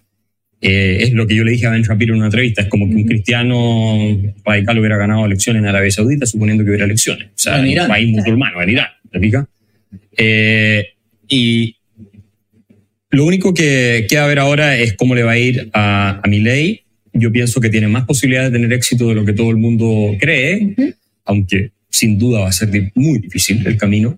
Eh, 0.62 0.98
es 1.02 1.14
lo 1.14 1.26
que 1.26 1.36
yo 1.36 1.44
le 1.44 1.52
dije 1.54 1.66
a 1.66 1.72
Ben 1.72 1.82
Shapiro 1.82 2.14
en 2.14 2.20
una 2.20 2.28
entrevista, 2.28 2.62
es 2.62 2.68
como 2.68 2.88
que 2.88 2.94
un 2.94 3.06
cristiano 3.06 3.98
radical 4.46 4.78
hubiera 4.78 4.98
ganado 4.98 5.26
elecciones 5.26 5.62
en 5.62 5.68
Arabia 5.68 5.90
Saudita 5.90 6.28
suponiendo 6.28 6.64
que 6.64 6.70
hubiera 6.70 6.86
elecciones. 6.86 7.28
O 7.30 7.32
sea, 7.36 7.60
En 7.60 7.68
Irán. 7.68 7.86
un 7.86 7.90
país 7.92 8.10
musulmán, 8.10 8.54
en 8.62 8.70
Irán, 8.70 8.88
¿te 9.12 9.20
fijas? 9.20 9.46
Eh, 10.16 10.86
y 11.28 11.76
lo 13.10 13.26
único 13.26 13.54
que 13.54 14.06
queda 14.08 14.28
ver 14.28 14.38
ahora 14.40 14.78
es 14.78 14.94
cómo 14.94 15.16
le 15.16 15.24
va 15.24 15.32
a 15.32 15.38
ir 15.40 15.70
a, 15.74 16.22
a 16.24 16.28
Milei. 16.28 16.84
Yo 17.14 17.32
pienso 17.32 17.60
que 17.60 17.70
tiene 17.70 17.88
más 17.88 18.06
posibilidades 18.06 18.52
de 18.52 18.60
tener 18.60 18.72
éxito 18.74 19.10
de 19.10 19.16
lo 19.16 19.26
que 19.26 19.34
todo 19.34 19.50
el 19.50 19.58
mundo 19.58 20.16
cree, 20.20 20.76
aunque 21.26 21.72
sin 21.90 22.18
duda 22.18 22.42
va 22.42 22.50
a 22.50 22.54
ser 22.54 22.70
muy 22.96 23.20
difícil 23.20 23.66
el 23.66 23.78
camino. 23.78 24.18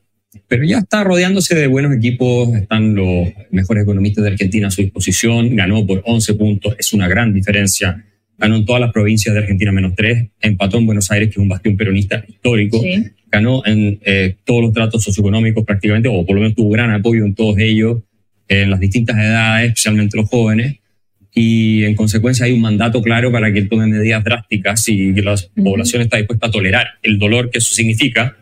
Pero 0.54 0.66
ya 0.66 0.78
está 0.78 1.04
rodeándose 1.04 1.56
de 1.56 1.66
buenos 1.66 1.96
equipos, 1.96 2.54
están 2.54 2.94
los 2.94 3.30
mejores 3.50 3.82
economistas 3.86 4.24
de 4.24 4.30
Argentina 4.30 4.68
a 4.68 4.70
su 4.70 4.84
disposición, 4.84 5.56
ganó 5.56 5.84
por 5.84 6.04
11 6.06 6.36
puntos, 6.36 6.76
es 6.78 6.94
una 6.94 7.08
gran 7.08 7.34
diferencia. 7.34 8.06
Ganó 8.38 8.58
en 8.58 8.63
todas 8.63 8.80
las 8.80 8.92
provincias 8.94 9.34
de 9.34 9.42
Argentina 9.42 9.72
menos 9.72 9.94
3, 9.96 10.28
empató 10.42 10.78
en 10.78 10.86
Buenos 10.86 11.10
Aires, 11.10 11.30
que 11.30 11.32
es 11.32 11.38
un 11.39 11.50
bastión 11.50 11.76
peronista 11.76 12.24
histórico 12.28 12.80
Sí. 12.80 13.04
ganó 13.32 13.66
en 13.66 14.00
eh, 14.06 14.36
todos 14.44 14.62
los 14.62 14.74
tratos 14.74 15.02
socioeconómicos 15.02 15.66
prácticamente, 15.66 16.08
o 16.08 16.24
por 16.24 16.36
lo 16.36 16.42
menos 16.42 16.56
tuvo 16.56 16.70
gran 16.70 16.92
apoyo 16.92 17.26
en 17.26 17.34
todos 17.34 17.58
ellos, 17.58 18.04
en 18.48 18.70
las 18.70 18.80
distintas 18.80 19.18
edades, 19.18 19.70
especialmente 19.70 20.18
los 20.18 20.30
jóvenes, 20.30 20.76
y 21.34 21.84
en 21.84 21.96
consecuencia 21.96 22.46
hay 22.46 22.52
un 22.52 22.62
mandato 22.62 23.02
claro 23.02 23.32
para 23.32 23.52
que 23.52 23.58
él 23.58 23.70
tome 23.70 23.88
medidas 23.88 24.24
drásticas 24.24 24.88
y 24.88 25.16
que 25.16 25.24
la 25.24 25.34
población 25.56 26.04
está 26.04 26.18
dispuesta 26.18 26.46
a 26.46 26.52
tolerar 26.52 26.89
el 27.02 27.18
dolor 27.18 27.50
que 27.50 27.58
eso 27.58 27.74
significa, 27.74 28.38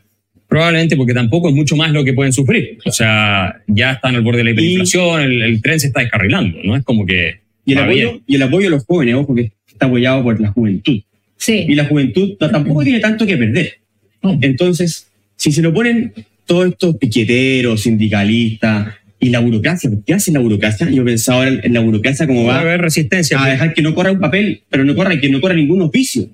probablemente 0.51 0.97
porque 0.97 1.13
tampoco 1.13 1.47
es 1.47 1.55
mucho 1.55 1.77
más 1.77 1.91
lo 1.93 2.03
que 2.03 2.11
pueden 2.11 2.33
sufrir. 2.33 2.77
O 2.85 2.91
sea, 2.91 3.55
ya 3.67 3.93
están 3.93 4.15
al 4.15 4.21
borde 4.21 4.39
de 4.39 4.43
la 4.43 4.51
hiperinflación, 4.51 5.21
el, 5.21 5.41
el 5.41 5.61
tren 5.61 5.79
se 5.79 5.87
está 5.87 6.01
descarrilando, 6.01 6.57
¿no? 6.61 6.75
Es 6.75 6.83
como 6.83 7.05
que... 7.05 7.39
Y 7.65 7.71
el, 7.71 7.77
apoyo, 7.79 8.09
bien. 8.11 8.23
y 8.27 8.35
el 8.35 8.41
apoyo 8.43 8.65
de 8.65 8.69
los 8.71 8.85
jóvenes, 8.85 9.15
ojo, 9.15 9.33
que 9.33 9.53
está 9.65 9.85
apoyado 9.85 10.21
por 10.23 10.41
la 10.41 10.51
juventud. 10.51 10.91
Y 10.95 11.05
Sí. 11.37 11.65
la 11.73 11.85
juventud 11.85 12.35
tampoco 12.37 12.83
tiene 12.83 12.99
tanto 12.99 13.25
que 13.25 13.37
perder. 13.37 13.75
No. 14.21 14.37
Entonces, 14.41 15.07
si 15.37 15.53
se 15.53 15.61
lo 15.61 15.73
ponen 15.73 16.11
todos 16.45 16.67
estos 16.67 16.97
piqueteros, 16.97 17.83
sindicalistas 17.83 18.93
y 19.21 19.29
la 19.29 19.39
burocracia, 19.39 19.89
¿qué 20.05 20.13
hace 20.15 20.33
la 20.33 20.39
burocracia? 20.41 20.89
Yo 20.89 21.05
pensaba 21.05 21.45
ahora 21.45 21.61
en 21.63 21.73
la 21.73 21.79
burocracia 21.79 22.27
como 22.27 22.43
Va 22.43 22.55
a 22.55 22.55
va 22.57 22.61
haber 22.63 22.81
resistencia. 22.81 23.41
a 23.41 23.47
dejar 23.49 23.73
que 23.73 23.81
no 23.81 23.95
corra 23.95 24.11
un 24.11 24.19
papel, 24.19 24.63
pero 24.69 24.83
no 24.83 24.95
corra 24.95 25.17
que 25.17 25.29
no 25.29 25.39
corra 25.39 25.53
ningún 25.55 25.81
oficio. 25.81 26.27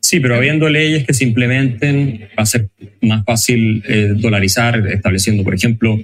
Sí, 0.00 0.18
pero 0.20 0.34
habiendo 0.36 0.68
leyes 0.68 1.04
que 1.06 1.12
se 1.14 1.24
implementen, 1.24 2.28
va 2.38 2.42
a 2.42 2.46
ser 2.46 2.68
más 3.02 3.24
fácil 3.24 3.82
eh, 3.88 4.12
dolarizar, 4.16 4.86
estableciendo, 4.88 5.44
por 5.44 5.54
ejemplo, 5.54 6.00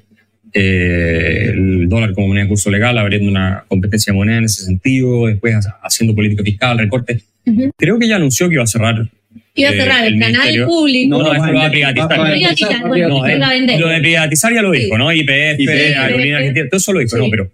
eh, 0.52 1.50
el 1.52 1.88
dólar 1.88 2.12
como 2.14 2.28
moneda 2.28 2.44
de 2.44 2.48
curso 2.48 2.70
legal, 2.70 2.96
abriendo 2.98 3.30
una 3.30 3.64
competencia 3.68 4.12
de 4.12 4.16
moneda 4.16 4.38
en 4.38 4.44
ese 4.44 4.64
sentido, 4.64 5.26
después 5.26 5.54
ha- 5.66 5.78
haciendo 5.82 6.14
política 6.14 6.42
fiscal, 6.42 6.78
recortes. 6.78 7.22
Ujú. 7.46 7.70
Creo 7.76 7.98
que 7.98 8.08
ya 8.08 8.16
anunció 8.16 8.48
que 8.48 8.54
iba 8.54 8.64
a 8.64 8.66
cerrar. 8.66 9.08
Iba 9.54 9.70
a 9.70 9.72
eh, 9.72 9.76
cerrar 9.78 10.06
el, 10.06 10.14
el 10.14 10.20
canal 10.20 10.32
ministerio. 10.40 10.66
público. 10.66 11.08
No, 11.18 11.24
No, 11.24 11.32
eso 11.34 11.46
lo 11.52 11.58
va 11.58 11.66
a 11.66 11.70
privatizar. 11.70 12.18
lo 12.18 13.88
de 13.88 14.00
privatizar 14.00 14.54
ya 14.54 14.62
lo 14.62 14.70
dijo, 14.72 14.94
Sí. 14.94 14.98
¿no? 14.98 15.12
IPF, 15.12 15.60
IPF, 15.60 15.98
Aerolíneas 15.98 16.38
Argentinas, 16.40 16.70
todo 16.70 16.78
eso 16.78 16.92
lo 16.92 17.00
dijo, 17.00 17.16
Sí. 17.16 17.22
no, 17.22 17.30
pero 17.30 17.50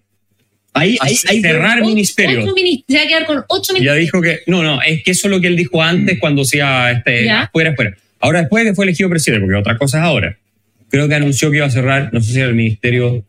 Ahí, 0.74 0.96
ahí, 1.00 1.14
ahí 1.28 1.40
cerrar 1.42 1.78
Ocho- 1.80 1.88
ministerios. 1.88 2.44
ocho 2.44 2.54
se 2.88 2.94
va 2.96 3.02
a 3.02 3.06
quedar 3.06 3.26
con 3.26 3.44
ocho 3.48 3.72
Ya 3.72 3.74
ministerios. 3.74 3.98
dijo 3.98 4.22
que, 4.22 4.38
no, 4.46 4.62
no, 4.62 4.80
es 4.82 5.02
que 5.02 5.10
eso 5.10 5.26
es 5.28 5.30
lo 5.30 5.40
que 5.40 5.48
él 5.48 5.56
dijo 5.56 5.82
antes 5.82 6.18
cuando 6.18 6.44
sea 6.44 6.92
este, 6.92 7.26
Ya. 7.26 7.50
fuera, 7.52 7.74
fuera. 7.74 7.94
Ahora 8.20 8.40
después 8.40 8.64
que 8.64 8.74
fue 8.74 8.84
elegido 8.86 9.10
presidente, 9.10 9.44
porque 9.44 9.58
otra 9.58 9.76
cosa 9.76 9.98
es 9.98 10.04
ahora. 10.04 10.38
Creo 10.88 11.08
que 11.08 11.14
anunció 11.14 11.50
que 11.50 11.58
iba 11.58 11.66
a 11.66 11.70
cerrar, 11.70 12.08
no 12.12 12.20
sé 12.20 12.32
si 12.32 12.38
era 12.38 12.48
el 12.48 12.54
Ministerio 12.54 13.24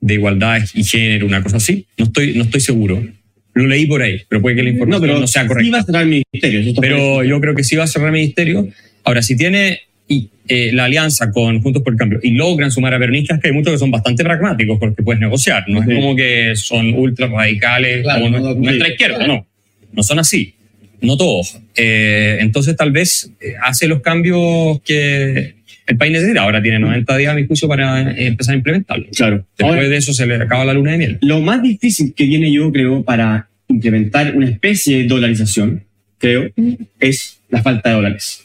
de 0.00 0.14
Igualdad 0.14 0.60
y 0.74 0.82
Género, 0.82 1.26
una 1.26 1.42
cosa 1.42 1.58
así. 1.58 1.86
No 1.96 2.06
estoy, 2.06 2.34
no 2.34 2.42
estoy 2.44 2.60
seguro. 2.60 3.06
Lo 3.54 3.66
leí 3.66 3.86
por 3.86 4.02
ahí, 4.02 4.22
pero 4.28 4.40
puede 4.42 4.56
que 4.56 4.62
la 4.62 4.70
no, 4.70 4.74
información 4.76 5.08
no, 5.08 5.14
pero 5.16 5.26
sea 5.28 5.42
sí 5.42 5.48
correcta. 5.48 5.76
va 5.76 5.78
a 5.78 5.84
cerrar 5.84 6.02
el 6.02 6.08
ministerio. 6.08 6.74
Pero 6.80 7.22
yo 7.22 7.40
creo 7.40 7.54
que 7.54 7.62
sí 7.64 7.76
va 7.76 7.84
a 7.84 7.86
cerrar 7.86 8.08
el 8.08 8.14
ministerio. 8.14 8.66
Ahora, 9.04 9.22
si 9.22 9.36
tiene 9.36 9.80
y, 10.12 10.28
eh, 10.48 10.70
la 10.72 10.84
alianza 10.86 11.30
con 11.30 11.62
Juntos 11.62 11.82
por 11.82 11.92
el 11.92 11.98
Cambio 11.98 12.18
y 12.22 12.32
logran 12.32 12.70
sumar 12.70 12.92
a 12.94 12.98
peronistas, 12.98 13.40
que 13.40 13.48
hay 13.48 13.54
muchos 13.54 13.72
que 13.72 13.78
son 13.78 13.90
bastante 13.90 14.22
pragmáticos 14.24 14.78
porque 14.78 15.02
puedes 15.02 15.20
negociar. 15.20 15.64
No 15.68 15.82
Sí. 15.82 15.90
es 15.90 15.96
como 15.96 16.16
que 16.16 16.52
son 16.56 16.94
ultra 16.94 17.26
radicales 17.28 18.02
Claro, 18.02 18.22
como 18.24 18.38
no, 18.38 18.44
nue- 18.50 18.54
no, 18.56 18.60
nuestra 18.60 18.86
sí. 18.86 18.92
izquierda, 18.92 19.26
no. 19.26 19.46
No 19.92 20.02
son 20.02 20.18
así. 20.18 20.54
No 21.00 21.16
todos. 21.16 21.58
Eh, 21.76 22.38
entonces, 22.40 22.76
tal 22.76 22.92
vez 22.92 23.30
eh, 23.40 23.54
hace 23.62 23.88
los 23.88 24.00
cambios 24.02 24.80
que 24.82 25.54
el 25.86 25.96
país 25.96 26.12
necesita. 26.12 26.42
Ahora 26.42 26.62
tiene 26.62 26.78
90 26.78 27.16
días, 27.16 27.32
a 27.32 27.34
mi 27.36 27.46
juicio, 27.46 27.66
para 27.68 28.10
eh, 28.12 28.26
empezar 28.26 28.54
a 28.54 28.58
implementarlo. 28.58 29.06
Claro. 29.16 29.44
Después 29.58 29.76
Ahora, 29.76 29.88
de 29.88 29.96
eso 29.96 30.12
se 30.12 30.26
le 30.26 30.36
acaba 30.36 30.64
la 30.64 30.74
luna 30.74 30.92
de 30.92 30.98
miel. 30.98 31.18
lo 31.22 31.40
más 31.40 31.62
difícil 31.62 32.14
que 32.14 32.24
tiene 32.26 32.52
yo, 32.52 32.70
creo, 32.72 33.02
para 33.02 33.48
implementar 33.68 34.34
una 34.36 34.48
especie 34.48 34.98
de 34.98 35.04
dolarización, 35.04 35.84
creo, 36.18 36.50
es 37.00 37.40
la 37.50 37.62
falta 37.62 37.88
de 37.90 37.94
dólares. 37.96 38.44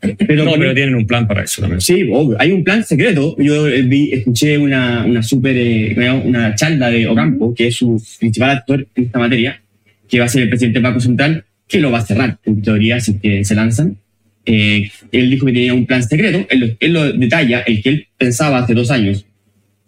Pero, 0.00 0.44
No, 0.44 0.52
pero 0.58 0.74
tienen 0.74 0.94
un 0.94 1.06
plan 1.06 1.26
para 1.26 1.42
eso 1.42 1.62
también. 1.62 1.80
Sí, 1.80 2.02
obvio. 2.12 2.36
Hay 2.38 2.52
un 2.52 2.62
plan 2.62 2.84
secreto. 2.84 3.34
Yo 3.38 3.66
eh, 3.66 3.82
vi, 3.82 4.12
escuché 4.12 4.58
una, 4.58 5.04
una 5.06 5.22
super, 5.22 5.56
eh, 5.56 5.94
una 6.24 6.54
charla 6.54 6.90
de 6.90 7.06
Ocampo, 7.08 7.54
que 7.54 7.68
es 7.68 7.76
su 7.76 8.00
principal 8.18 8.50
actor 8.50 8.86
en 8.94 9.04
esta 9.04 9.18
materia, 9.18 9.60
que 10.08 10.18
va 10.18 10.26
a 10.26 10.28
ser 10.28 10.42
el 10.42 10.48
presidente 10.50 10.76
del 10.78 10.84
Banco 10.84 11.00
Central, 11.00 11.44
que 11.66 11.80
lo 11.80 11.90
va 11.90 11.98
a 11.98 12.06
cerrar, 12.06 12.38
en 12.44 12.62
teoría, 12.62 13.00
si 13.00 13.18
que 13.18 13.44
se 13.44 13.54
lanzan. 13.54 13.96
Eh, 14.44 14.90
él 15.10 15.30
dijo 15.30 15.46
que 15.46 15.52
tenía 15.52 15.74
un 15.74 15.86
plan 15.86 16.02
secreto. 16.02 16.46
Él, 16.50 16.60
lo- 16.60 16.66
él 16.78 16.92
lo 16.92 17.12
detalla, 17.12 17.60
el 17.60 17.82
que 17.82 17.88
él 17.88 18.06
pensaba 18.16 18.58
hace 18.58 18.74
dos 18.74 18.90
años, 18.90 19.24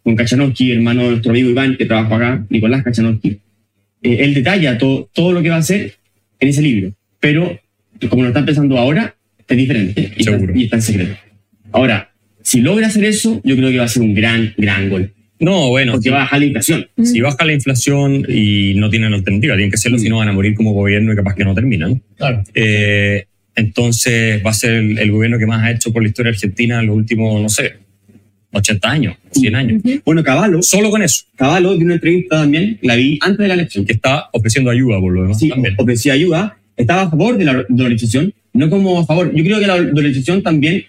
con 0.02 0.16
Kachanowski, 0.16 0.72
hermano 0.72 1.04
de 1.04 1.08
nuestro 1.10 1.30
amigo 1.30 1.50
Iván, 1.50 1.76
que 1.76 1.84
trabajó 1.84 2.14
acá, 2.16 2.44
Nicolás 2.48 2.82
Kachanowski. 2.82 3.38
Eh, 4.02 4.16
él 4.20 4.34
detalla 4.34 4.78
todo, 4.78 5.08
todo 5.12 5.32
lo 5.32 5.42
que 5.42 5.50
va 5.50 5.56
a 5.56 5.60
hacer 5.60 5.92
en 6.40 6.48
ese 6.48 6.62
libro. 6.62 6.92
Pero, 7.20 7.60
como 8.08 8.22
lo 8.22 8.28
están 8.28 8.46
pensando 8.46 8.78
ahora, 8.78 9.14
es 9.48 9.56
diferente 9.56 10.12
y 10.16 10.20
está, 10.20 10.32
Seguro. 10.32 10.52
y 10.56 10.64
está 10.64 10.76
en 10.76 10.82
secreto. 10.82 11.16
Ahora, 11.72 12.12
si 12.42 12.60
logra 12.60 12.86
hacer 12.86 13.04
eso, 13.04 13.40
yo 13.44 13.56
creo 13.56 13.70
que 13.70 13.78
va 13.78 13.84
a 13.84 13.88
ser 13.88 14.02
un 14.02 14.14
gran, 14.14 14.52
gran 14.56 14.88
gol. 14.88 15.12
No, 15.40 15.68
bueno, 15.68 15.92
Porque 15.92 16.04
sí. 16.04 16.10
va 16.10 16.16
a 16.16 16.20
bajar 16.20 16.40
la 16.40 16.46
inflación. 16.46 16.88
Si 17.02 17.20
baja 17.20 17.44
la 17.44 17.52
inflación 17.52 18.26
y 18.28 18.74
no 18.74 18.90
tienen 18.90 19.14
alternativa, 19.14 19.54
tienen 19.54 19.70
que 19.70 19.76
hacerlo, 19.76 19.96
Mm. 19.98 20.00
si 20.00 20.08
no 20.08 20.16
van 20.18 20.28
a 20.28 20.32
morir 20.32 20.54
como 20.54 20.72
gobierno 20.72 21.12
y 21.12 21.16
capaz 21.16 21.34
que 21.36 21.44
no 21.44 21.54
terminan. 21.54 22.02
Claro. 22.16 22.42
Eh, 22.54 23.24
entonces 23.54 24.42
va 24.44 24.50
a 24.50 24.54
ser 24.54 24.72
el, 24.74 24.98
el 24.98 25.10
gobierno 25.12 25.38
que 25.38 25.46
más 25.46 25.62
ha 25.64 25.70
hecho 25.70 25.92
por 25.92 26.02
la 26.02 26.08
historia 26.08 26.30
argentina 26.30 26.80
en 26.80 26.86
los 26.86 26.96
últimos, 26.96 27.40
no 27.40 27.48
sé, 27.48 27.74
80 28.52 28.90
años, 28.90 29.16
100 29.32 29.54
años. 29.54 29.80
Ujú. 29.84 30.00
Bueno, 30.04 30.24
Caballo, 30.24 30.62
Solo 30.62 30.90
con 30.90 31.02
eso, 31.02 31.24
Caballo 31.36 31.74
dio 31.76 31.84
una 31.84 31.94
entrevista 31.94 32.40
también, 32.40 32.78
la 32.82 32.96
vi 32.96 33.18
antes 33.20 33.38
de 33.38 33.48
la 33.48 33.54
elección. 33.54 33.84
que 33.84 33.92
está 33.92 34.28
ofreciendo 34.32 34.70
ayuda 34.70 34.98
por 35.00 35.12
lo 35.12 35.22
demás 35.22 35.38
Sí, 35.38 35.48
también. 35.50 35.74
ofrecía 35.76 36.14
ayuda, 36.14 36.58
estaba 36.76 37.02
a 37.02 37.10
favor 37.10 37.36
de 37.36 37.44
la 37.44 37.64
dolarización, 37.68 38.32
no 38.58 38.68
como 38.70 38.98
a 39.00 39.06
favor. 39.06 39.32
Yo 39.34 39.42
creo 39.44 39.60
que 39.60 39.66
la 39.66 39.80
dolarización 39.80 40.42
también, 40.42 40.84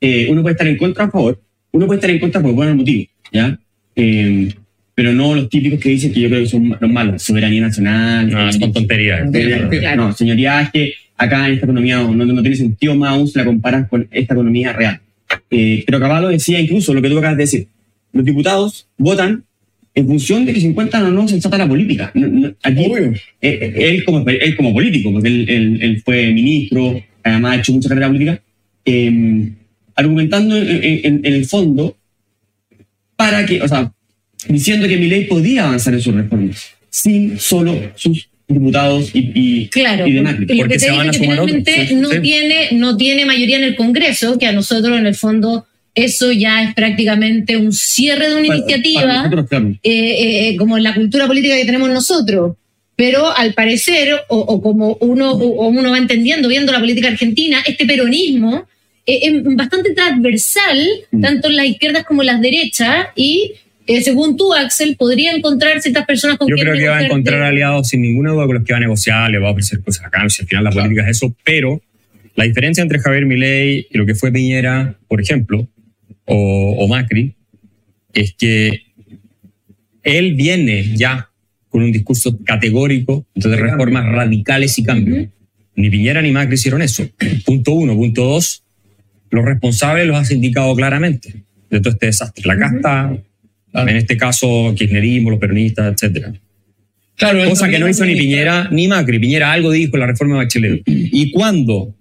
eh, 0.00 0.26
uno 0.30 0.42
puede 0.42 0.52
estar 0.52 0.66
en 0.66 0.76
contra 0.76 1.04
o 1.04 1.08
a 1.08 1.10
favor, 1.10 1.40
uno 1.72 1.86
puede 1.86 1.98
estar 1.98 2.10
en 2.10 2.18
contra 2.20 2.40
por 2.42 2.52
buenos 2.52 2.76
motivos, 2.76 3.06
¿ya? 3.32 3.58
Eh, 3.96 4.48
pero 4.94 5.12
no 5.12 5.34
los 5.34 5.48
típicos 5.48 5.80
que 5.80 5.88
dicen 5.90 6.12
que 6.12 6.20
yo 6.20 6.28
creo 6.28 6.40
que 6.42 6.48
son 6.48 6.76
los 6.80 6.90
malos, 6.90 7.22
soberanía 7.22 7.62
nacional. 7.62 8.30
No, 8.30 8.52
son 8.52 8.72
tonterías. 8.72 9.28
Señoría- 9.30 9.68
Claro. 9.68 9.96
No, 10.08 10.12
señoría, 10.12 10.60
es 10.62 10.70
que 10.70 10.92
acá 11.16 11.46
en 11.48 11.54
esta 11.54 11.66
economía 11.66 11.96
no, 11.98 12.14
no, 12.14 12.42
tiene 12.42 12.56
sentido 12.56 12.94
más 12.94 13.10
aún 13.10 13.26
si 13.26 13.36
la 13.38 13.44
comparas 13.44 13.88
con 13.88 14.06
esta 14.12 14.34
economía 14.34 14.72
real. 14.72 15.00
Eh, 15.50 15.82
pero 15.86 15.98
Caballo 15.98 16.28
decía 16.28 16.60
incluso 16.60 16.94
lo 16.94 17.02
que 17.02 17.08
tú 17.10 17.18
acabas 17.18 17.36
de 17.36 17.42
decir. 17.42 17.66
Los 18.12 18.24
diputados 18.24 18.86
votan 18.96 19.42
en 19.96 20.06
función 20.06 20.44
de 20.44 20.52
que 20.52 20.60
se 20.60 20.66
encuentran 20.68 21.04
o 21.06 21.10
no 21.10 21.26
sensata 21.26 21.58
la 21.58 21.68
política. 21.68 22.10
No- 22.14 22.28
no- 22.28 22.54
aquí, 22.62 22.84
Obvio. 22.86 23.12
eh, 23.12 23.14
eh, 23.40 23.74
él, 23.78 24.04
como, 24.04 24.24
él 24.28 24.56
como 24.56 24.72
político, 24.72 25.12
porque 25.12 25.28
él, 25.28 25.46
él- 25.48 25.78
él 25.82 26.02
fue 26.04 26.32
ministro, 26.32 27.00
además 27.24 27.52
ha 27.56 27.60
hecho 27.60 27.72
mucha 27.72 27.88
carrera 27.88 28.06
política, 28.08 28.40
eh, 28.84 29.50
argumentando 29.96 30.56
en, 30.56 30.68
en- 31.04 31.20
en 31.26 31.32
el 31.34 31.46
fondo 31.46 31.96
para 33.16 33.46
que, 33.46 33.62
o 33.62 33.68
sea, 33.68 33.92
diciendo 34.48 34.86
que 34.88 34.96
Milei 34.96 35.26
podía 35.26 35.64
avanzar 35.66 35.94
en 35.94 36.00
sus 36.00 36.14
reformas 36.14 36.70
sin 36.90 37.38
solo 37.38 37.74
sus 37.96 38.28
diputados 38.46 39.10
y, 39.14 39.30
y, 39.34 39.68
Claro, 39.68 40.06
y 40.06 40.18
Porque 40.20 40.62
que 40.64 40.68
te 40.68 40.78
se 40.78 40.90
van 40.90 41.08
a 41.08 41.10
que 41.12 41.18
sumar 41.18 41.40
otros, 41.40 41.56
finalmente 41.64 41.86
sí, 41.88 41.94
no, 41.94 42.10
sí. 42.10 42.20
Tiene, 42.20 42.68
no 42.72 42.96
tiene 42.96 43.24
mayoría 43.24 43.56
en 43.56 43.64
el 43.64 43.74
Congreso, 43.76 44.38
que 44.38 44.46
a 44.46 44.52
nosotros 44.52 44.98
en 44.98 45.06
el 45.06 45.14
fondo 45.14 45.66
eso 45.94 46.30
ya 46.32 46.62
es 46.64 46.74
prácticamente 46.74 47.56
un 47.56 47.72
cierre 47.72 48.28
de 48.28 48.34
una 48.34 48.46
Para- 48.48 48.58
iniciativa, 48.58 49.00
para 49.02 49.16
nosotros, 49.22 49.46
claro. 49.48 49.68
eh, 49.82 50.48
eh, 50.50 50.56
como 50.56 50.76
en 50.76 50.82
la 50.82 50.94
cultura 50.94 51.26
política 51.26 51.56
que 51.56 51.64
tenemos 51.64 51.88
nosotros. 51.88 52.56
Pero 52.96 53.36
al 53.36 53.54
parecer, 53.54 54.14
o, 54.28 54.38
o 54.38 54.62
como 54.62 54.96
uno, 55.00 55.32
o, 55.32 55.68
uno 55.68 55.90
va 55.90 55.98
entendiendo, 55.98 56.48
viendo 56.48 56.72
la 56.72 56.78
política 56.80 57.08
argentina, 57.08 57.58
este 57.66 57.86
peronismo 57.86 58.66
eh, 59.06 59.18
es 59.22 59.42
bastante 59.56 59.92
transversal, 59.94 60.78
Mm. 61.10 61.20
tanto 61.20 61.48
en 61.48 61.56
las 61.56 61.66
izquierdas 61.66 62.04
como 62.04 62.22
en 62.22 62.26
las 62.26 62.40
derechas, 62.40 63.08
y 63.16 63.52
eh, 63.86 64.00
según 64.00 64.36
tú, 64.36 64.54
Axel, 64.54 64.96
podría 64.96 65.32
encontrar 65.32 65.80
ciertas 65.82 66.06
personas 66.06 66.38
con 66.38 66.48
Yo 66.48 66.56
creo 66.56 66.74
que 66.74 66.88
va 66.88 66.98
a 66.98 67.04
encontrar 67.04 67.42
aliados 67.42 67.88
sin 67.88 68.00
ninguna 68.00 68.30
duda 68.30 68.46
con 68.46 68.54
los 68.54 68.64
que 68.64 68.72
va 68.72 68.78
a 68.78 68.80
negociar, 68.80 69.30
le 69.30 69.38
va 69.38 69.48
a 69.48 69.52
ofrecer 69.52 69.80
cosas 69.82 70.06
acá, 70.06 70.26
si 70.30 70.42
al 70.42 70.48
final 70.48 70.64
la 70.64 70.70
política 70.70 71.02
es 71.02 71.16
eso, 71.18 71.34
pero 71.44 71.82
la 72.36 72.44
diferencia 72.44 72.82
entre 72.82 72.98
Javier 72.98 73.26
Milei 73.26 73.86
y 73.90 73.98
lo 73.98 74.06
que 74.06 74.14
fue 74.14 74.32
Piñera, 74.32 74.96
por 75.06 75.20
ejemplo, 75.20 75.68
o, 76.24 76.76
o 76.78 76.88
Macri, 76.88 77.34
es 78.14 78.34
que 78.34 78.84
él 80.02 80.34
viene 80.34 80.96
ya 80.96 81.30
con 81.74 81.82
un 81.82 81.90
discurso 81.90 82.38
categórico 82.44 83.26
de 83.34 83.56
reformas 83.56 84.06
radicales 84.06 84.78
y 84.78 84.84
cambios. 84.84 85.26
Ni 85.74 85.90
Piñera 85.90 86.22
ni 86.22 86.30
Macri 86.30 86.54
hicieron 86.54 86.82
eso. 86.82 87.04
Punto 87.44 87.72
uno. 87.72 87.96
Punto 87.96 88.22
dos, 88.26 88.62
los 89.28 89.44
responsables 89.44 90.06
los 90.06 90.16
has 90.16 90.30
indicado 90.30 90.72
claramente 90.76 91.42
de 91.68 91.80
todo 91.80 91.94
este 91.94 92.06
desastre. 92.06 92.46
La 92.46 92.56
casta, 92.56 93.18
en 93.72 93.96
este 93.96 94.16
caso, 94.16 94.72
kirchnerismo, 94.76 95.30
los 95.30 95.40
peronistas, 95.40 95.92
etcétera. 95.92 96.32
Claro, 97.16 97.44
Cosa 97.48 97.68
que 97.68 97.80
no 97.80 97.88
hizo 97.88 98.04
ni 98.04 98.14
Piñera 98.14 98.68
ni 98.70 98.86
Macri. 98.86 99.18
Piñera 99.18 99.50
algo 99.50 99.72
dijo 99.72 99.96
en 99.96 100.00
la 100.00 100.06
reforma 100.06 100.34
de 100.34 100.44
Bachelet. 100.44 100.82
Y 100.86 101.32
cuando 101.32 101.92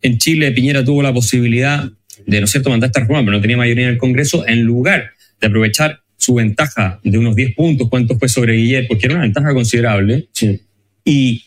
en 0.00 0.18
Chile 0.18 0.52
Piñera 0.52 0.84
tuvo 0.84 1.02
la 1.02 1.12
posibilidad 1.12 1.90
de, 2.24 2.38
¿no 2.38 2.44
es 2.44 2.52
cierto?, 2.52 2.70
mandar 2.70 2.90
esta 2.90 3.00
reforma, 3.00 3.24
pero 3.24 3.32
no 3.32 3.40
tenía 3.40 3.56
mayoría 3.56 3.88
en 3.88 3.94
el 3.94 3.98
Congreso, 3.98 4.46
en 4.46 4.62
lugar 4.62 5.10
de 5.40 5.46
aprovechar 5.48 6.02
su 6.18 6.34
ventaja 6.34 7.00
de 7.02 7.16
unos 7.16 7.34
10 7.34 7.54
puntos, 7.54 7.88
¿cuánto 7.88 8.18
fue 8.18 8.28
sobre 8.28 8.54
Guillermo? 8.54 8.88
Porque 8.88 9.06
era 9.06 9.14
una 9.14 9.22
ventaja 9.24 9.54
considerable, 9.54 10.28
Sí. 10.32 10.60
y 11.04 11.44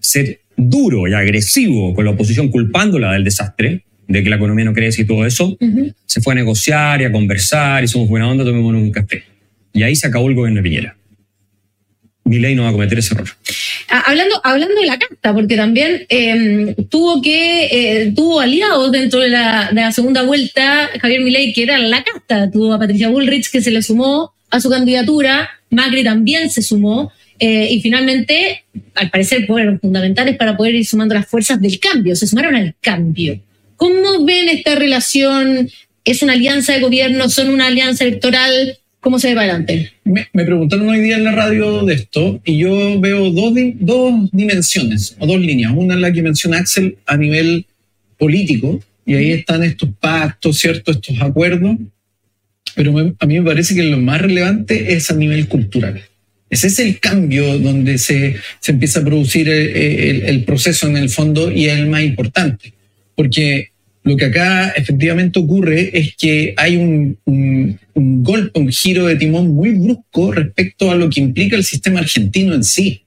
ser 0.00 0.40
duro 0.56 1.06
y 1.06 1.12
agresivo 1.12 1.94
con 1.94 2.04
la 2.04 2.10
oposición, 2.12 2.48
culpándola 2.48 3.12
del 3.12 3.22
desastre, 3.24 3.84
de 4.08 4.22
que 4.22 4.30
la 4.30 4.36
economía 4.36 4.64
no 4.64 4.72
crece 4.72 5.02
y 5.02 5.04
todo 5.06 5.24
eso, 5.26 5.56
se 6.06 6.20
fue 6.20 6.32
a 6.32 6.36
negociar 6.36 7.00
y 7.00 7.04
a 7.04 7.12
conversar 7.12 7.84
y 7.84 7.88
somos 7.88 8.08
buena 8.08 8.28
onda, 8.28 8.44
tomémonos 8.44 8.82
un 8.82 8.90
café. 8.90 9.22
Y 9.72 9.82
ahí 9.82 9.94
se 9.96 10.06
acabó 10.06 10.28
el 10.28 10.34
gobierno 10.34 10.58
de 10.58 10.62
Piñera. 10.68 10.96
Milei 12.24 12.54
no 12.54 12.62
va 12.62 12.70
a 12.70 12.72
cometer 12.72 12.98
ese 12.98 13.14
error. 13.14 13.28
Ah, 13.88 14.04
Hablando, 14.06 14.40
hablando 14.42 14.74
de 14.80 14.86
la 14.86 14.98
casta, 14.98 15.34
porque 15.34 15.56
también 15.56 16.06
eh, 16.08 16.74
tuvo 16.88 17.20
que 17.20 17.66
eh, 17.70 18.12
tuvo 18.16 18.40
aliados 18.40 18.90
dentro 18.90 19.20
de 19.20 19.28
la, 19.28 19.92
segunda 19.92 20.22
vuelta, 20.22 20.90
Javier 21.00 21.20
Milei, 21.20 21.52
que 21.52 21.64
era 21.64 21.78
la 21.78 22.02
casta, 22.02 22.50
tuvo 22.50 22.72
a 22.72 22.78
Patricia 22.78 23.08
Bullrich 23.08 23.50
que 23.50 23.60
se 23.60 23.70
le 23.70 23.82
sumó 23.82 24.32
a 24.50 24.60
su 24.60 24.70
candidatura, 24.70 25.50
Macri 25.70 26.02
también 26.02 26.50
se 26.50 26.62
sumó, 26.62 27.12
eh, 27.38 27.68
y 27.70 27.80
finalmente, 27.80 28.64
al 28.94 29.10
parecer, 29.10 29.46
fueron 29.46 29.80
fundamentales 29.80 30.36
para 30.36 30.56
poder 30.56 30.74
ir 30.76 30.86
sumando 30.86 31.14
las 31.14 31.26
fuerzas 31.26 31.60
del 31.60 31.78
cambio, 31.78 32.16
se 32.16 32.26
sumaron 32.26 32.54
al 32.54 32.74
cambio. 32.80 33.40
¿Cómo 33.76 34.24
ven 34.24 34.48
esta 34.48 34.76
relación? 34.76 35.68
¿Es 36.04 36.22
una 36.22 36.34
alianza 36.34 36.72
de 36.72 36.80
gobierno? 36.80 37.28
¿Son 37.28 37.48
una 37.48 37.66
alianza 37.66 38.04
electoral? 38.04 38.78
¿Cómo 39.04 39.18
se 39.18 39.28
ve 39.28 39.34
para 39.34 39.50
adelante? 39.50 39.92
Me, 40.04 40.28
me 40.32 40.44
preguntaron 40.46 40.88
hoy 40.88 41.00
día 41.00 41.16
en 41.18 41.24
la 41.24 41.32
radio 41.32 41.84
de 41.84 41.92
esto 41.92 42.40
y 42.42 42.56
yo 42.56 42.98
veo 43.00 43.30
dos, 43.30 43.52
dos 43.74 44.30
dimensiones 44.32 45.14
o 45.18 45.26
dos 45.26 45.38
líneas. 45.38 45.72
Una 45.76 45.94
es 45.94 46.00
la 46.00 46.10
que 46.10 46.22
menciona 46.22 46.56
Axel 46.58 46.96
a 47.04 47.18
nivel 47.18 47.66
político 48.18 48.80
y 49.04 49.12
ahí 49.14 49.32
están 49.32 49.62
estos 49.62 49.90
pactos, 50.00 50.58
¿cierto? 50.58 50.90
Estos 50.90 51.20
acuerdos. 51.20 51.76
Pero 52.74 52.94
me- 52.94 53.12
a 53.18 53.26
mí 53.26 53.38
me 53.40 53.44
parece 53.44 53.74
que 53.74 53.82
lo 53.82 53.98
más 53.98 54.22
relevante 54.22 54.94
es 54.94 55.10
a 55.10 55.14
nivel 55.14 55.48
cultural. 55.48 56.00
Ese 56.48 56.68
es 56.68 56.78
el 56.78 56.98
cambio 56.98 57.58
donde 57.58 57.98
se, 57.98 58.36
se 58.60 58.72
empieza 58.72 59.00
a 59.00 59.04
producir 59.04 59.50
el, 59.50 59.68
el- 59.76 60.22
el 60.22 60.44
proceso 60.44 60.88
en 60.88 60.96
el 60.96 61.10
fondo 61.10 61.52
y 61.52 61.66
es 61.66 61.78
el 61.78 61.88
más 61.88 62.02
importante. 62.04 62.72
Porque 63.14 63.68
lo 64.04 64.16
que 64.18 64.26
acá 64.26 64.68
efectivamente 64.76 65.38
ocurre 65.38 65.98
es 65.98 66.14
que 66.16 66.54
hay 66.58 66.76
un, 66.76 67.18
golpe, 67.94 68.60
un 68.60 68.68
giro 68.68 69.06
de 69.06 69.16
timón 69.16 69.48
muy 69.54 69.70
brusco 69.70 70.30
respecto 70.30 70.90
a 70.90 70.94
lo 70.94 71.08
que 71.08 71.20
implica 71.20 71.56
el 71.56 71.64
sistema 71.64 72.00
argentino 72.00 72.54
en 72.54 72.64
sí. 72.64 73.02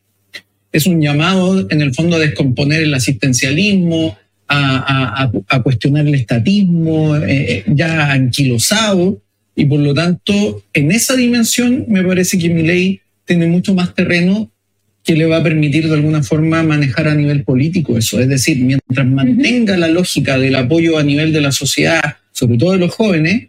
Es 0.72 0.88
un 0.88 1.00
llamado, 1.00 1.68
en 1.70 1.82
el 1.82 1.94
fondo, 1.94 2.16
a 2.16 2.20
descomponer 2.20 2.82
el 2.82 2.94
asistencialismo, 2.94 4.18
a, 4.48 5.32
cuestionar 5.64 6.08
el 6.08 6.16
estatismo 6.16 7.16
eh, 7.18 7.64
ya 7.68 8.12
anquilosado, 8.12 9.22
y 9.56 9.66
por 9.66 9.80
lo 9.80 9.94
tanto, 9.94 10.64
en 10.74 10.92
esa 10.92 11.16
dimensión 11.16 11.86
me 11.88 12.04
parece 12.04 12.38
que 12.38 12.50
mi 12.50 12.64
ley 12.64 13.02
tiene 13.26 13.48
mucho 13.48 13.74
más 13.76 13.94
terreno 13.94 14.52
que 15.08 15.16
le 15.16 15.26
va 15.26 15.38
a 15.38 15.44
permitir 15.44 15.88
de 15.88 15.94
alguna 15.94 16.22
forma 16.22 16.62
manejar 16.64 17.08
a 17.08 17.16
nivel 17.16 17.46
político 17.46 17.98
eso. 17.98 18.20
Es 18.20 18.28
decir, 18.28 18.58
mientras 18.58 19.08
mantenga 19.08 19.78
la 19.78 19.88
lógica 19.88 20.38
del 20.38 20.54
apoyo 20.56 20.98
a 20.98 21.04
nivel 21.04 21.32
de 21.32 21.40
la 21.40 21.54
sociedad, 21.54 22.18
sobre 22.34 22.58
todo 22.58 22.74
de 22.74 22.80
los 22.80 22.94
jóvenes, 22.94 23.48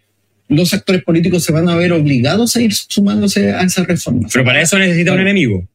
los 0.49 0.73
actores 0.73 1.03
políticos 1.03 1.43
se 1.43 1.51
van 1.51 1.69
a 1.69 1.75
ver 1.75 1.93
obligados 1.93 2.55
a 2.55 2.63
ir 2.63 2.73
sumándose 2.73 3.51
a 3.53 3.63
esas 3.63 3.89
reformas. 3.89 4.31
Pero 4.33 4.45
para 4.45 4.63
eso 4.63 4.79
necesita 4.79 5.13
un 5.13 5.19
enemigo. 5.19 5.69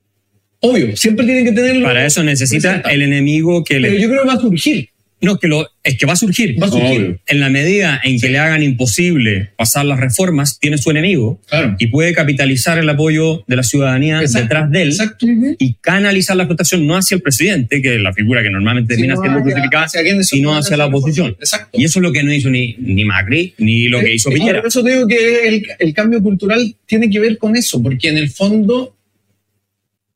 Obvio, 0.62 0.96
siempre 0.96 1.26
tienen 1.26 1.44
que 1.44 1.52
tenerlo. 1.52 1.86
Para 1.86 2.06
eso 2.06 2.24
necesita 2.24 2.70
presentado. 2.70 2.96
el 2.96 3.02
enemigo 3.02 3.66
que 3.66 3.82
Pero 3.82 3.94
le... 3.94 4.02
yo 4.02 4.08
creo 4.08 4.22
que 4.22 4.28
va 4.30 4.36
a 4.36 4.40
surgir. 4.40 4.88
No, 5.24 5.40
que 5.40 5.48
lo, 5.48 5.68
es 5.84 5.98
que 5.98 6.06
va 6.06 6.14
a 6.14 6.16
surgir. 6.18 6.62
Va 6.62 6.68
a 6.68 6.70
surgir. 6.70 7.02
Obvio. 7.02 7.20
En 7.28 7.40
la 7.40 7.50
medida 7.50 8.00
en 8.04 8.20
que 8.20 8.30
le 8.30 8.38
hagan 8.40 8.62
imposible 8.62 9.52
pasar 9.58 9.86
las 9.86 10.00
reformas, 10.00 10.60
tiene 10.60 10.78
su 10.78 10.92
enemigo 10.92 11.40
Claro. 11.48 11.76
y 11.80 11.88
puede 11.88 12.14
capitalizar 12.14 12.78
el 12.78 12.88
apoyo 12.90 13.44
de 13.48 13.56
la 13.56 13.64
ciudadanía 13.64 14.20
Exacto, 14.22 14.40
detrás 14.44 14.72
de 14.72 14.82
él 14.82 14.90
Exacto. 14.90 15.26
y 15.58 15.74
canalizar 15.82 16.36
la 16.38 16.46
frustración 16.46 16.86
no 16.86 16.96
hacia 16.96 17.16
el 17.16 17.22
presidente, 17.22 17.82
que 17.82 17.96
es 17.96 18.02
la 18.02 18.14
figura 18.14 18.44
que 18.44 18.50
normalmente 18.50 18.94
termina 18.96 19.16
siendo 19.16 19.42
crucificada, 19.42 19.88
sino 20.24 20.56
hacia 20.56 20.78
la 20.78 20.86
oposición. 20.88 21.36
Exacto. 21.40 21.70
Y 21.80 21.86
eso 21.86 22.00
es 22.00 22.04
lo 22.04 22.12
que 22.12 22.22
no 22.24 22.34
hizo 22.34 22.50
ni, 22.50 22.76
ni 22.80 23.06
Macri, 23.06 23.54
ni 23.58 23.88
lo 23.88 24.00
que 24.02 24.14
hizo 24.14 24.30
Piñera. 24.30 24.60
Por 24.60 24.68
eso 24.68 24.84
digo 24.84 25.08
que 25.08 25.48
el, 25.48 25.66
el 25.80 25.94
cambio 25.94 26.22
cultural 26.22 26.76
tiene 26.86 27.10
que 27.10 27.20
ver 27.20 27.38
con 27.38 27.56
eso, 27.56 27.82
porque 27.82 28.10
en 28.10 28.18
el 28.18 28.30
fondo, 28.30 28.96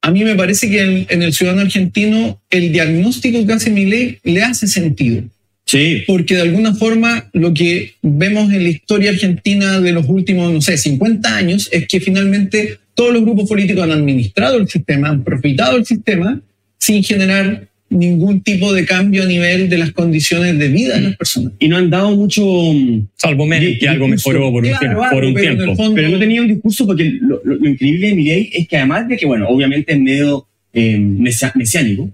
a 0.01 0.11
mí 0.11 0.23
me 0.23 0.35
parece 0.35 0.69
que 0.69 0.81
en, 0.81 1.05
en 1.09 1.21
el 1.21 1.33
ciudadano 1.33 1.63
argentino 1.63 2.41
el 2.49 2.71
diagnóstico 2.71 3.45
que 3.45 3.53
hace 3.53 3.69
Milei 3.69 4.19
le 4.23 4.43
hace 4.43 4.67
sentido. 4.67 5.23
Sí. 5.65 6.03
Porque 6.07 6.35
de 6.35 6.43
alguna 6.43 6.73
forma 6.73 7.29
lo 7.33 7.53
que 7.53 7.95
vemos 8.01 8.51
en 8.53 8.63
la 8.63 8.69
historia 8.69 9.11
argentina 9.11 9.81
de 9.81 9.91
los 9.91 10.07
últimos, 10.07 10.51
no 10.51 10.61
sé, 10.61 10.77
50 10.77 11.35
años 11.35 11.67
es 11.73 11.87
que 11.87 11.99
finalmente 11.99 12.79
todos 12.93 13.13
los 13.13 13.21
grupos 13.21 13.49
políticos 13.49 13.83
han 13.83 13.91
administrado 13.91 14.57
el 14.57 14.67
sistema, 14.69 15.09
han 15.09 15.23
profitado 15.23 15.75
el 15.75 15.85
sistema 15.85 16.41
sin 16.79 17.03
generar 17.03 17.67
ningún 17.89 18.41
tipo 18.41 18.73
de 18.73 18.85
cambio 18.85 19.23
a 19.23 19.25
nivel 19.25 19.69
de 19.69 19.77
las 19.77 19.91
condiciones 19.91 20.57
de 20.59 20.67
vida 20.67 20.95
de 20.95 21.01
las 21.01 21.15
personas. 21.17 21.53
Y 21.59 21.67
no 21.69 21.77
han 21.77 21.89
dado 21.89 22.15
mucho. 22.15 22.43
mm, 22.45 23.07
Salvo 23.15 23.45
Menem, 23.45 23.77
que 23.79 23.87
algo 23.87 24.07
mejoró 24.07 24.51
por 24.51 24.63
un 24.63 24.69
Claro, 24.69 24.79
tiempo. 24.79 25.01
Por 25.09 25.23
un 25.25 25.33
pero 25.33 25.55
tiempo. 25.55 25.75
fondo- 25.75 25.95
Pero 25.95 26.09
no 26.09 26.19
tenía 26.19 26.41
un 26.41 26.47
discurso 26.49 26.85
porque 26.85 27.05
lo, 27.21 27.41
lo- 27.45 27.55
lo 27.55 27.69
increíble 27.69 28.09
de 28.09 28.15
Milei 28.15 28.49
es 28.53 28.67
que 28.67 28.77
además 28.77 29.07
de 29.07 29.15
que, 29.17 29.25
bueno, 29.25 29.47
obviamente 29.47 29.93
es 29.93 29.99
medio 29.99 30.45
eh, 30.73 30.97
mesia- 30.99 31.53
mesiánico, 31.55 32.09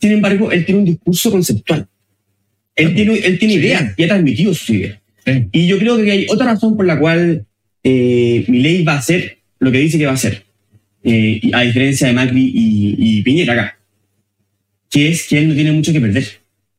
sin 0.00 0.12
embargo, 0.12 0.50
él 0.52 0.64
tiene 0.64 0.78
un 0.80 0.86
discurso 0.86 1.30
conceptual. 1.30 1.86
Él 2.74 2.94
tiene, 2.94 3.14
él 3.18 3.38
tiene 3.38 3.54
Sí. 3.54 3.60
ideas 3.60 3.94
y 3.96 4.02
ha 4.04 4.08
transmitido 4.08 4.54
sus 4.54 4.70
ideas. 4.70 4.98
Sí. 5.26 5.32
Y 5.52 5.66
yo 5.66 5.78
creo 5.78 5.96
que 6.02 6.10
hay 6.10 6.26
otra 6.28 6.46
razón 6.46 6.76
por 6.76 6.86
la 6.86 6.98
cual 6.98 7.44
eh, 7.82 8.44
Milei 8.48 8.82
va 8.84 8.94
a 8.94 8.98
hacer 8.98 9.38
lo 9.58 9.70
que 9.72 9.78
dice 9.78 9.98
que 9.98 10.06
va 10.06 10.12
a 10.12 10.14
hacer, 10.14 10.44
eh, 11.04 11.40
y 11.42 11.50
a 11.54 11.60
diferencia 11.62 12.06
de 12.06 12.12
Macri 12.12 12.42
y, 12.54 12.96
y 12.98 13.22
Piñera 13.22 13.52
acá, 13.54 13.78
que 14.90 15.08
es 15.10 15.24
que 15.28 15.38
él 15.38 15.48
no 15.48 15.54
tiene 15.54 15.72
mucho 15.72 15.92
que 15.92 16.00
perder, 16.00 16.26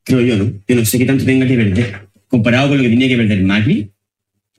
creo 0.04 0.22
yo, 0.22 0.38
¿no? 0.38 0.52
Yo 0.68 0.76
no 0.76 0.86
sé 0.86 0.98
qué 0.98 1.06
tanto 1.06 1.26
tenga 1.26 1.48
que 1.48 1.56
perder, 1.56 1.96
comparado 2.28 2.70
con 2.70 2.78
lo 2.78 2.84
que 2.84 2.90
tenía 2.90 3.08
que 3.08 3.18
perder 3.18 3.42
Macri. 3.44 3.90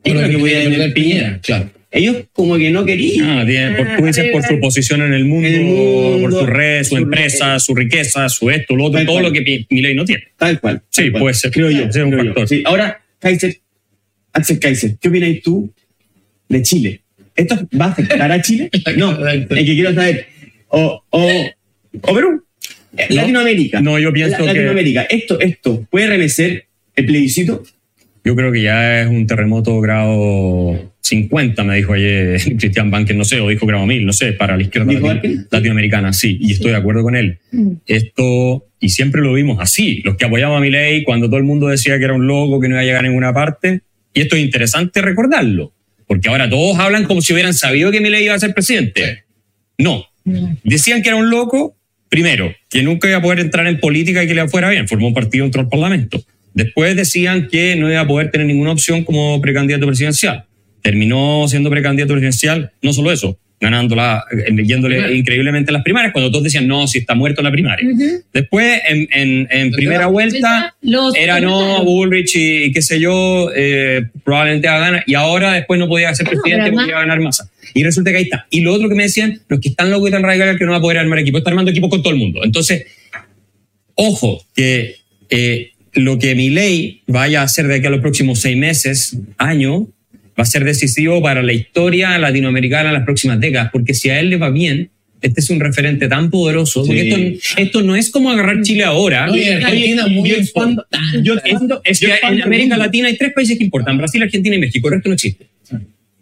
con 0.05 0.23
lo 0.23 0.29
que 0.29 0.39
podía 0.39 0.63
tener 0.65 0.93
Piñera. 0.95 1.41
Claro. 1.43 1.71
Ellos 1.91 2.17
como 2.35 2.59
que 2.59 2.71
no 2.71 2.85
querían. 2.85 3.31
Ah, 3.39 3.47
tiene- 3.47 3.75
por, 3.77 3.97
tú 3.97 4.05
dices 4.05 4.27
por 4.31 4.43
su 4.43 4.61
posición 4.61 5.01
en 5.03 5.15
el 5.15 5.25
mundo, 5.25 5.49
el 5.49 5.63
mundo, 5.63 6.19
por 6.21 6.33
su 6.41 6.47
red, 6.47 6.83
su 6.85 6.91
su 6.91 6.97
empresa, 6.99 7.59
su 7.59 7.75
riqueza, 7.75 8.29
su 8.29 8.51
esto, 8.51 8.77
lo 8.77 8.85
otro, 8.85 8.99
Tal 8.99 9.07
todo 9.07 9.21
cual. 9.21 9.25
lo 9.25 9.33
que 9.33 9.65
Milei 9.71 9.95
no 9.95 10.05
tiene. 10.05 10.25
Tal 10.37 10.61
cual. 10.61 10.83
Sí, 10.91 11.03
tal 11.05 11.13
cual. 11.13 11.21
puede 11.23 11.35
ser. 11.35 11.51
Creo 11.51 11.71
yo. 11.71 11.79
Puede 11.79 11.93
ser 11.95 12.05
un 12.05 12.11
creo 12.11 12.25
yo. 12.25 12.31
factor. 12.35 12.49
Sí. 12.49 12.63
Ahora, 12.67 13.01
Kaiser, 13.19 13.57
Axel 14.35 14.59
Kaiser, 14.61 14.97
¿qué 15.01 15.09
opinas 15.09 15.31
tú 15.43 15.73
de 16.51 16.63
Chile? 16.63 17.01
¿Esto 17.35 17.57
va 17.81 17.87
a 17.87 17.89
afectar 17.89 18.31
a 18.33 18.43
Chile? 18.43 18.69
No, 18.99 19.27
el 19.27 19.49
que 19.49 19.65
quiero 19.65 19.95
saber. 19.95 20.27
O, 20.69 21.03
o, 21.09 21.31
o 22.03 22.15
Perú. 22.15 22.45
Latinoamérica. 23.09 23.81
No, 23.81 23.99
yo 23.99 24.13
pienso 24.13 24.33
La- 24.33 24.53
que 24.53 24.59
Latinoamérica. 24.59 25.03
Esto, 25.03 25.39
esto, 25.41 25.87
¿puede 25.91 26.07
remecer 26.09 26.67
el 26.97 27.07
plebiscito? 27.07 27.63
yo 28.25 28.37
creo 28.37 28.53
que 28.53 28.61
ya 28.61 29.01
es 29.01 29.09
un 29.09 29.27
terremoto 29.27 29.81
grado 29.81 30.93
50, 31.01 31.65
me 31.65 31.77
dijo 31.77 31.95
ayer 31.95 32.39
Cristian 32.59 32.91
Banker, 32.91 33.17
no 33.17 33.25
sé, 33.25 33.41
o 33.41 33.49
dijo 33.49 33.65
grado 33.65 33.87
1000, 33.87 34.05
no 34.05 34.13
sé, 34.13 34.33
para 34.35 34.55
la 34.57 34.63
izquierda 34.65 34.91
¿Dijo 34.93 35.07
latino- 35.07 35.45
latinoamericana, 35.51 36.13
sí, 36.13 36.37
y 36.39 36.53
estoy 36.53 36.73
de 36.73 36.77
acuerdo 36.77 37.03
con 37.03 37.17
él. 37.17 37.39
Mm. 37.53 37.71
Esto, 37.87 38.67
y 38.81 38.91
siempre 38.91 39.23
lo 39.23 39.33
vimos 39.33 39.59
así, 39.61 40.03
los 40.05 40.17
que 40.17 40.27
apoyamos 40.27 40.59
a 40.59 40.61
Milei 40.61 41.05
cuando 41.05 41.29
todo 41.29 41.39
el 41.39 41.45
mundo 41.45 41.69
decía 41.69 41.97
que 41.99 42.05
era 42.05 42.13
un 42.13 42.27
loco, 42.27 42.61
que 42.61 42.69
no 42.69 42.75
iba 42.75 42.83
a 42.83 42.85
llegar 42.85 43.05
a 43.05 43.09
ninguna 43.09 43.33
parte, 43.33 43.81
y 44.13 44.21
esto 44.21 44.37
es 44.37 44.43
interesante 44.43 45.01
recordarlo, 45.01 45.73
porque 46.07 46.29
ahora 46.29 46.51
todos 46.51 46.79
hablan 46.79 47.05
como 47.05 47.23
si 47.23 47.33
hubieran 47.33 47.55
sabido 47.55 47.91
que 47.91 48.03
Milei 48.03 48.25
iba 48.25 48.35
a 48.35 48.39
ser 48.39 48.53
presidente. 48.53 49.25
No, 49.79 50.05
decían 50.65 51.01
que 51.01 51.09
era 51.09 51.17
un 51.17 51.31
loco, 51.31 51.78
primero, 52.09 52.55
que 52.71 52.83
nunca 52.83 53.09
iba 53.09 53.19
a 53.19 53.23
poder 53.23 53.41
entrar 53.41 53.67
en 53.67 53.81
política 53.81 54.23
y 54.23 54.27
que 54.27 54.35
le 54.35 54.49
fuera 54.49 54.69
bien, 54.71 54.89
formó 54.89 55.09
un 55.09 55.15
partido 55.15 55.45
dentro 55.45 55.63
del 55.63 55.71
Parlamento. 55.71 56.23
Después 56.55 56.97
decían 56.97 57.49
que 57.49 57.77
no 57.77 57.91
iba 57.91 58.01
a 58.01 58.07
poder 58.07 58.31
tener 58.31 58.47
ninguna 58.47 58.73
opción 58.73 59.05
como 59.05 59.41
precandidato 59.41 59.87
presidencial. 59.87 60.45
terminó 60.83 61.47
siendo 61.49 61.71
precandidato 61.71 62.15
presidencial, 62.15 62.73
no 62.83 62.93
solo 62.93 63.13
eso, 63.13 63.39
ganándola, 63.61 64.25
eh, 64.31 64.55
yéndole 64.65 65.17
increíblemente 65.17 65.73
las 65.73 65.83
primarias, 65.83 66.13
cuando 66.13 66.31
todos 66.31 66.45
decían, 66.45 66.69
no, 66.69 66.87
si 66.87 66.99
está 66.99 67.15
muerto 67.15 67.41
en 67.41 67.45
la 67.47 67.51
primaria. 67.51 67.89
Después, 68.33 68.81
en, 68.89 69.09
en- 69.13 69.49
en 69.51 69.71
primera 69.73 70.07
vuelta, 70.07 70.75
Los 70.81 71.15
era 71.17 71.41
no, 71.41 71.83
Bullrich 71.85 72.37
y, 72.37 72.65
y 72.65 72.73
qué 72.73 72.83
sé 72.83 73.01
yo, 73.01 73.51
eh, 73.57 74.03
probablemente 74.25 74.69
va 74.69 74.77
a 74.77 74.79
ganar, 74.79 75.05
y 75.07 75.15
ahora 75.15 75.55
después 75.55 75.81
no 75.81 75.89
podía 75.89 76.15
ser 76.15 76.27
No, 76.27 76.31
presidente 76.31 76.65
pero 76.67 76.75
porque 76.77 76.91
iba 76.91 76.99
a 76.99 77.03
ganar 77.03 77.21
masa. 77.21 77.51
Y 77.75 77.83
resulta 77.83 78.11
que 78.13 78.19
ahí 78.19 78.23
está. 78.25 78.47
Y 78.51 78.61
lo 78.61 78.73
otro 78.73 78.89
que 78.89 78.95
me 78.95 79.03
decían, 79.03 79.41
los 79.49 79.59
que 79.61 79.69
están 79.71 79.91
locos 79.91 80.09
y 80.09 80.13
tan 80.13 80.23
radicales 80.23 80.57
que 80.57 80.65
no 80.65 80.71
va 80.71 80.79
a 80.79 80.81
poder 80.81 80.99
armar 80.99 81.19
equipo, 81.19 81.39
está 81.39 81.51
armando 81.51 81.71
equipo 81.71 81.89
con 81.89 82.01
todo 82.03 82.13
el 82.13 82.19
mundo. 82.19 82.41
Entonces, 82.45 82.87
ojo, 83.95 84.45
que 84.55 84.97
eh, 85.31 85.73
lo 85.93 86.19
que 86.19 86.35
mi 86.35 86.51
ley 86.51 87.03
vaya 87.07 87.41
a 87.41 87.45
hacer 87.45 87.67
de 87.67 87.77
aquí 87.77 87.87
a 87.87 87.91
los 87.91 88.01
próximos 88.01 88.41
seis 88.41 88.57
meses, 88.57 89.17
año, 89.37 89.89
va 90.39 90.43
a 90.43 90.47
ser 90.47 90.65
decisivo 90.65 91.21
para 91.23 91.43
la 91.43 91.53
historia 91.53 92.17
latinoamericana 92.19 92.91
en 92.91 92.95
las 92.95 93.05
próximas 93.05 93.41
décadas, 93.41 93.71
porque 93.73 93.95
si 93.95 94.11
a 94.11 94.21
él 94.21 94.31
le 94.31 94.37
va 94.37 94.51
bien, 94.51 94.91
este 95.21 95.41
es 95.41 95.51
un 95.51 95.59
referente 95.59 96.07
tan 96.07 96.31
poderoso, 96.31 96.85
porque 96.85 97.09
esto, 97.09 97.61
esto 97.61 97.83
no 97.83 97.97
es 97.97 98.11
como 98.11 98.31
agarrar 98.31 98.63
Chile 98.63 98.85
ahora. 98.85 99.27
No, 99.27 99.37
y 99.37 99.49
Argentina 99.49 100.05
Oye, 100.05 100.15
muy 100.15 100.31
importante. 100.33 100.85
yo 101.23 101.35
Es, 101.45 101.59
es 101.85 102.01
que 102.01 102.15
en 102.23 102.43
América 102.43 102.77
Latina 102.77 103.09
hay 103.09 103.17
tres 103.17 103.33
países 103.33 103.59
que 103.59 103.65
importan, 103.65 103.99
Brasil, 103.99 104.23
Argentina 104.23 104.55
y 104.55 104.61
México, 104.61 104.87
el 104.89 104.95
resto 104.95 105.09
no 105.09 105.15
existe. 105.15 105.47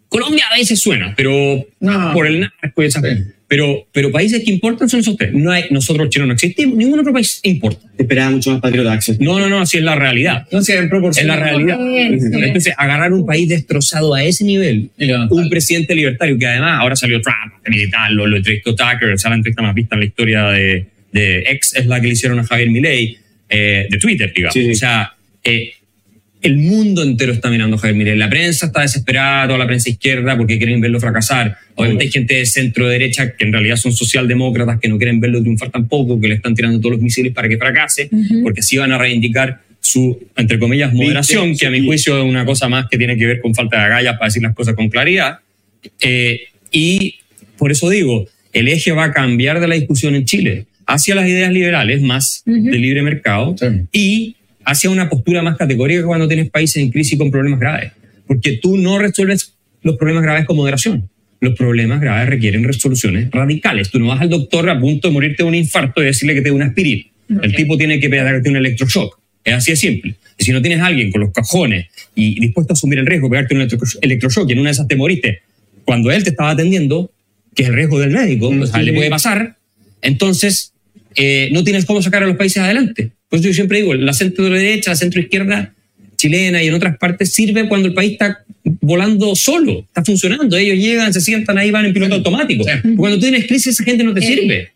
Colombia 0.09 0.45
a 0.51 0.57
veces 0.57 0.81
suena, 0.81 1.13
pero 1.17 1.67
No. 1.81 2.13
por 2.15 2.27
el 2.27 2.41
narco 2.41 2.83
y 2.83 2.87
esas 2.87 3.03
Sí. 3.03 3.23
Pero, 3.49 3.87
pero 3.93 4.11
países 4.11 4.43
que 4.45 4.51
importan 4.51 4.89
son 4.89 5.01
esos 5.01 5.17
tres. 5.17 5.33
No 5.33 5.53
hay, 5.53 5.65
nosotros 5.71 6.09
chilenos 6.09 6.29
no 6.29 6.35
existimos, 6.35 6.77
ningún 6.77 6.99
otro 6.99 7.13
país 7.13 7.39
importa. 7.45 7.81
Te 7.97 8.03
esperaba 8.03 8.31
mucho 8.31 8.51
más 8.51 8.61
patriota, 8.61 8.93
Axel. 8.93 9.17
No, 9.21 9.39
no, 9.39 9.49
no, 9.49 9.61
así 9.61 9.79
es 9.79 9.85
la 9.85 9.95
realidad. 9.95 10.47
No 10.51 10.63
sé, 10.63 10.77
en 10.77 10.85
Es 10.85 10.91
proporción. 10.91 11.29
la 11.29 11.37
realidad. 11.37 11.79
Entonces, 11.81 12.75
agarrar 12.77 13.13
un 13.13 13.25
país 13.25 13.49
destrozado 13.49 14.15
a 14.15 14.25
ese 14.25 14.45
nivel, 14.45 14.91
un 15.31 15.49
presidente 15.49 15.95
libertario 15.95 16.37
que 16.39 16.47
además 16.47 16.81
ahora 16.81 16.97
salió 16.97 17.21
Trump, 17.21 17.55
a 17.65 17.71
militarlo, 17.71 18.27
lo 18.27 18.37
entrevistó 18.37 18.75
Tucker, 18.75 19.11
o 19.13 19.19
sea, 19.19 19.31
la 19.31 19.37
entrevista 19.37 19.63
más 19.63 19.75
vista 19.75 19.95
en 19.95 20.01
la 20.01 20.07
historia 20.07 20.45
de, 20.49 20.87
de 21.13 21.39
ex 21.49 21.77
es 21.77 21.87
la 21.87 22.01
que 22.01 22.09
le 22.09 22.13
hicieron 22.15 22.39
a 22.41 22.45
Javier 22.45 22.71
Milei, 22.71 23.19
eh, 23.49 23.87
de 23.89 23.99
Twitter, 23.99 24.33
digamos. 24.35 24.55
Sí, 24.55 24.65
sí. 24.65 24.73
O 24.73 24.75
sea, 24.75 25.15
eh, 25.45 25.73
el 26.43 26.59
mundo 26.59 27.03
entero 27.03 27.33
está 27.33 27.51
mirando 27.51 27.77
a 27.77 27.79
Javier 27.79 27.97
Milei. 27.97 28.17
La 28.17 28.29
prensa 28.31 28.67
está 28.67 28.83
desesperada, 28.83 29.47
toda 29.47 29.59
la 29.59 29.67
prensa 29.67 29.91
izquierda, 29.91 30.37
porque 30.37 30.59
quieren 30.59 30.81
verlo 30.81 31.01
fracasar. 31.01 31.57
Obviamente 31.75 32.05
hay 32.05 32.11
gente 32.11 32.35
de 32.35 32.47
centro 32.47 32.87
derecha 32.89 33.33
que 33.37 33.45
en 33.45 33.53
realidad 33.53 33.77
son 33.77 33.93
socialdemócratas 33.93 34.79
que 34.81 34.89
no 34.89 34.97
quieren 34.99 35.19
verlo 35.21 35.41
triunfar 35.41 35.71
tampoco, 35.71 36.21
que 36.21 36.29
le 36.29 36.35
están 36.35 36.55
tirando 36.55 36.79
todos 36.79 36.93
los 36.93 37.01
misiles 37.03 37.33
para 37.33 37.49
que 37.49 37.57
fracase, 37.59 38.09
porque 38.43 38.61
así 38.61 38.77
van 38.77 38.93
a 38.93 38.99
reivindicar 38.99 39.61
su, 39.81 40.19
entre 40.37 40.59
comillas, 40.59 40.93
moderación, 40.93 41.49
Viste, 41.51 41.63
que 41.63 41.67
a 41.67 41.71
mi 41.71 41.85
juicio 41.85 42.17
es 42.19 42.25
una 42.25 42.45
cosa 42.45 42.69
más 42.69 42.87
que 42.91 42.99
tiene 42.99 43.17
que 43.17 43.27
ver 43.27 43.41
con 43.41 43.55
falta 43.55 43.79
de 43.79 43.85
agallas 43.85 44.15
para 44.15 44.27
decir 44.27 44.43
las 44.43 44.55
cosas 44.55 44.75
con 44.75 44.89
claridad. 44.89 45.39
Eh, 46.01 46.41
y 46.71 47.17
por 47.57 47.71
eso 47.73 47.89
digo, 47.89 48.27
el 48.53 48.69
eje 48.69 48.93
va 48.93 49.05
a 49.05 49.13
cambiar 49.13 49.61
de 49.61 49.69
la 49.69 49.75
discusión 49.75 50.15
en 50.15 50.25
Chile 50.25 50.67
hacia 50.87 51.15
las 51.15 51.29
ideas 51.29 51.53
liberales, 51.53 52.01
más 52.03 52.43
Ujú. 52.47 52.65
de 52.71 52.79
libre 52.79 53.03
mercado, 53.03 53.55
Sí. 53.59 53.67
y 53.93 54.36
hacia 54.67 54.91
una 54.91 55.09
postura 55.09 55.43
más 55.43 55.57
categórica 55.57 56.05
cuando 56.05 56.29
tienes 56.29 56.51
países 56.51 56.83
en 56.83 56.91
crisis 56.91 57.17
con 57.17 57.31
problemas 57.31 57.61
graves. 57.61 57.93
Porque 58.27 58.59
tú 58.61 58.77
no 58.77 58.99
resuelves 58.99 59.55
los 59.83 59.97
problemas 59.97 60.25
graves 60.25 60.45
con 60.45 60.57
moderación. 60.57 61.09
Los 61.41 61.55
problemas 61.55 62.01
graves 62.01 62.29
requieren 62.29 62.65
resoluciones 62.65 63.31
radicales. 63.31 63.91
Tú 63.91 64.01
no 64.01 64.09
vas 64.09 64.21
al 64.21 64.29
doctor 64.29 64.69
a 64.69 64.79
punto 64.79 65.09
de 65.09 65.15
morirte 65.15 65.45
de 65.45 65.49
un 65.49 65.55
infarto 65.55 66.03
y 66.03 66.07
decirle 66.07 66.35
que 66.35 66.41
te 66.41 66.49
dé 66.49 66.51
una 66.51 66.67
aspirina. 66.67 67.05
El 67.43 67.55
tipo 67.55 67.79
tiene 67.79 68.01
que 68.01 68.11
pegarte 68.11 68.51
un 68.51 68.57
electroshock. 68.57 69.19
Es 69.45 69.55
así 69.55 69.71
de 69.71 69.77
simple. 69.77 70.15
Y 70.37 70.45
si 70.45 70.51
no 70.51 70.61
tienes 70.61 70.81
a 70.81 70.87
alguien 70.87 71.13
con 71.13 71.21
los 71.21 71.33
cajones 71.33 71.87
y 72.17 72.41
dispuesto 72.41 72.73
a 72.73 72.75
asumir 72.75 72.99
el 72.99 73.07
riesgo 73.07 73.29
de 73.29 73.31
pegarte 73.31 73.55
un 73.55 73.61
electro- 73.61 73.99
electroshock 74.03 74.49
y 74.49 74.53
en 74.53 74.59
una 74.59 74.71
de 74.71 74.73
esas 74.73 74.89
te 74.89 74.97
moriste, 74.97 75.43
cuando 75.85 76.11
él 76.11 76.25
te 76.25 76.31
estaba 76.31 76.51
atendiendo, 76.51 77.13
que 77.55 77.63
es 77.63 77.69
el 77.69 77.77
riesgo 77.77 78.01
del 78.01 78.11
médico, 78.11 78.49
o 78.49 78.67
sea, 78.67 78.81
sí. 78.81 78.87
le 78.87 78.93
puede 78.93 79.09
pasar, 79.11 79.57
entonces 80.03 80.73
eh, 81.15 81.49
no 81.53 81.63
tienes 81.63 81.85
cómo 81.85 82.03
sacar 82.03 82.25
a 82.25 82.27
los 82.27 82.37
países 82.37 82.59
adelante. 82.59 83.13
Por 83.29 83.39
eso 83.41 83.49
yo 83.49 83.55
siempre 83.55 83.79
digo, 83.79 83.95
la 83.95 84.13
centro 84.13 84.49
derecha, 84.49 84.91
la 84.91 84.97
centro 84.97 85.21
izquierda 85.21 85.73
chilena 86.17 86.63
y 86.63 86.69
en 86.69 86.75
otras 86.75 86.97
partes 86.97 87.33
sirve 87.33 87.69
cuando 87.69 87.89
el 87.89 87.95
país 87.95 88.13
está 88.13 88.43
volando 88.81 89.35
solo, 89.37 89.81
está 89.81 90.05
funcionando. 90.05 90.57
Ellos 90.57 90.79
llegan, 90.79 91.13
se 91.13 91.21
sientan 91.21 91.59
ahí, 91.59 91.71
van 91.71 91.85
en 91.87 91.93
piloto 91.93 92.15
automático. 92.15 92.65
Sí. 92.65 92.95
Cuando 92.97 93.19
tú 93.19 93.23
tienes 93.23 93.47
crisis, 93.47 93.69
esa 93.75 93.85
gente 93.85 94.03
no 94.05 94.15
te 94.15 94.21
Eh. 94.21 94.23
sirve. 94.27 94.69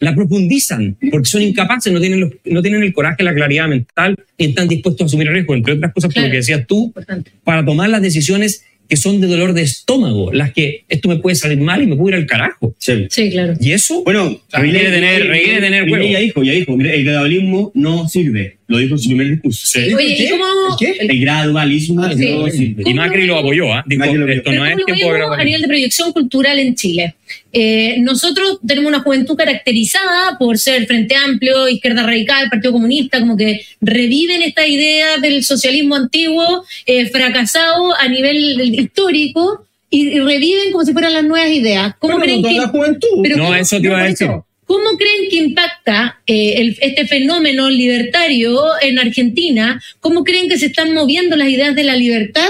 La 0.00 0.14
profundizan 0.16 0.96
porque 1.12 1.28
son 1.28 1.42
incapaces, 1.42 1.92
no 1.92 2.00
tienen, 2.00 2.18
los- 2.20 2.32
no 2.44 2.60
tienen 2.60 2.82
el 2.82 2.92
coraje, 2.92 3.22
la 3.22 3.32
claridad 3.32 3.68
mental 3.68 4.16
y 4.36 4.46
están 4.46 4.66
dispuestos 4.66 5.02
a 5.02 5.06
asumir 5.06 5.28
riesgo, 5.28 5.54
entre 5.54 5.74
otras 5.74 5.92
cosas, 5.92 6.12
por 6.12 6.24
lo 6.24 6.28
que 6.30 6.38
decías 6.38 6.66
tú, 6.66 6.86
Importante. 6.86 7.30
para 7.44 7.64
tomar 7.64 7.88
las 7.88 8.02
decisiones 8.02 8.64
que 8.88 8.96
son 8.96 9.20
de 9.20 9.26
dolor 9.26 9.52
de 9.54 9.62
estómago, 9.62 10.32
las 10.32 10.52
que 10.52 10.84
esto 10.88 11.08
me 11.08 11.16
puede 11.16 11.34
salir 11.36 11.58
mal 11.58 11.82
y 11.82 11.86
me 11.86 11.96
puede 11.96 12.16
ir 12.16 12.22
al 12.22 12.26
carajo. 12.26 12.74
Sí. 12.78 13.06
Sí, 13.10 13.30
claro. 13.30 13.54
Y 13.60 13.72
eso 13.72 14.02
Bueno, 14.04 14.38
Requiere 14.52 14.90
tener- 14.90 15.26
requiere 15.28 15.60
tener 15.60 15.90
huevo. 15.90 16.04
Ya 16.06 16.18
dijo, 16.18 16.42
ya 16.42 16.52
dijo, 16.52 16.76
mira, 16.76 16.92
el 16.92 17.04
gradualismo 17.04 17.70
no 17.74 18.08
sirve. 18.08 18.58
Lo 18.72 18.78
dijo 18.78 18.94
en 18.94 18.98
su 18.98 19.08
primer 19.08 19.30
discurso. 19.30 19.66
Sí. 19.66 19.94
Oye, 19.94 20.16
¿y 20.18 20.30
cómo, 20.30 20.44
¿El 20.44 20.76
qué? 20.78 20.96
El 21.06 21.20
gradualismo 21.20 22.08
Sí. 22.12 22.30
no 22.30 22.48
sirve. 22.48 22.82
Y 22.86 22.94
Macri 22.94 23.26
lo 23.26 23.38
apoyó, 23.38 23.72
¿ah? 23.72 23.84
Dijo, 23.86 24.04
lo 24.04 24.28
esto 24.28 24.52
no 24.52 24.66
es 24.66 24.76
tiempo 24.84 25.12
de 25.12 25.22
a 25.22 25.44
nivel 25.44 25.60
de 25.62 25.68
proyección 25.68 26.12
cultural 26.12 26.58
en 26.58 26.74
Chile? 26.74 27.14
Eh, 27.52 27.96
nosotros 28.00 28.58
tenemos 28.66 28.88
una 28.88 29.00
juventud 29.00 29.36
caracterizada 29.36 30.36
por 30.38 30.58
ser 30.58 30.86
Frente 30.86 31.14
Amplio, 31.14 31.68
Izquierda 31.68 32.02
Radical, 32.02 32.48
Partido 32.50 32.72
Comunista, 32.72 33.20
como 33.20 33.36
que 33.36 33.60
reviven 33.80 34.42
esta 34.42 34.66
idea 34.66 35.18
del 35.18 35.44
socialismo 35.44 35.94
antiguo, 35.96 36.64
eh, 36.86 37.06
fracasado 37.10 37.94
a 37.98 38.08
nivel 38.08 38.60
histórico, 38.74 39.66
y, 39.90 40.08
y 40.08 40.20
reviven 40.20 40.72
como 40.72 40.84
si 40.86 40.92
fueran 40.94 41.12
las 41.12 41.24
nuevas 41.24 41.50
ideas. 41.50 41.94
¿Cómo 41.98 42.14
Pero 42.18 42.22
creen 42.24 42.42
no 42.42 42.48
que 42.48 42.54
toda 42.54 42.66
la 42.66 42.72
juventud. 42.72 43.08
Pero 43.22 43.36
No, 43.36 43.44
¿cómo- 43.44 43.56
eso 43.56 43.76
te 43.78 43.86
iba 43.86 44.00
a 44.00 44.04
decir. 44.04 44.28
¿Cómo 44.72 44.96
creen 44.96 45.28
que 45.30 45.36
impacta 45.36 46.20
eh, 46.26 46.54
el- 46.56 46.78
este 46.80 47.06
fenómeno 47.06 47.68
libertario 47.68 48.58
en 48.80 48.98
Argentina? 48.98 49.78
¿Cómo 50.00 50.24
creen 50.24 50.48
que 50.48 50.56
se 50.56 50.66
están 50.66 50.94
moviendo 50.94 51.36
las 51.36 51.48
ideas 51.50 51.76
de 51.76 51.84
la 51.84 51.94
libertad 51.94 52.48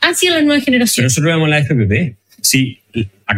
hacia 0.00 0.32
las 0.32 0.42
nuevas 0.44 0.64
Pero 0.64 0.72
generaciones? 0.72 1.12
nosotros 1.12 1.32
vemos 1.34 1.48
la 1.48 1.58
FPP. 1.60 2.16
Sí, 2.42 2.78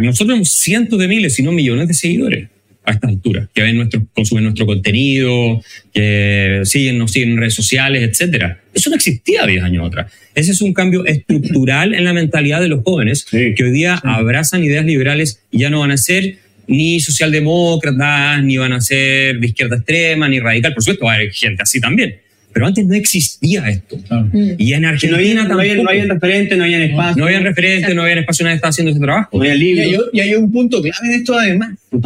nosotros 0.01 0.27
tenemos 0.27 0.49
cientos 0.53 0.99
de 0.99 1.07
miles, 1.07 1.37
si 1.37 1.45
no 1.45 1.53
millones 1.53 1.87
de 1.87 1.95
seguidores 1.95 2.49
a 2.85 2.91
esta 2.91 3.07
altura, 3.07 3.49
que 3.55 3.63
ven 3.63 3.77
nuestro, 3.77 4.03
consumen 4.13 4.45
nuestro 4.45 4.67
contenido, 4.67 5.63
que 5.93 6.63
siguen, 6.65 6.99
nos 6.99 7.13
siguen 7.13 7.31
en 7.31 7.37
redes 7.39 7.55
sociales, 7.55 8.03
etcétera. 8.03 8.61
Eso 8.75 8.91
no 8.91 8.97
existía 8.97 9.47
10 9.47 9.63
años 9.63 9.87
atrás. 9.87 10.13
Ese 10.35 10.51
es 10.51 10.61
un 10.61 10.75
cambio 10.75 11.07
estructural 11.07 11.95
en 11.95 12.03
la 12.05 12.13
mentalidad 12.13 12.61
de 12.61 12.67
los 12.69 12.83
jóvenes, 12.83 13.27
Sí. 13.31 13.55
que 13.57 13.63
hoy 13.63 13.71
día 13.71 13.95
abrazan 14.03 14.65
ideas 14.65 14.85
liberales 14.85 15.41
y 15.53 15.61
ya 15.61 15.71
no 15.71 15.79
van 15.81 15.93
a 15.93 15.97
ser 15.97 16.39
ni 16.67 17.01
socialdemócratas, 17.01 18.43
ni 18.43 18.57
van 18.57 18.73
a 18.73 18.81
ser 18.81 19.39
de 19.39 19.47
izquierda 19.47 19.77
extrema, 19.77 20.29
ni 20.29 20.41
radical. 20.41 20.75
Por 20.75 20.83
supuesto, 20.83 21.05
va 21.07 21.13
a 21.13 21.15
haber 21.17 21.33
gente 21.33 21.63
así 21.63 21.81
también. 21.81 22.17
Pero 22.53 22.67
antes 22.67 22.87
no 22.87 22.95
existía 22.95 23.69
esto. 23.69 23.99
Claro. 24.07 24.29
Mm. 24.33 24.53
Y 24.59 24.73
en 24.75 24.81
Que 24.81 24.81
no 24.81 24.89
Argentina 24.89 25.17
había, 25.17 25.35
no, 25.49 25.59
había, 25.59 25.75
no 25.75 25.89
había 25.91 26.05
referentes, 26.05 26.57
no 26.57 26.65
había 26.65 26.85
espacio. 26.85 27.17
No 27.17 27.27
había 27.27 27.41
referentes, 27.41 27.95
no 27.95 28.03
había 28.03 28.21
espacio, 28.21 28.45
nadie 28.45 28.57
estaba 28.57 28.71
haciendo 28.71 28.91
ese 28.93 29.01
trabajo. 29.01 29.31
no 29.33 29.41
había 29.41 29.55
Y 29.57 29.81
hay, 29.81 29.91
libros. 29.91 30.11
y 30.13 30.21
hay 30.21 30.35
un 30.35 30.53
punto 30.53 30.81
clave 30.81 31.07
en 31.07 31.13
esto 31.13 31.37
además, 31.37 31.77
que 31.91 31.99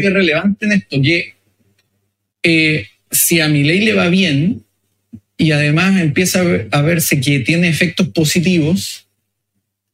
que 0.00 0.06
es 0.06 0.12
relevante 0.12 0.64
en 0.66 0.72
esto, 0.72 1.02
que 1.02 1.34
eh, 2.42 2.86
si 3.10 3.40
a 3.40 3.48
mi 3.48 3.64
ley 3.64 3.80
le 3.84 3.92
va 3.92 4.08
bien 4.08 4.62
y 5.36 5.52
además 5.52 6.00
empieza 6.00 6.42
a 6.70 6.82
verse 6.82 7.20
que 7.20 7.40
tiene 7.40 7.68
efectos 7.68 8.08
positivos, 8.08 9.06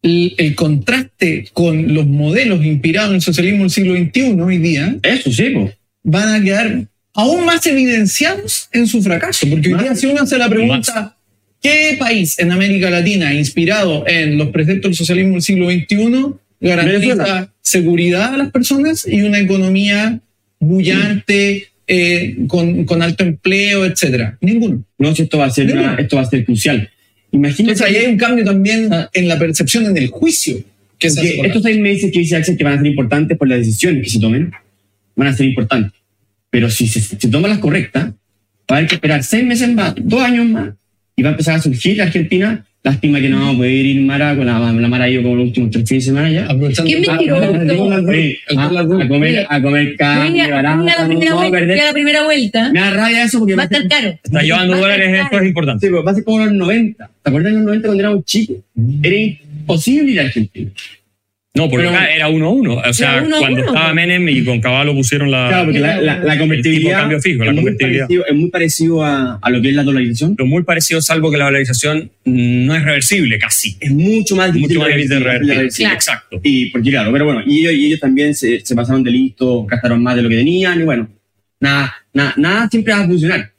el, 0.02 0.54
contraste 0.54 1.48
con 1.52 1.92
los 1.94 2.06
modelos 2.06 2.64
inspirados 2.64 3.10
en 3.10 3.16
el 3.16 3.22
socialismo 3.22 3.60
del 3.62 3.70
siglo 3.70 3.96
XXI 3.96 4.40
hoy 4.40 4.58
día 4.58 4.96
Eso, 5.02 5.32
sí, 5.32 5.50
po. 5.50 5.70
van 6.04 6.28
a 6.40 6.42
quedar 6.44 6.86
aún 7.14 7.44
más 7.44 7.66
evidenciados 7.66 8.68
en 8.72 8.86
su 8.86 9.02
fracaso, 9.02 9.46
porque 9.50 9.74
hoy 9.74 9.82
día 9.82 9.94
si 9.96 10.06
uno 10.06 10.22
hace 10.22 10.38
la 10.38 10.48
pregunta, 10.48 11.16
¿qué 11.60 11.96
país 11.98 12.38
en 12.38 12.52
América 12.52 12.90
Latina 12.90 13.34
inspirado 13.34 14.04
en 14.06 14.38
los 14.38 14.48
preceptos 14.50 14.90
del 14.90 14.94
socialismo 14.96 15.32
del 15.34 15.42
siglo 15.42 15.68
XXI 15.70 16.34
garantiza 16.60 16.98
Venezuela. 17.14 17.52
seguridad 17.60 18.34
a 18.34 18.38
las 18.38 18.50
personas 18.52 19.04
y 19.06 19.22
una 19.22 19.40
economía 19.40 20.20
bullante, 20.60 21.68
eh, 21.86 22.36
con, 22.46 22.84
con 22.84 23.02
alto 23.02 23.24
empleo, 23.24 23.84
etcétera? 23.84 24.36
Ninguno. 24.40 24.84
No, 24.98 25.08
esto 25.10 25.38
va 25.38 25.46
a 25.46 25.50
ser, 25.50 25.72
una- 25.72 25.94
esto 25.96 26.16
va 26.16 26.22
a 26.22 26.26
ser 26.30 26.44
crucial. 26.44 26.88
Imagínate 27.30 27.72
Entonces 27.72 27.86
ahí 27.86 27.96
hay 27.96 28.12
un 28.12 28.18
cambio 28.18 28.44
también 28.44 28.90
en 29.12 29.28
la 29.28 29.38
percepción, 29.38 29.86
en 29.86 29.96
el 29.96 30.08
juicio. 30.08 30.58
Que 30.98 31.10
se 31.10 31.40
estos 31.40 31.62
seis 31.62 31.78
meses 31.78 32.10
que 32.12 32.18
dice 32.18 32.36
Axel 32.36 32.56
que 32.56 32.64
van 32.64 32.74
a 32.74 32.78
ser 32.78 32.86
importantes 32.86 33.38
por 33.38 33.48
las 33.48 33.58
decisiones 33.58 34.02
que 34.02 34.10
se 34.10 34.18
tomen, 34.18 34.50
van 35.14 35.28
a 35.28 35.32
ser 35.32 35.46
importantes. 35.46 35.92
Pero 36.50 36.70
si 36.70 36.88
se, 36.88 37.00
se 37.00 37.28
toman 37.28 37.50
las 37.50 37.60
correctas, 37.60 38.06
va 38.70 38.74
a 38.74 38.76
haber 38.78 38.88
que 38.88 38.96
esperar 38.96 39.22
seis 39.22 39.44
meses 39.44 39.72
más, 39.72 39.94
dos 39.96 40.20
años 40.20 40.46
más, 40.46 40.74
y 41.14 41.22
va 41.22 41.30
a 41.30 41.32
empezar 41.32 41.56
a 41.56 41.62
surgir 41.62 41.96
la 41.98 42.04
Argentina. 42.04 42.66
Lástima 42.84 43.20
que 43.20 43.28
no 43.28 43.40
vamos 43.40 43.54
a 43.54 43.58
poder 43.58 43.86
ir 43.86 44.00
Mara, 44.02 44.36
con 44.36 44.46
la, 44.46 44.58
la 44.60 44.88
Mara 44.88 45.04
ha 45.04 45.08
ido 45.10 45.22
como 45.22 45.34
los 45.36 45.46
últimos 45.48 45.70
tres 45.70 45.88
fines 45.88 46.04
de 46.04 46.10
semana 46.10 46.30
ya. 46.30 46.46
aprovechando- 46.46 46.90
¿Qué 46.90 47.00
me 47.00 47.06
Ah, 48.56 48.66
a, 48.66 49.08
comer, 49.08 49.46
a 49.48 49.62
comer 49.62 49.96
carne, 49.96 50.42
a, 50.42 50.44
fui 50.44 50.52
a 50.52 50.62
la 50.62 51.06
primera 51.06 51.34
vuelta, 51.34 51.50
perder. 51.58 51.76
fui 51.76 51.80
a 51.80 51.86
la 51.86 51.92
primera 51.92 52.22
vuelta. 52.24 52.72
Me 52.72 52.80
da 52.80 52.90
rabia 52.92 53.24
eso 53.24 53.38
porque 53.40 53.56
Va 53.56 53.62
a 53.62 53.66
estar 53.66 53.88
caro. 53.88 54.08
Está 54.22 54.42
llevando 54.42 54.76
dólares, 54.76 55.20
esto 55.24 55.40
es 55.40 55.46
importante. 55.48 55.86
sí, 55.86 55.90
pero 55.92 56.04
va 56.04 56.12
a 56.12 56.14
ser 56.14 56.24
como 56.24 56.38
los 56.44 56.52
90. 56.52 57.10
¿Te 57.22 57.28
acuerdas 57.28 57.52
de 57.52 57.56
los 57.58 57.66
90 57.66 57.88
cuando 57.88 58.02
éramos 58.02 58.24
chicos? 58.24 58.56
Era, 59.02 59.16
imposible 59.16 60.12
ir 60.12 60.20
a 60.20 60.24
Argentina. 60.24 60.70
No, 61.58 61.68
porque 61.68 61.86
Pero- 61.86 61.96
acá 61.98 62.10
era 62.14 62.28
1-1. 62.28 62.82
O 62.88 62.92
sea, 62.92 63.22
uno 63.26 63.38
cuando 63.38 63.60
uno, 63.62 63.68
estaba. 63.72 63.92
Menem 63.94 64.28
y 64.28 64.44
con 64.44 64.60
Caballo 64.60 64.94
pusieron 64.94 65.30
la. 65.30 65.48
Claro, 65.48 65.64
porque 65.66 65.80
la, 65.80 66.00
la, 66.00 66.02
la 66.02 66.12
el 66.14 66.20
tipo 66.20 66.30
de 66.32 66.38
convertibilidad, 66.38 66.98
cambio 67.00 67.20
fijo, 67.20 67.38
la 67.44 67.50
es, 67.50 67.54
muy 67.54 67.62
convertibilidad. 67.64 68.06
parecido, 68.06 68.26
es 68.26 68.34
muy 68.34 68.50
parecido 68.50 69.04
a, 69.04 69.38
a 69.42 69.50
lo 69.50 69.60
que 69.60 69.68
es 69.68 69.74
la 69.74 69.82
dolarización. 69.82 70.34
Lo 70.38 70.46
muy 70.46 70.62
parecido, 70.62 71.00
salvo 71.02 71.30
que 71.30 71.36
la 71.36 71.44
valorización 71.44 72.10
no 72.24 72.74
es 72.74 72.84
reversible 72.84 73.38
casi. 73.38 73.76
Es 73.80 73.90
mucho 73.90 74.36
más 74.36 74.52
difícil. 74.52 74.76
Mucho 74.78 74.80
más 74.88 74.96
difícil 74.96 75.08
de 75.10 75.18
revertir. 75.18 75.76
Claro. 75.76 75.94
Exacto. 75.94 76.40
Y 76.42 76.66
porque 76.70 76.90
claro, 76.90 77.12
pero 77.12 77.24
bueno, 77.24 77.42
y 77.44 77.60
ellos, 77.60 77.72
y 77.74 77.86
ellos 77.86 78.00
también 78.00 78.34
se, 78.34 78.60
se 78.64 78.74
pasaron 78.74 79.02
de 79.02 79.10
listo, 79.10 79.64
gastaron 79.66 80.02
más 80.02 80.16
de 80.16 80.22
lo 80.22 80.28
que 80.28 80.36
tenían, 80.36 80.80
y 80.80 80.84
bueno, 80.84 81.08
nada, 81.60 81.92
nada, 82.12 82.34
nada 82.36 82.68
siempre 82.68 82.92
va 82.94 83.00
a 83.00 83.06
funcionar. 83.06 83.52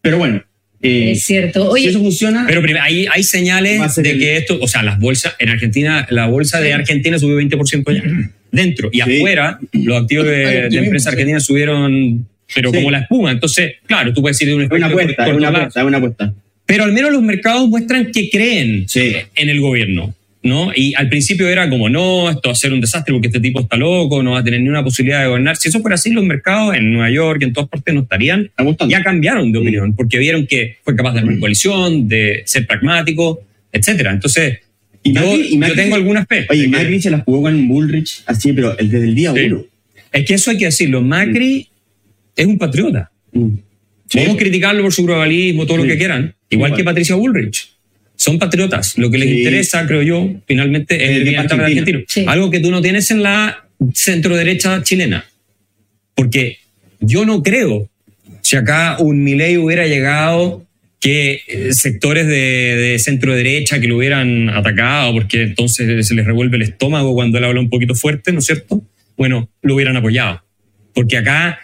Pero 0.00 0.18
bueno, 0.18 0.42
eh, 0.82 1.12
Es 1.12 1.24
cierto. 1.24 1.62
si 1.64 1.68
Oye, 1.70 1.88
eso 1.90 2.00
funciona, 2.00 2.44
Pero 2.46 2.60
prim- 2.62 2.76
hay, 2.80 3.22
señales 3.22 3.94
de 3.96 4.18
que 4.18 4.36
esto, 4.36 4.58
o 4.60 4.66
sea, 4.68 4.82
las 4.82 4.98
bolsas 4.98 5.34
en 5.38 5.48
Argentina, 5.48 6.06
la 6.10 6.26
bolsa 6.26 6.60
de 6.60 6.72
Argentina 6.72 7.18
subió 7.18 7.36
20% 7.36 7.92
ya. 7.94 8.02
Dentro 8.52 8.90
y 8.92 9.00
Sí. 9.00 9.16
afuera, 9.18 9.58
los 9.72 10.02
activos 10.02 10.26
de, 10.26 10.68
de 10.68 10.76
empresas 10.78 11.12
argentinas 11.12 11.44
subieron, 11.46 12.26
pero 12.54 12.70
Sí. 12.70 12.76
como 12.76 12.90
la 12.90 12.98
espuma. 12.98 13.30
Entonces, 13.30 13.76
claro, 13.86 14.12
tú 14.12 14.20
puedes 14.20 14.38
ir 14.42 14.48
de 14.48 14.54
un 14.54 14.68
una 14.70 14.86
apuesta, 14.88 15.28
una 15.28 15.48
apuesta, 15.48 15.80
es 15.80 15.86
una 15.86 15.96
apuesta. 15.98 16.34
Pero 16.66 16.84
al 16.84 16.92
menos 16.92 17.10
los 17.12 17.22
mercados 17.22 17.66
muestran 17.68 18.12
que 18.12 18.28
creen 18.28 18.86
en 18.94 19.48
el 19.48 19.60
gobierno. 19.60 20.14
¿No? 20.42 20.72
Y 20.74 20.94
al 20.94 21.08
principio 21.08 21.48
era 21.48 21.68
como, 21.70 21.88
no, 21.88 22.28
esto 22.30 22.48
va 22.48 22.52
a 22.52 22.56
ser 22.56 22.72
un 22.72 22.80
desastre 22.80 23.12
porque 23.12 23.28
este 23.28 23.40
tipo 23.40 23.60
está 23.60 23.76
loco, 23.76 24.22
no 24.22 24.32
va 24.32 24.40
a 24.40 24.44
tener 24.44 24.60
ni 24.60 24.68
una 24.68 24.82
posibilidad 24.82 25.20
de 25.22 25.28
gobernar. 25.28 25.56
Si 25.56 25.68
eso 25.68 25.80
fuera 25.80 25.94
así, 25.94 26.10
los 26.10 26.24
mercados 26.24 26.74
en 26.74 26.92
Nueva 26.92 27.10
York 27.10 27.38
y 27.42 27.44
en 27.44 27.52
todas 27.52 27.68
partes 27.70 27.94
no 27.94 28.00
estarían 28.02 28.50
ya 28.88 29.02
cambiaron 29.02 29.52
de 29.52 29.58
opinión, 29.58 29.94
porque 29.94 30.18
vieron 30.18 30.46
que 30.46 30.78
fue 30.84 30.96
capaz 30.96 31.12
de 31.14 31.20
armar 31.20 31.38
coalición, 31.38 32.08
de 32.08 32.42
ser 32.46 32.66
pragmático, 32.66 33.40
etcétera. 33.72 34.10
Entonces, 34.12 34.58
Y 35.04 35.12
yo, 35.14 35.20
Macri- 35.20 35.46
y 35.46 35.50
yo 35.54 35.58
Macri- 35.58 35.74
tengo 35.74 35.94
algunas 35.96 36.26
fe. 36.28 36.46
Oye, 36.48 36.62
que- 36.62 36.68
Macri 36.68 37.02
se 37.02 37.10
la 37.10 37.18
jugó 37.20 37.42
con 37.42 37.68
Bullrich 37.68 38.22
así, 38.26 38.52
pero 38.52 38.74
desde 38.74 38.98
el 38.98 39.14
día 39.14 39.32
Sí. 39.34 39.40
uno. 39.46 39.64
Es 40.12 40.24
que 40.26 40.34
eso 40.34 40.50
hay 40.50 40.58
que 40.58 40.66
decirlo. 40.66 41.00
Macri 41.02 41.68
es 42.36 42.46
un 42.46 42.58
patriota. 42.58 43.10
Mm. 43.32 43.48
Sí. 44.08 44.18
Podemos 44.18 44.36
criticarlo 44.36 44.82
por 44.82 44.92
su 44.92 45.04
globalismo, 45.04 45.66
todo 45.66 45.78
lo 45.78 45.84
que 45.84 45.96
quieran, 45.96 46.34
igual 46.50 46.68
Igual. 46.70 46.76
que 46.76 46.84
Patricia 46.84 47.14
Bullrich. 47.16 47.71
Son 48.22 48.38
patriotas. 48.38 48.96
Lo 48.98 49.10
que 49.10 49.18
les 49.18 49.28
Sí. 49.28 49.38
interesa, 49.38 49.84
creo 49.86 50.02
yo, 50.02 50.30
finalmente 50.46 50.94
es 50.94 51.02
El 51.02 51.16
el 51.16 51.24
de 51.24 51.30
bienestar 51.30 51.56
del 51.58 51.66
Argentina. 51.66 51.82
argentino. 51.98 52.04
Sí. 52.08 52.24
Algo 52.28 52.50
que 52.52 52.60
tú 52.60 52.70
no 52.70 52.80
tienes 52.80 53.10
en 53.10 53.22
la 53.24 53.66
centro 53.94 54.36
derecha 54.36 54.80
chilena. 54.84 55.24
Porque 56.14 56.58
yo 57.00 57.24
no 57.26 57.42
creo, 57.42 57.88
si 58.42 58.54
acá 58.54 58.96
un 59.00 59.24
Milei 59.24 59.56
hubiera 59.56 59.88
llegado, 59.88 60.64
que 61.00 61.40
eh, 61.48 61.72
sectores 61.72 62.28
de, 62.28 62.76
de 62.76 62.98
centro 63.00 63.34
derecha 63.34 63.80
que 63.80 63.88
lo 63.88 63.96
hubieran 63.96 64.50
atacado, 64.50 65.12
porque 65.14 65.42
entonces 65.42 66.06
se 66.06 66.14
les 66.14 66.24
revuelve 66.24 66.58
el 66.58 66.62
estómago 66.62 67.14
cuando 67.14 67.38
él 67.38 67.44
habla 67.44 67.58
un 67.58 67.70
poquito 67.70 67.96
fuerte, 67.96 68.30
¿no 68.32 68.38
es 68.38 68.44
cierto? 68.46 68.84
Bueno, 69.16 69.48
lo 69.62 69.74
hubieran 69.74 69.96
apoyado. 69.96 70.44
Porque 70.94 71.16
acá 71.16 71.58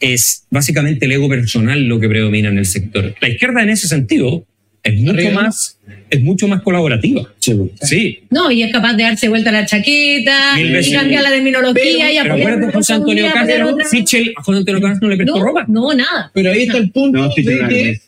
es 0.00 0.44
básicamente 0.50 1.06
el 1.06 1.12
ego 1.12 1.30
personal 1.30 1.82
lo 1.88 1.98
que 1.98 2.10
predomina 2.10 2.50
en 2.50 2.58
el 2.58 2.66
sector. 2.66 3.14
La 3.22 3.28
izquierda 3.30 3.62
en 3.62 3.70
ese 3.70 3.88
sentido 3.88 4.44
es 4.88 5.00
mucho 5.00 5.10
Arriba. 5.12 5.42
más, 5.42 5.78
es 6.10 6.20
mucho 6.22 6.48
más 6.48 6.62
colaborativa. 6.62 7.22
Sí. 7.38 7.54
Sí, 7.82 8.18
no, 8.30 8.50
y 8.50 8.62
es 8.62 8.72
capaz 8.72 8.94
de 8.94 9.02
darse 9.04 9.28
vuelta 9.28 9.50
la 9.52 9.64
chaqueta, 9.66 10.56
Mil 10.56 10.76
y 10.80 10.92
cambiar 10.92 11.22
la 11.22 11.30
terminología 11.30 12.12
y 12.12 12.16
acuérdate 12.18 12.64
una 12.64 12.72
José 12.72 12.92
Antonio 12.94 13.26
Castro. 13.32 13.76
Sichel, 13.90 14.32
a 14.36 14.42
José 14.42 14.58
Antonio 14.58 14.80
Castro 14.80 15.08
no 15.08 15.10
le 15.10 15.16
prestó 15.16 15.38
No, 15.38 15.44
ropa. 15.44 15.64
no, 15.68 15.94
nada. 15.94 16.30
Pero 16.34 16.50
ahí 16.52 16.62
está 16.62 16.78
el 16.78 16.90
punto 16.90 17.18
No, 17.18 17.30
sí, 17.32 17.42
de 17.42 17.56
que 17.68 18.00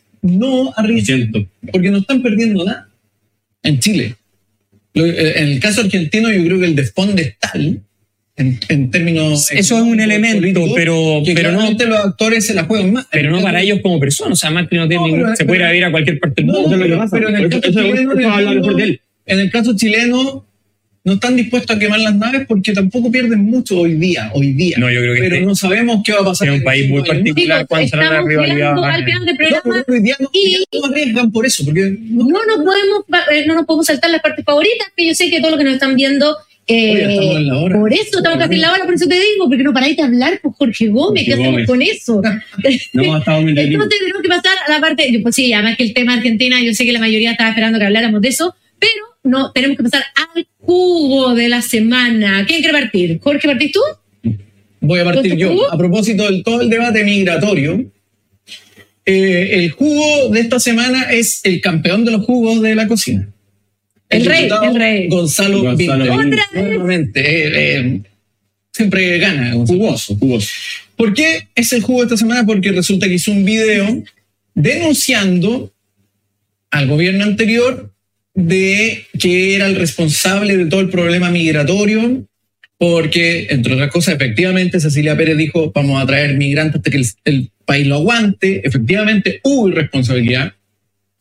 arriesgan, 0.76 1.49
porque 1.72 1.91
no 1.91 1.99
están 1.99 2.22
perdiendo 2.22 2.64
nada 2.64 2.89
en 3.62 3.78
Chile. 3.78 4.16
Eh, 4.95 5.33
En 5.37 5.49
el 5.49 5.61
caso 5.61 5.83
argentino, 5.83 6.31
yo 6.33 6.45
creo 6.45 6.59
que 6.59 6.66
el 6.66 6.74
desfonde 6.74 7.22
es 7.22 7.39
tal, 7.39 7.81
en, 8.41 8.59
en 8.68 8.91
términos. 8.91 9.51
Eso 9.53 9.76
es 9.76 9.82
un 9.82 10.01
elemento, 10.01 10.38
políticos, 10.41 10.70
pero, 10.74 11.22
que 11.24 11.34
pero 11.34 11.53
no, 11.53 11.70
los 11.70 11.99
actores 11.99 12.47
se 12.47 12.55
la 12.55 12.64
juegan 12.64 12.93
más. 12.93 13.07
pero 13.11 13.30
no 13.30 13.41
para 13.41 13.61
ellos 13.61 13.80
como 13.82 14.01
personas. 14.01 14.32
O 14.32 14.36
sea, 14.36 14.51
Macri 14.51 14.78
no 14.78 14.88
tiene 14.88 15.03
No, 15.03 15.07
ningún- 15.09 15.22
pero- 15.24 15.36
se 15.36 15.45
puede 15.45 15.76
ir 15.76 15.84
a 15.84 15.91
cualquier 15.91 16.18
parte 16.18 16.43
del 16.43 16.47
No, 16.47 16.61
mundo. 16.62 16.76
Que 16.78 16.82
pero- 16.84 17.05
pero 17.11 17.28
en 17.28 17.36
el 17.36 17.49
caso 17.51 17.68
eso- 17.70 17.80
chileno, 17.80 18.01
eso 18.01 18.12
en 18.12 18.18
el 18.20 18.26
habla 18.26 18.51
mejor 18.53 18.76
de 18.76 18.82
él. 18.82 19.01
En 19.26 19.38
el 19.38 19.51
caso 19.51 19.76
chileno, 19.76 20.47
no 21.03 21.14
están 21.14 21.34
dispuestos 21.34 21.74
a 21.74 21.78
quemar 21.78 21.99
las 22.01 22.14
naves 22.14 22.43
porque 22.47 22.74
tampoco 22.74 23.11
pierden 23.11 23.41
mucho 23.45 23.78
hoy 23.78 23.95
día. 23.95 24.30
Hoy 24.34 24.53
día. 24.53 24.76
No, 24.78 24.91
yo 24.91 25.01
creo 25.01 25.14
que 25.14 25.20
pero 25.20 25.34
este- 25.36 25.47
no 25.47 25.55
sabemos 25.55 26.03
qué 26.05 26.12
va 26.12 26.20
a 26.20 26.24
pasar. 26.24 26.49
es 26.49 26.53
un 26.53 26.59
en 26.59 26.64
país 26.64 26.91
muy 26.91 27.03
particular. 27.03 27.66
Cuando 27.66 27.88
se 27.88 27.97
habla 27.97 28.09
de 28.11 28.16
estamos 28.16 28.28
rivalidad, 28.28 28.84
al 28.84 29.05
final 29.05 29.24
del 29.24 29.34
No, 29.34 29.62
programa. 29.62 29.84
día 30.03 30.16
no, 30.20 30.28
Y- 30.34 30.57
no 30.78 30.84
arriesgan 30.86 31.32
por 31.32 31.47
eso, 31.47 31.64
porque 31.64 31.97
no, 31.99 32.24
No 32.24 32.38
nos 32.45 32.57
podemos, 32.57 33.05
eh, 33.32 33.45
no 33.47 33.55
nos 33.55 33.64
podemos 33.64 33.86
saltar 33.86 34.11
las 34.11 34.20
partes 34.20 34.45
favoritas, 34.45 34.88
que 34.95 35.07
yo 35.07 35.14
sé 35.14 35.30
que 35.30 35.38
todos 35.38 35.53
los 35.53 35.59
que 35.59 35.64
nos 35.64 35.74
están 35.74 35.97
viendo. 35.97 36.36
Eh, 36.71 36.93
Oye, 36.93 37.14
estamos 37.14 37.37
en 37.37 37.47
la 37.49 37.59
hora. 37.59 37.81
por 37.81 37.93
eso 37.93 38.16
estamos 38.18 38.39
casi 38.39 38.55
en 38.55 38.61
la 38.61 38.73
hora, 38.73 38.85
por 38.85 38.95
eso 38.95 39.07
te 39.07 39.14
digo, 39.14 39.49
porque 39.49 39.62
no 39.62 39.73
paráis 39.73 39.97
de 39.97 40.03
hablar, 40.03 40.39
pues 40.43 40.55
Jorge 40.57 40.89
Gómez, 40.89 41.25
¿qué 41.27 41.33
hacemos 41.35 41.53
Gómez. 41.53 41.66
con 41.66 41.83
eso? 41.83 42.23
No. 42.93 43.16
Entonces 43.16 43.99
tenemos 43.99 44.23
que 44.23 44.29
pasar 44.29 44.53
a 44.66 44.71
la 44.71 44.81
parte, 44.81 45.18
pues 45.23 45.35
sí, 45.35 45.53
además 45.53 45.77
que 45.77 45.83
el 45.85 45.95
tema 45.95 46.14
Argentina, 46.14 46.61
yo 46.62 46.73
sé 46.75 46.85
que 46.85 46.93
la 46.93 47.01
mayoría 47.01 47.33
estaba 47.33 47.51
esperando 47.51 47.79
que 47.79 47.85
habláramos 47.87 48.21
de 48.21 48.29
eso, 48.29 48.55
pero 48.79 48.93
no, 49.25 49.53
tenemos 49.53 49.77
que 49.77 49.83
pasar 49.83 50.05
al 50.14 50.47
jugo 50.59 51.35
de 51.35 51.49
la 51.49 51.62
semana. 51.62 52.45
¿Quién 52.47 52.62
quiere 52.62 52.79
partir? 52.79 53.18
Jorge, 53.21 53.49
¿partís 53.49 53.73
tú? 53.73 53.81
Voy 54.81 55.01
a 55.01 55.05
partir 55.05 55.31
¿Con 55.33 55.39
tu 55.39 55.45
yo. 55.45 55.49
jugo? 55.51 55.73
A 55.73 55.77
propósito 55.77 56.25
del 56.25 56.43
todo 56.43 56.62
el 56.62 56.71
debate 56.71 57.05
migratorio, 57.05 57.85
eh, 59.05 59.51
el 59.53 59.71
jugo 59.71 60.29
de 60.31 60.41
esta 60.41 60.59
semana 60.61 61.11
es 61.11 61.41
el 61.45 61.61
campeón 61.61 62.05
de 62.05 62.12
los 62.12 62.25
jugos 62.25 62.62
de 62.62 62.75
la 62.75 62.87
cocina. 62.87 63.29
El 64.11 64.26
rey, 64.26 64.48
el 64.64 64.74
rey. 64.74 65.08
Gonzalo, 65.08 65.62
Gonzalo. 65.62 66.04
Nuevamente, 66.52 67.20
eh, 67.20 67.78
eh, 67.78 68.00
siempre 68.72 69.18
gana. 69.18 69.52
Jugoso, 69.52 70.16
jugoso. 70.16 70.50
¿Por 70.96 71.14
qué 71.14 71.46
es 71.54 71.72
el 71.72 71.82
jugo 71.82 72.00
de 72.00 72.06
esta 72.06 72.16
semana? 72.16 72.44
Porque 72.44 72.72
resulta 72.72 73.06
que 73.06 73.14
hizo 73.14 73.30
un 73.30 73.44
video 73.44 74.02
denunciando 74.54 75.72
al 76.72 76.88
gobierno 76.88 77.24
anterior 77.24 77.92
de 78.34 79.06
que 79.18 79.54
era 79.54 79.66
el 79.66 79.76
responsable 79.76 80.56
de 80.56 80.66
todo 80.66 80.80
el 80.80 80.90
problema 80.90 81.30
migratorio, 81.30 82.26
porque, 82.78 83.46
entre 83.50 83.74
otras 83.74 83.90
cosas, 83.90 84.14
efectivamente, 84.14 84.80
Cecilia 84.80 85.16
Pérez 85.16 85.36
dijo, 85.36 85.70
vamos 85.72 86.02
a 86.02 86.06
traer 86.06 86.36
migrantes 86.36 86.76
hasta 86.76 86.90
que 86.90 86.96
el, 86.96 87.06
el 87.24 87.50
país 87.64 87.86
lo 87.86 87.96
aguante. 87.96 88.66
Efectivamente, 88.66 89.40
hubo 89.44 89.68
irresponsabilidad. 89.68 90.54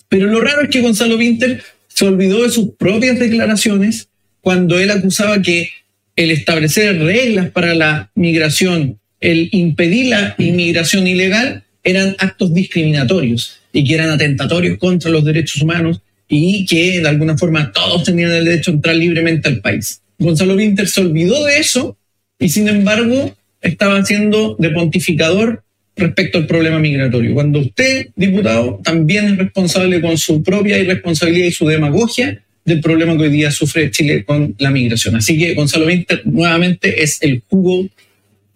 Pero 0.07 0.27
lo 0.27 0.41
raro 0.41 0.63
es 0.63 0.69
que 0.69 0.81
Gonzalo 0.81 1.17
Winter 1.17 1.61
se 2.00 2.06
olvidó 2.06 2.43
de 2.43 2.50
sus 2.50 2.76
propias 2.76 3.20
declaraciones 3.20 4.08
cuando 4.39 4.80
él 4.80 4.89
acusaba 4.89 5.41
que 5.41 5.70
el 6.16 6.32
establecer 6.32 6.97
reglas 6.97 7.50
para 7.50 7.76
la 7.76 8.10
migración, 8.16 9.02
el 9.20 9.50
impedir 9.52 10.08
la 10.08 10.34
inmigración 10.38 11.08
ilegal, 11.08 11.66
eran 11.84 12.16
actos 12.20 12.54
discriminatorios 12.54 13.60
y 13.74 13.84
que 13.84 13.95
eran 13.95 14.12
atentatorios 14.12 14.78
contra 14.78 15.12
los 15.12 15.26
derechos 15.26 15.62
humanos 15.62 16.00
y 16.30 16.66
que 16.68 17.02
de 17.02 17.10
alguna 17.10 17.38
forma 17.38 17.74
todos 17.74 18.06
tenían 18.06 18.32
el 18.32 18.45
derecho 18.45 18.72
a 18.72 18.76
entrar 18.76 18.95
libremente 18.95 19.50
al 19.50 19.60
país. 19.60 20.02
Gonzalo 20.18 20.56
Winter 20.56 20.88
se 20.88 21.02
olvidó 21.02 21.43
de 21.43 21.58
eso 21.58 21.97
y 22.39 22.47
sin 22.47 22.70
embargo 22.70 23.36
estaba 23.60 24.06
siendo 24.06 24.56
de 24.58 24.70
pontificador 24.70 25.66
respecto 26.00 26.38
al 26.38 26.47
problema 26.47 26.80
migratorio. 26.80 27.34
Cuando 27.34 27.60
usted, 27.60 28.08
diputado, 28.16 28.80
también 28.84 29.26
es 29.26 29.38
responsable 29.38 30.02
con 30.02 30.18
su 30.18 30.41
propia 30.43 30.78
irresponsabilidad 30.80 31.47
y 31.47 31.52
su 31.52 31.68
demagogia 31.68 32.41
del 32.66 32.82
problema 32.82 33.16
que 33.18 33.24
hoy 33.24 33.30
día 33.30 33.52
sufre 33.52 33.89
Chile 33.91 34.24
con 34.24 34.56
la 34.60 34.70
migración. 34.72 35.16
Así 35.16 35.38
que 35.38 35.54
Gonzalo 35.54 35.86
Winter 35.88 36.22
nuevamente 36.26 37.02
es 37.04 37.22
el 37.22 37.41
jugo 37.47 37.88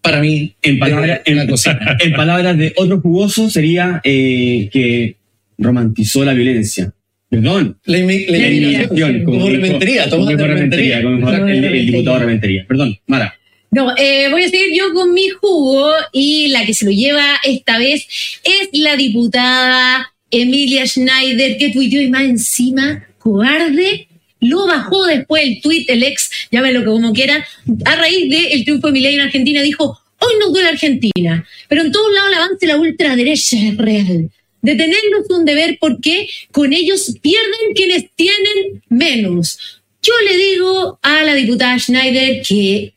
para 0.02 0.20
mí 0.20 0.54
En, 0.62 0.80
palabra- 0.80 1.22
en- 1.26 1.36
la 1.38 1.48
cocina. 1.48 1.98
en 2.00 2.14
palabras 2.14 2.58
de 2.58 2.74
otro 2.76 3.00
jugoso 3.00 3.50
sería 3.50 4.02
eh, 4.04 4.70
que 4.72 5.16
romantizó 5.58 6.26
la 6.26 6.34
violencia. 6.34 6.92
Perdón. 7.30 7.78
La, 7.86 7.98
inmigración, 7.98 9.24
como 9.24 9.40
como 9.40 9.50
Rementería. 9.50 11.02
como 11.02 11.30
el, 11.32 11.64
el 11.66 11.86
diputado 11.88 12.20
Rementería. 12.20 12.66
Perdón, 12.68 12.96
Mara. 13.08 13.34
No, 13.74 13.92
eh, 13.98 14.30
voy 14.30 14.44
a 14.44 14.50
seguir 14.50 14.78
yo 14.78 14.94
con 14.94 15.14
mi 15.14 15.30
jugo 15.30 15.92
y 16.12 16.50
la 16.50 16.64
que 16.64 16.76
se 16.76 16.86
lo 16.86 16.92
lleva 16.92 17.40
esta 17.44 17.80
vez 17.80 18.06
es 18.44 18.70
la 18.74 18.96
diputada 18.96 20.14
Emilia 20.30 20.86
Schneider, 20.86 21.58
que 21.58 21.70
tuiteó 21.70 22.00
y 22.00 22.10
más 22.10 22.24
encima, 22.24 23.08
cobarde, 23.18 24.08
lo 24.40 24.68
bajó 24.68 25.06
después 25.08 25.44
el 25.44 25.62
tuit, 25.62 25.90
el 25.90 26.04
ex, 26.04 26.30
llámelo 26.52 26.86
como 26.86 27.14
quiera, 27.14 27.48
a 27.86 27.96
raíz 27.96 28.30
del 28.30 28.64
triunfo 28.64 28.88
de 28.88 28.94
Milei 28.94 29.16
en 29.16 29.22
Argentina, 29.22 29.62
dijo, 29.64 30.00
hoy 30.20 30.34
nos 30.40 30.54
duele 30.54 30.70
Argentina, 30.70 31.48
pero 31.68 31.82
en 31.82 31.92
todos 31.92 32.14
lados 32.14 32.30
el 32.30 32.38
avance 32.38 32.68
la 32.68 32.78
ultraderecha 32.78 33.58
es 33.58 33.78
real. 33.78 34.30
Detenerlos 34.62 35.26
es 35.30 35.36
un 35.36 35.46
deber 35.46 35.78
porque 35.80 36.30
con 36.52 36.74
ellos 36.74 37.12
pierden 37.22 37.74
quienes 37.74 38.06
tienen 38.16 38.84
menos. 38.88 39.82
Yo 40.04 40.14
le 40.30 40.38
digo 40.38 41.00
a 41.02 41.24
la 41.24 41.34
diputada 41.34 41.80
Schneider 41.80 42.42
que 42.44 42.93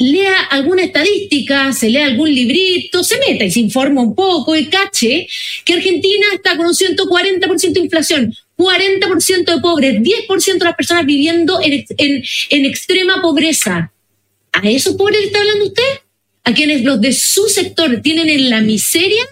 lea 0.00 0.44
alguna 0.50 0.82
estadística, 0.82 1.72
se 1.74 1.90
lea 1.90 2.06
algún 2.06 2.34
librito, 2.34 3.04
se 3.04 3.18
meta 3.18 3.44
y 3.44 3.50
se 3.50 3.60
informa 3.60 4.00
un 4.00 4.14
poco 4.14 4.56
y 4.56 4.66
cache 4.66 5.28
que 5.64 5.74
Argentina 5.74 6.26
está 6.34 6.56
con 6.56 6.66
un 6.66 6.72
140% 6.72 7.72
de 7.72 7.80
inflación. 7.80 8.34
40% 8.56 9.54
de 9.54 9.60
pobres, 9.60 10.00
10% 10.00 10.58
de 10.58 10.64
las 10.64 10.74
personas 10.74 11.06
viviendo 11.06 11.60
en, 11.62 11.84
en, 11.96 12.22
en 12.50 12.64
extrema 12.64 13.22
pobreza. 13.22 13.92
¿A 14.52 14.68
esos 14.68 14.96
pobres 14.96 15.20
le 15.20 15.26
está 15.26 15.38
hablando 15.38 15.66
usted? 15.66 15.82
¿A 16.44 16.52
quienes 16.52 16.82
los 16.82 17.00
de 17.00 17.12
su 17.12 17.48
sector 17.48 18.00
tienen 18.02 18.28
en 18.28 18.50
la 18.50 18.60
miseria? 18.60 19.22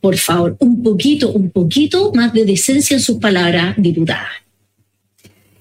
Por 0.00 0.16
favor, 0.16 0.56
un 0.60 0.82
poquito, 0.82 1.30
un 1.30 1.50
poquito 1.50 2.12
más 2.14 2.32
de 2.32 2.46
decencia 2.46 2.94
en 2.94 3.02
sus 3.02 3.18
palabras, 3.18 3.74
diputada. 3.76 4.28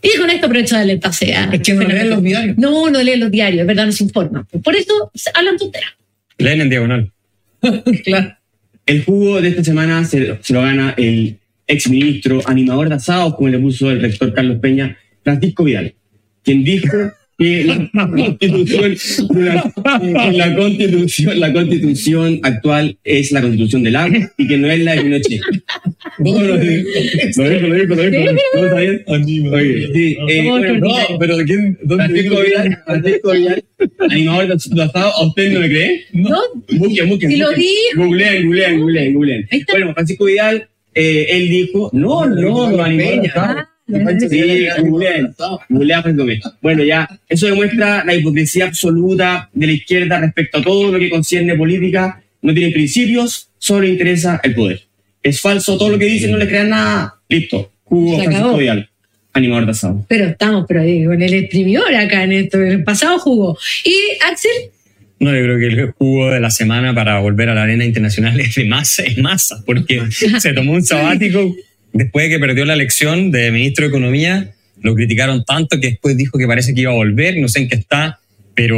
Y 0.01 0.17
con 0.17 0.29
esto 0.29 0.45
aprovecho 0.47 0.75
de 0.75 0.79
darle 0.79 0.93
el 0.93 0.99
pase 0.99 1.33
a- 1.35 1.49
Es 1.51 1.61
que 1.61 1.73
no 1.73 1.81
leen 1.83 2.09
los 2.09 2.23
diarios. 2.23 2.57
No, 2.57 2.89
no 2.89 3.01
leen 3.03 3.19
los 3.19 3.31
diarios, 3.31 3.61
es 3.61 3.67
verdad, 3.67 3.85
no 3.85 3.91
se 3.91 4.03
informan. 4.03 4.45
Por 4.63 4.75
eso 4.75 5.11
hablan 5.33 5.57
tonteras. 5.57 5.91
Leen 6.37 6.61
en 6.61 6.69
diagonal. 6.69 7.11
claro. 8.05 8.35
El 8.85 9.03
jugo 9.03 9.41
de 9.41 9.49
esta 9.49 9.63
semana 9.63 10.03
se, 10.05 10.37
se 10.41 10.53
lo 10.53 10.61
gana 10.61 10.93
el 10.97 11.37
exministro, 11.67 12.41
animador 12.47 12.89
de 12.89 12.95
asados, 12.95 13.35
como 13.35 13.49
le 13.49 13.59
puso 13.59 13.91
el 13.91 14.01
rector 14.01 14.33
Carlos 14.33 14.57
Peña, 14.59 14.97
Francisco 15.23 15.63
Vidal, 15.63 15.93
quien 16.43 16.63
dijo 16.63 16.97
que 17.39 17.63
la 17.63 17.89
constitución, 18.09 18.95
la, 19.31 20.55
constitución, 20.55 21.39
la 21.39 21.53
constitución 21.53 22.39
actual 22.43 22.97
es 23.05 23.31
la 23.31 23.41
constitución 23.41 23.83
del 23.83 23.95
agua 23.95 24.31
y 24.37 24.47
que 24.47 24.57
no 24.57 24.69
es 24.69 24.79
la 24.81 24.95
de 24.95 25.01
Pinochet. 25.01 25.41
No, 26.19 26.43
lo 26.43 26.57
dijo, 26.57 26.89
lo 27.37 27.49
dijo, 27.49 27.67
lo 27.67 27.75
dijo, 27.75 27.95
lo 27.95 28.03
dijo. 28.03 28.33
¿No 28.55 29.57
eh, 29.57 30.43
No, 30.43 30.59
No, 30.59 31.19
pero 31.19 31.37
¿quién? 31.45 31.79
¿Dónde 31.83 32.07
Vidal, 32.13 32.83
Francisco 32.85 33.31
Vidal, 33.31 33.63
animador 34.09 34.47
de 34.47 34.83
¿a 34.93 35.25
usted 35.25 35.51
no 35.53 35.59
le 35.61 35.69
cree? 35.69 36.05
¿No? 36.11 36.37
Busquen, 36.77 37.07
busquen. 37.07 37.31
Si 37.31 37.37
lo 37.37 37.51
dijo. 37.51 37.69
Googleen, 37.95 38.47
googleen, 38.47 38.79
googleen, 38.81 39.13
googleen. 39.13 39.47
Bueno, 39.71 39.93
Francisco 39.93 40.25
Vidal, 40.25 40.67
eh, 40.93 41.27
él 41.29 41.47
dijo, 41.47 41.89
no, 41.93 42.25
no. 42.25 42.77
Ah, 43.35 43.69
Sí, 43.89 43.99
Francisco 44.01 44.35
Vidal. 46.25 46.53
Bueno, 46.61 46.83
ya, 46.83 47.09
eso 47.27 47.47
demuestra 47.47 48.03
la 48.05 48.13
hipocresía 48.13 48.65
absoluta 48.65 49.49
de 49.53 49.67
la 49.67 49.73
izquierda 49.73 50.19
respecto 50.19 50.59
a 50.59 50.61
todo 50.61 50.91
lo 50.91 50.99
que 50.99 51.09
concierne 51.09 51.55
política. 51.55 52.21
No 52.41 52.53
tienen 52.53 52.71
principios, 52.71 53.49
solo 53.57 53.81
le 53.81 53.89
interesa 53.89 54.39
el 54.43 54.55
poder. 54.55 54.81
Es 55.21 55.41
falso 55.41 55.77
todo 55.77 55.89
lo 55.89 55.99
que 55.99 56.05
dicen, 56.05 56.31
no 56.31 56.37
le 56.37 56.47
crean 56.47 56.69
nada. 56.69 57.15
Listo. 57.27 57.71
Jugo 57.83 58.17
Se 58.17 58.25
Francisco 58.25 58.89
animador 59.33 59.65
de 59.65 59.71
asado. 59.71 60.05
Pero 60.07 60.25
estamos 60.25 60.65
pero 60.67 60.81
ahí, 60.81 61.05
con 61.05 61.21
el 61.21 61.33
exprimidor 61.33 61.93
acá 61.95 62.23
en 62.23 62.33
esto, 62.33 62.61
el 62.61 62.83
pasado 62.83 63.19
jugó. 63.19 63.57
Y 63.83 63.95
Axel, 64.29 64.71
No, 65.19 65.35
yo 65.35 65.43
creo 65.43 65.59
que 65.59 65.67
el 65.67 65.91
jugo 65.91 66.31
de 66.31 66.39
la 66.39 66.49
semana 66.49 66.93
para 66.93 67.19
volver 67.19 67.49
a 67.49 67.55
la 67.55 67.63
arena 67.63 67.85
internacional 67.85 68.39
es 68.39 68.55
de 68.55 68.65
masa, 68.65 69.03
es 69.03 69.17
masa, 69.17 69.63
porque 69.65 70.03
se 70.11 70.53
tomó 70.53 70.73
un 70.73 70.83
sabático 70.83 71.55
después 71.93 72.25
de 72.25 72.35
que 72.35 72.39
perdió 72.39 72.65
la 72.65 72.73
elección 72.73 73.31
de 73.31 73.51
ministro 73.51 73.83
de 73.85 73.89
Economía. 73.89 74.51
Lo 74.81 74.95
criticaron 74.95 75.43
tanto 75.43 75.79
que 75.79 75.87
después 75.87 76.15
dijo 76.15 76.37
que 76.37 76.47
parece 76.47 76.73
que 76.73 76.81
iba 76.81 76.91
a 76.91 76.95
volver, 76.95 77.37
no 77.37 77.49
sé 77.49 77.59
en 77.59 77.67
qué 77.67 77.75
está, 77.75 78.19
pero 78.55 78.77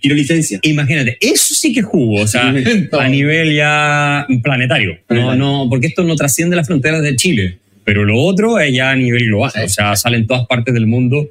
Quiero 0.00 0.16
licencia. 0.16 0.58
imagínate, 0.62 1.18
eso 1.20 1.54
sí 1.54 1.72
que 1.72 1.80
es 1.80 1.86
jugo, 1.86 2.22
o 2.22 2.26
sea, 2.26 2.48
a 2.92 3.08
nivel 3.08 3.54
ya 3.54 4.26
planetario. 4.42 4.92
No, 4.92 4.98
Planetario. 5.06 5.38
no, 5.38 5.66
porque 5.68 5.88
esto 5.88 6.02
no 6.02 6.16
trasciende 6.16 6.56
las 6.56 6.66
fronteras 6.66 7.02
de 7.02 7.16
Chile, 7.16 7.58
pero 7.84 8.04
lo 8.04 8.18
otro 8.18 8.58
es 8.58 8.72
ya 8.74 8.90
a 8.90 8.96
nivel 8.96 9.26
global, 9.26 9.52
o 9.64 9.68
sea, 9.68 9.96
sale 9.96 10.16
en 10.16 10.26
todas 10.26 10.46
partes 10.46 10.72
del 10.74 10.86
mundo. 10.86 11.28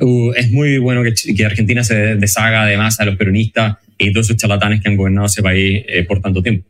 Uh, 0.00 0.32
es 0.34 0.50
muy 0.50 0.78
bueno 0.78 1.02
que, 1.02 1.44
Argentina 1.44 1.84
se 1.84 2.16
deshaga 2.16 2.66
de 2.66 2.76
masa 2.76 3.04
de 3.04 3.10
los 3.10 3.18
peronistas 3.18 3.76
y 3.98 4.12
todos 4.12 4.26
esos 4.26 4.36
charlatanes 4.36 4.80
que 4.80 4.88
han 4.88 4.96
gobernado 4.96 5.26
ese 5.26 5.42
país 5.42 5.84
eh, 5.86 6.04
por 6.04 6.20
tanto 6.20 6.42
tiempo. 6.42 6.66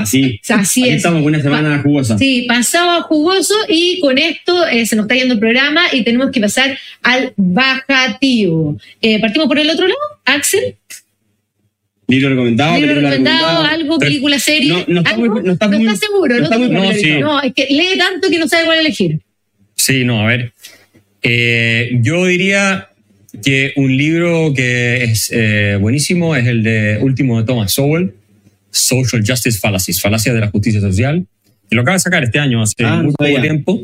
Así. 0.00 0.40
así 0.48 0.82
Aquí 0.82 0.90
es. 0.90 0.96
estamos 0.96 1.22
con 1.22 1.34
una 1.34 1.42
semana 1.42 1.78
jugosa. 1.82 2.18
Sí, 2.18 2.44
pasaba 2.48 3.02
jugoso 3.02 3.54
y 3.68 4.00
con 4.00 4.18
esto 4.18 4.66
eh, 4.66 4.86
se 4.86 4.96
nos 4.96 5.04
está 5.04 5.14
yendo 5.14 5.34
el 5.34 5.40
programa 5.40 5.82
y 5.92 6.02
tenemos 6.02 6.30
que 6.30 6.40
pasar 6.40 6.78
al 7.02 7.32
bajativo. 7.36 8.78
Eh, 9.00 9.20
Partimos 9.20 9.48
por 9.48 9.58
el 9.58 9.70
otro 9.70 9.86
lado, 9.86 9.98
Axel. 10.24 10.76
Libro 12.08 12.28
recomendado. 12.30 12.76
libro 12.78 12.94
recomendado, 12.96 13.62
algo, 13.64 13.98
película, 13.98 14.38
serie. 14.38 14.68
No, 14.68 14.84
no 14.86 15.00
está 15.00 15.16
muy- 15.16 15.28
no 15.42 15.52
está 15.52 15.68
muy- 15.68 15.96
seguro, 15.96 16.36
no 16.38 16.44
está 16.44 16.58
muy 16.58 16.68
No, 16.68 16.92
sí. 16.92 17.10
no, 17.20 17.40
es 17.42 17.54
que 17.54 17.66
lee 17.70 17.96
tanto 17.96 18.28
que 18.28 18.38
no 18.38 18.48
sabe 18.48 18.64
cuál 18.66 18.78
elegir. 18.80 19.20
Sí, 19.76 20.04
no, 20.04 20.20
a 20.20 20.26
ver. 20.26 20.52
Eh, 21.22 21.90
yo 22.02 22.26
diría 22.26 22.88
que 23.42 23.72
un 23.76 23.96
libro 23.96 24.52
que 24.54 25.04
es 25.04 25.30
eh, 25.32 25.78
buenísimo 25.80 26.36
es 26.36 26.46
el 26.46 26.62
de 26.62 26.98
último 27.00 27.40
de 27.40 27.46
Thomas 27.46 27.72
Sowell, 27.72 28.12
Social 28.72 29.22
Justice 29.24 29.58
Fallacies, 29.60 30.00
Falacias 30.00 30.34
de 30.34 30.40
la 30.40 30.48
Justicia 30.50 30.80
Social, 30.80 31.24
que 31.68 31.76
lo 31.76 31.82
acaba 31.82 31.94
de 31.96 32.00
sacar 32.00 32.24
este 32.24 32.38
año, 32.40 32.62
hace 32.62 32.74
Ah, 32.84 32.96
no 32.96 33.04
muy 33.04 33.12
poco 33.12 33.40
tiempo, 33.42 33.80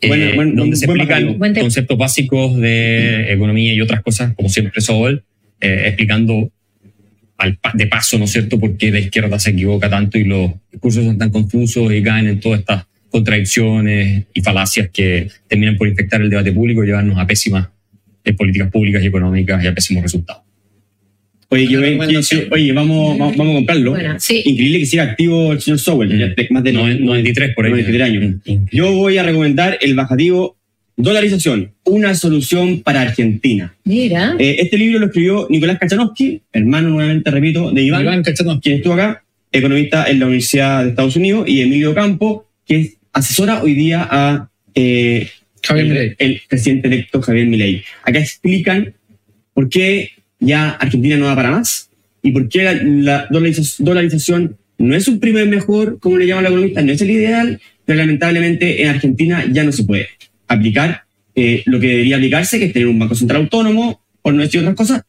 eh, 0.00 0.08
Bueno, 0.08 0.34
bueno, 0.34 0.52
donde 0.56 0.76
se 0.76 0.86
buen 0.86 1.00
explican 1.00 1.24
conceptos 1.62 1.96
básicos 1.98 2.56
de 2.58 3.32
economía 3.32 3.72
y 3.72 3.80
otras 3.80 4.02
cosas, 4.02 4.34
como 4.34 4.48
siempre 4.48 4.80
Sowell, 4.80 5.22
eh, 5.60 5.84
explicando 5.86 6.50
al 7.38 7.56
pa- 7.58 7.72
de 7.74 7.86
paso, 7.86 8.18
¿no 8.18 8.24
es 8.24 8.32
cierto?, 8.32 8.58
por 8.58 8.76
qué 8.76 8.90
la 8.90 8.98
izquierda 8.98 9.38
se 9.38 9.50
equivoca 9.50 9.88
tanto 9.90 10.18
y 10.18 10.24
los 10.24 10.50
discursos 10.72 11.04
son 11.04 11.18
tan 11.18 11.30
confusos 11.30 11.92
y 11.92 12.02
caen 12.02 12.26
en 12.26 12.40
todas 12.40 12.60
estas 12.60 12.86
contradicciones 13.10 14.24
y 14.34 14.40
falacias 14.42 14.90
que 14.92 15.28
terminan 15.48 15.76
por 15.76 15.88
infectar 15.88 16.20
el 16.20 16.30
debate 16.30 16.52
público 16.52 16.82
y 16.82 16.86
llevarnos 16.86 17.18
a 17.18 17.26
pésimas 17.26 17.68
eh, 18.24 18.32
políticas 18.32 18.70
públicas 18.70 19.02
y 19.02 19.06
económicas 19.06 19.62
y 19.62 19.66
a 19.66 19.74
pésimos 19.74 20.02
resultados. 20.02 20.42
Oye, 21.48 21.66
que- 21.68 22.48
oye 22.50 22.72
vamos, 22.72 23.18
vamos, 23.18 23.36
vamos 23.36 23.52
a 23.52 23.56
comprarlo. 23.56 23.90
Bueno, 23.92 24.16
sí. 24.18 24.42
Increíble 24.44 24.80
que 24.80 24.86
siga 24.86 25.04
activo 25.04 25.52
el 25.52 25.60
señor 25.60 25.78
Sowell, 25.78 26.14
Mm. 26.14 26.18
ya 26.18 26.26
de- 26.28 26.46
más 26.50 26.64
de 26.64 26.72
No, 26.72 26.88
93 26.88 27.54
por 27.54 27.64
ahí. 27.66 27.70
93 27.70 28.02
años. 28.02 28.34
Yo 28.72 28.92
voy 28.92 29.16
a 29.18 29.22
recomendar 29.22 29.78
el 29.80 29.94
bajativo 29.94 30.56
Dolarización, 30.98 31.72
una 31.84 32.14
solución 32.14 32.80
para 32.80 33.02
Argentina. 33.02 33.74
Mira. 33.84 34.34
Eh, 34.38 34.56
este 34.60 34.78
libro 34.78 34.98
lo 34.98 35.06
escribió 35.06 35.46
Nicolás 35.50 35.78
Kachanowski, 35.78 36.40
hermano 36.54 36.88
nuevamente, 36.88 37.30
repito, 37.30 37.70
de 37.70 37.82
Iván, 37.82 38.02
Iván 38.02 38.22
Cachanowski. 38.22 38.62
quien 38.62 38.76
estuvo 38.76 38.94
acá, 38.94 39.22
economista 39.52 40.06
en 40.10 40.20
la 40.20 40.24
Universidad 40.26 40.82
de 40.84 40.88
Estados 40.90 41.14
Unidos, 41.16 41.46
y 41.46 41.60
Emilio 41.60 41.94
Campo, 41.94 42.46
que 42.66 42.94
asesora 43.12 43.62
hoy 43.62 43.74
día 43.74 44.08
a 44.10 44.48
eh, 44.74 45.28
Javier 45.62 45.96
el, 45.98 46.16
el 46.18 46.40
presidente 46.48 46.88
electo 46.88 47.20
Javier 47.20 47.46
Milei. 47.46 47.82
Acá 48.02 48.18
explican 48.18 48.94
por 49.52 49.68
qué 49.68 50.12
ya 50.46 50.70
Argentina 50.70 51.16
no 51.16 51.26
va 51.26 51.36
para 51.36 51.50
más 51.50 51.90
y 52.22 52.30
por 52.32 52.48
qué 52.48 52.62
la, 52.64 52.74
la 52.82 53.28
dolariza- 53.28 53.76
dolarización 53.78 54.56
no 54.78 54.94
es 54.94 55.08
un 55.08 55.20
primer 55.20 55.46
mejor, 55.48 55.98
como 56.00 56.18
le 56.18 56.26
llaman 56.26 56.44
los 56.44 56.52
economistas, 56.52 56.84
no 56.84 56.92
es 56.92 57.00
el 57.02 57.10
ideal, 57.10 57.60
pero 57.84 57.98
lamentablemente 57.98 58.82
en 58.82 58.88
Argentina 58.88 59.44
ya 59.50 59.64
no 59.64 59.72
se 59.72 59.84
puede 59.84 60.08
aplicar 60.48 61.02
eh, 61.34 61.62
lo 61.66 61.78
que 61.80 61.88
debería 61.88 62.16
aplicarse, 62.16 62.58
que 62.58 62.66
es 62.66 62.72
tener 62.72 62.88
un 62.88 62.98
banco 62.98 63.14
central 63.14 63.42
autónomo, 63.42 64.00
por 64.22 64.34
no 64.34 64.42
decir 64.42 64.60
otras 64.60 64.74
cosas, 64.76 65.02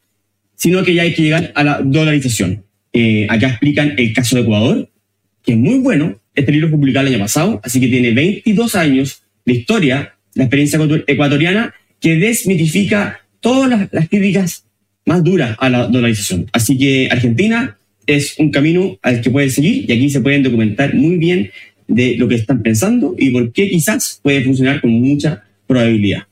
sino 0.56 0.82
que 0.84 0.94
ya 0.94 1.02
hay 1.02 1.14
que 1.14 1.22
llegar 1.22 1.52
a 1.54 1.64
la 1.64 1.80
dolarización. 1.82 2.64
Eh, 2.92 3.26
acá 3.28 3.48
explican 3.48 3.94
el 3.96 4.12
caso 4.12 4.36
de 4.36 4.42
Ecuador, 4.42 4.88
que 5.44 5.52
es 5.52 5.58
muy 5.58 5.78
bueno. 5.78 6.18
Este 6.34 6.52
libro 6.52 6.68
fue 6.68 6.78
publicado 6.78 7.06
el 7.06 7.14
año 7.14 7.22
pasado, 7.24 7.60
así 7.64 7.80
que 7.80 7.88
tiene 7.88 8.12
22 8.12 8.74
años 8.74 9.22
de 9.44 9.52
historia, 9.54 10.14
la 10.34 10.44
experiencia 10.44 10.78
ecuator- 10.78 11.04
ecuatoriana, 11.06 11.74
que 12.00 12.16
desmitifica 12.16 13.20
todas 13.40 13.68
las, 13.68 13.88
las 13.92 14.08
críticas 14.08 14.64
más 15.08 15.24
duras 15.24 15.56
a 15.58 15.68
la 15.68 15.86
dolarización. 15.88 16.46
Así 16.52 16.78
que 16.78 17.08
Argentina 17.10 17.76
es 18.06 18.38
un 18.38 18.50
camino 18.50 18.98
al 19.02 19.20
que 19.20 19.30
pueden 19.30 19.50
seguir 19.50 19.86
y 19.88 19.92
aquí 19.92 20.08
se 20.10 20.20
pueden 20.20 20.42
documentar 20.42 20.94
muy 20.94 21.16
bien 21.16 21.50
de 21.88 22.16
lo 22.16 22.28
que 22.28 22.34
están 22.36 22.62
pensando 22.62 23.14
y 23.18 23.30
por 23.30 23.52
qué 23.52 23.68
quizás 23.68 24.20
puede 24.22 24.42
funcionar 24.42 24.80
con 24.80 24.90
mucha 24.90 25.42
probabilidad. 25.66 26.22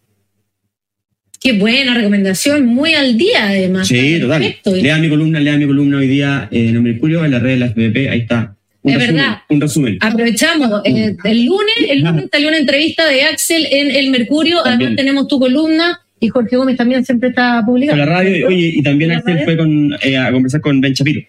Qué 1.41 1.53
buena 1.53 1.95
recomendación, 1.95 2.66
muy 2.66 2.95
al 2.95 3.16
día 3.16 3.49
además. 3.49 3.89
Sí, 3.89 4.18
total. 4.20 4.43
Perfecto. 4.43 4.74
Lean 4.74 5.01
mi 5.01 5.09
columna, 5.09 5.39
lean 5.41 5.59
mi 5.59 5.66
columna 5.66 5.99
hoy 5.99 6.09
día 6.09 6.49
eh, 6.51 6.68
en 6.68 6.77
el 6.77 6.83
Mercurio, 6.83 7.24
en 7.24 7.31
la 7.31 7.39
red 7.39 7.51
de 7.53 7.57
la 7.59 7.66
FPP, 7.66 7.97
ahí 8.11 8.20
está. 8.20 8.57
Un 8.83 8.93
Es 8.93 8.99
resumen, 8.99 9.16
verdad. 9.16 9.39
Un 9.49 9.61
resumen. 9.61 9.99
Aprovechamos, 10.01 10.70
eh, 10.85 11.16
el 11.24 11.45
lunes, 11.45 11.74
el 11.89 12.01
lunes 12.03 12.27
salió 12.33 12.49
una 12.49 12.59
entrevista 12.59 13.07
de 13.09 13.22
Axel 13.24 13.66
en 13.70 13.91
El 13.91 14.11
Mercurio, 14.11 14.59
además 14.59 14.72
También. 14.72 14.97
tenemos 14.97 15.29
tu 15.29 15.39
columna 15.39 16.01
y 16.21 16.29
Jorge 16.29 16.57
Gómez 16.57 16.77
también 16.77 17.05
siempre 17.05 17.29
está 17.31 17.57
Con 17.59 17.67
publicando. 17.67 18.05
la 18.05 18.11
radio, 18.12 18.37
y- 18.37 18.43
oye, 18.45 18.73
y 18.77 18.83
también 18.83 19.11
¿La 19.11 19.19
Axel 19.19 19.41
fue 19.45 19.57
con, 19.57 19.95
eh, 20.03 20.17
a 20.17 20.33
conversar 20.33 20.61
con 20.61 20.81
Ben 20.81 20.93
Shapiro. 20.93 21.21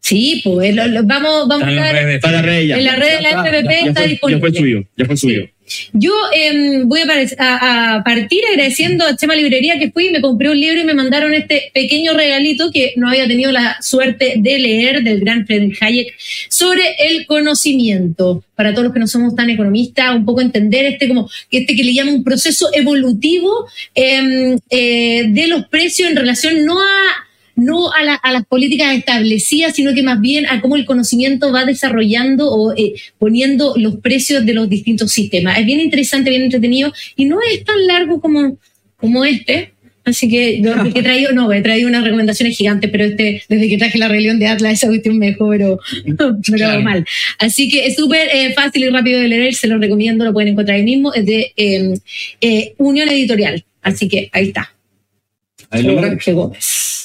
Sí, 0.00 0.40
pues 0.44 0.74
lo- 0.74 0.86
lo- 0.86 1.02
vamos, 1.04 1.48
vamos 1.48 1.64
a 1.66 1.70
en 1.70 1.76
las 1.76 1.86
estar- 1.86 1.92
redes 1.94 2.06
de 2.06 2.14
Está 2.14 2.28
en 2.28 2.34
la 2.34 2.42
red 2.42 2.66
ya. 2.66 2.78
En 2.78 2.84
la 2.84 2.96
red 2.96 3.16
de 3.16 3.20
la 3.22 3.30
FPP 3.30 3.88
está 3.88 4.02
disponible. 4.04 4.38
Ya 4.38 4.40
fue 4.40 4.54
subido, 4.58 4.84
ya 4.96 5.04
fue 5.04 5.16
subido. 5.16 5.46
Yo 5.92 6.12
em, 6.34 6.88
voy 6.88 7.00
a, 7.00 8.02
partir 8.04 8.40
agradeciendo 8.50 9.04
a 9.04 9.16
Chema 9.16 9.34
Librería 9.34 9.78
que 9.78 9.90
fui 9.90 10.06
y 10.06 10.10
me 10.10 10.20
compré 10.20 10.50
un 10.50 10.60
libro 10.60 10.80
y 10.80 10.84
me 10.84 10.94
mandaron 10.94 11.34
este 11.34 11.70
pequeño 11.74 12.14
regalito 12.14 12.70
que 12.70 12.94
no 12.96 13.08
había 13.08 13.26
tenido 13.26 13.52
la 13.52 13.80
suerte 13.80 14.34
de 14.38 14.58
leer 14.58 15.02
del 15.02 15.20
gran 15.20 15.46
Friedrich 15.46 15.82
Hayek 15.82 16.14
sobre 16.48 16.82
el 16.98 17.26
conocimiento. 17.26 18.42
Para 18.54 18.72
todos 18.72 18.84
los 18.84 18.92
que 18.92 19.00
no 19.00 19.06
somos 19.06 19.36
tan 19.36 19.50
economistas, 19.50 20.14
un 20.14 20.24
poco 20.24 20.40
entender 20.40 20.84
este 20.84 21.06
como 21.06 21.30
este 21.50 21.76
que 21.76 21.84
le 21.84 21.94
llama 21.94 22.12
un 22.12 22.24
proceso 22.24 22.68
evolutivo 22.72 23.66
em, 23.94 24.58
eh, 24.70 25.26
de 25.28 25.46
los 25.46 25.66
precios 25.66 26.10
en 26.10 26.16
relación 26.16 26.64
no 26.64 26.80
a 26.80 27.27
no 27.58 27.92
a, 27.92 28.02
la- 28.04 28.14
a 28.14 28.32
las 28.32 28.46
políticas 28.46 28.96
establecidas, 28.96 29.74
sino 29.74 29.92
que 29.92 30.02
más 30.02 30.20
bien 30.20 30.46
a 30.46 30.60
cómo 30.60 30.76
el 30.76 30.84
conocimiento 30.86 31.50
va 31.52 31.64
desarrollando 31.64 32.50
o 32.50 32.72
eh, 32.76 32.94
poniendo 33.18 33.74
los 33.76 33.96
precios 33.96 34.46
de 34.46 34.54
los 34.54 34.68
distintos 34.68 35.10
sistemas. 35.12 35.58
Es 35.58 35.66
bien 35.66 35.80
interesante, 35.80 36.30
bien 36.30 36.42
entretenido 36.42 36.92
y 37.16 37.24
no 37.24 37.38
es 37.42 37.64
tan 37.64 37.86
largo 37.86 38.20
como, 38.20 38.56
como 38.96 39.24
este. 39.24 39.72
Así 40.04 40.26
que 40.28 40.62
yo 40.62 40.72
que 40.92 40.98
he 41.00 41.02
traído, 41.02 41.32
no, 41.32 41.52
he 41.52 41.60
traído 41.60 41.88
unas 41.88 42.02
recomendaciones 42.04 42.56
gigantes, 42.56 42.90
pero 42.90 43.04
este, 43.04 43.42
desde 43.48 43.68
que 43.68 43.76
traje 43.76 43.98
la 43.98 44.08
rebelión 44.08 44.38
de 44.38 44.46
Atlas, 44.46 44.72
esa 44.74 44.86
cuestión 44.86 45.18
me 45.18 45.26
dejó, 45.26 45.50
pero, 45.50 45.78
Claro. 46.44 46.80
mal. 46.80 47.04
Así 47.38 47.68
que 47.68 47.86
es 47.88 47.96
súper 47.96 48.28
eh, 48.32 48.54
fácil 48.54 48.84
y 48.84 48.88
rápido 48.88 49.20
de 49.20 49.28
leer, 49.28 49.54
se 49.54 49.66
lo 49.66 49.76
recomiendo, 49.78 50.24
lo 50.24 50.32
pueden 50.32 50.52
encontrar 50.52 50.76
ahí 50.78 50.84
mismo, 50.84 51.12
es 51.12 51.26
de 51.26 51.52
eh, 51.56 51.94
eh, 52.40 52.74
Unión 52.78 53.08
Editorial. 53.10 53.64
Así 53.82 54.08
que 54.08 54.30
ahí 54.32 54.46
está. 54.48 54.72
Ahí. 55.70 55.84
Jorge 55.84 56.32
Gómez. 56.32 56.97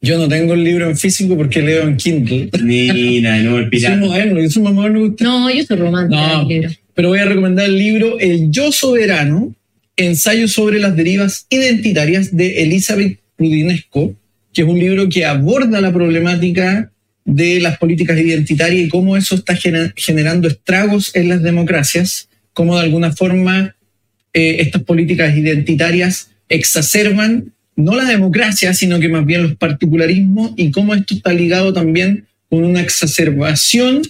Yo 0.00 0.16
no 0.18 0.28
tengo 0.28 0.54
el 0.54 0.62
libro 0.62 0.88
en 0.88 0.96
físico 0.96 1.36
porque 1.36 1.60
leo 1.60 1.82
en 1.82 1.96
Kindle. 1.96 2.50
Mira, 2.62 3.36
no, 3.42 3.58
el 3.58 3.64
Soy 3.64 3.70
pirata. 3.70 3.96
moderno, 3.96 4.40
yo 4.40 4.50
soy 4.50 4.62
más 4.62 4.72
moderno 4.74 4.98
que 5.00 5.06
usted. 5.06 5.24
No, 5.24 5.50
yo 5.50 5.64
soy 5.64 5.76
romántica 5.76 6.32
No, 6.42 6.48
pero 6.94 7.08
voy 7.08 7.18
a 7.18 7.24
recomendar 7.24 7.66
el 7.66 7.76
libro 7.78 8.18
El 8.20 8.50
Yo 8.50 8.70
Soberano, 8.72 9.54
ensayo 9.96 10.46
sobre 10.46 10.78
las 10.78 10.94
derivas 10.96 11.46
identitarias 11.50 12.36
de 12.36 12.62
Elizabeth 12.62 13.18
Rudinesco, 13.38 14.14
que 14.52 14.62
es 14.62 14.68
un 14.68 14.78
libro 14.78 15.08
que 15.08 15.24
aborda 15.24 15.80
la 15.80 15.92
problemática 15.92 16.92
de 17.24 17.60
las 17.60 17.76
políticas 17.78 18.18
identitarias 18.18 18.86
y 18.86 18.88
cómo 18.88 19.16
eso 19.16 19.34
está 19.34 19.54
gener- 19.54 19.92
generando 19.96 20.46
estragos 20.48 21.14
en 21.14 21.28
las 21.28 21.42
democracias, 21.42 22.28
cómo 22.52 22.76
de 22.76 22.82
alguna 22.84 23.12
forma 23.12 23.74
eh, 24.32 24.56
estas 24.60 24.82
políticas 24.82 25.36
identitarias 25.36 26.30
exacerban 26.48 27.52
no 27.78 27.94
la 27.94 28.04
democracia, 28.04 28.74
sino 28.74 28.98
que 28.98 29.08
más 29.08 29.24
bien 29.24 29.44
los 29.44 29.54
particularismos 29.54 30.50
y 30.56 30.72
cómo 30.72 30.94
esto 30.94 31.14
está 31.14 31.32
ligado 31.32 31.72
también 31.72 32.26
con 32.50 32.64
una 32.64 32.80
exacerbación 32.80 34.02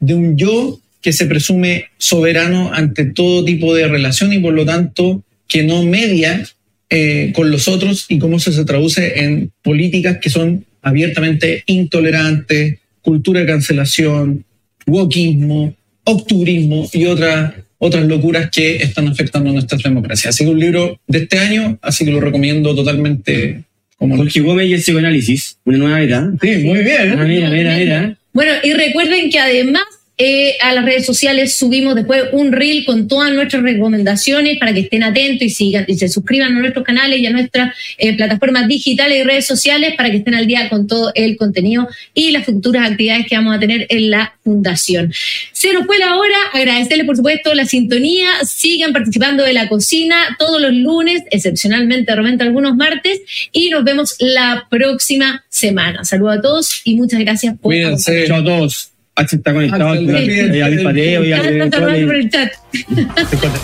de 0.00 0.14
un 0.14 0.36
yo 0.36 0.80
que 1.00 1.12
se 1.12 1.26
presume 1.26 1.86
soberano 1.98 2.74
ante 2.74 3.04
todo 3.04 3.44
tipo 3.44 3.74
de 3.74 3.86
relación 3.86 4.32
y 4.32 4.40
por 4.40 4.52
lo 4.52 4.66
tanto 4.66 5.22
que 5.46 5.62
no 5.62 5.84
media 5.84 6.44
eh, 6.90 7.32
con 7.32 7.52
los 7.52 7.68
otros 7.68 8.06
y 8.08 8.18
cómo 8.18 8.40
se 8.40 8.64
traduce 8.64 9.20
en 9.20 9.52
políticas 9.62 10.18
que 10.18 10.28
son 10.28 10.64
abiertamente 10.82 11.62
intolerantes, 11.66 12.80
cultura 13.02 13.40
de 13.40 13.46
cancelación, 13.46 14.44
wokismo, 14.84 15.76
octubrismo 16.02 16.88
y 16.92 17.06
otras 17.06 17.54
otras 17.84 18.06
locuras 18.06 18.48
que 18.48 18.76
están 18.76 19.08
afectando 19.08 19.52
nuestras 19.52 19.82
democracias. 19.82 20.32
Así 20.32 20.44
que 20.44 20.50
un 20.50 20.60
libro 20.60 21.00
de 21.08 21.18
este 21.18 21.40
año, 21.40 21.78
así 21.82 22.04
que 22.04 22.12
lo 22.12 22.20
recomiendo 22.20 22.76
totalmente 22.76 23.64
como 23.96 24.16
Jorge 24.16 24.40
Gómez 24.40 24.68
y 24.68 24.74
el 24.74 24.80
psicoanálisis, 24.80 25.58
una 25.64 25.78
nueva 25.78 26.00
era. 26.00 26.30
Sí, 26.40 26.58
muy 26.58 26.78
bien. 26.84 27.18
Ah, 27.18 27.24
mira, 27.24 27.50
mira, 27.50 27.76
mira. 27.76 28.16
Bueno, 28.32 28.52
y 28.62 28.72
recuerden 28.72 29.30
que 29.30 29.38
además 29.40 29.82
eh, 30.24 30.56
a 30.60 30.72
las 30.72 30.84
redes 30.84 31.04
sociales 31.04 31.56
subimos 31.56 31.96
después 31.96 32.26
un 32.30 32.52
reel 32.52 32.84
con 32.84 33.08
todas 33.08 33.32
nuestras 33.32 33.64
recomendaciones 33.64 34.56
para 34.56 34.72
que 34.72 34.78
estén 34.78 35.02
atentos 35.02 35.42
y 35.42 35.50
sigan 35.50 35.84
y 35.88 35.98
se 35.98 36.08
suscriban 36.08 36.56
a 36.56 36.60
nuestros 36.60 36.84
canales 36.84 37.18
y 37.18 37.26
a 37.26 37.30
nuestras 37.30 37.74
eh, 37.98 38.16
plataformas 38.16 38.68
digitales 38.68 39.18
y 39.18 39.24
redes 39.24 39.48
sociales 39.48 39.94
para 39.96 40.12
que 40.12 40.18
estén 40.18 40.36
al 40.36 40.46
día 40.46 40.68
con 40.68 40.86
todo 40.86 41.10
el 41.16 41.36
contenido 41.36 41.88
y 42.14 42.30
las 42.30 42.44
futuras 42.44 42.88
actividades 42.88 43.26
que 43.26 43.34
vamos 43.34 43.56
a 43.56 43.58
tener 43.58 43.88
en 43.88 44.10
la 44.10 44.36
fundación. 44.44 45.12
Se 45.50 45.72
nos 45.72 45.86
fue 45.86 45.98
la 45.98 46.16
hora, 46.16 46.36
agradecerles 46.52 47.04
por 47.04 47.16
supuesto 47.16 47.52
la 47.54 47.64
sintonía, 47.64 48.28
sigan 48.44 48.92
participando 48.92 49.42
de 49.42 49.54
la 49.54 49.68
cocina 49.68 50.36
todos 50.38 50.60
los 50.60 50.72
lunes, 50.72 51.24
excepcionalmente 51.32 52.12
de 52.12 52.16
repente 52.16 52.44
algunos 52.44 52.76
martes, 52.76 53.22
y 53.50 53.70
nos 53.70 53.82
vemos 53.82 54.14
la 54.20 54.68
próxima 54.70 55.44
semana. 55.48 56.04
Saludos 56.04 56.38
a 56.38 56.42
todos 56.42 56.80
y 56.84 56.94
muchas 56.94 57.18
gracias 57.18 57.54
por 57.54 57.72
Cuídense. 57.72 58.24
Chao 58.28 58.38
a 58.38 58.44
todos. 58.44 58.91
H 59.14 59.36
está 59.36 59.52
conectado. 59.52 59.88
Axel, 59.90 60.08
al- 60.10 60.22
olvídate 60.22 60.62
al 60.62 60.76
del- 60.76 60.84
pateo 60.84 61.24
y 61.24 61.32
al- 61.32 61.70
Gracias 61.70 62.06
por 62.06 62.14
el 62.16 62.30
chat. 62.30 62.52
Se 62.72 63.36
corta. 63.36 63.60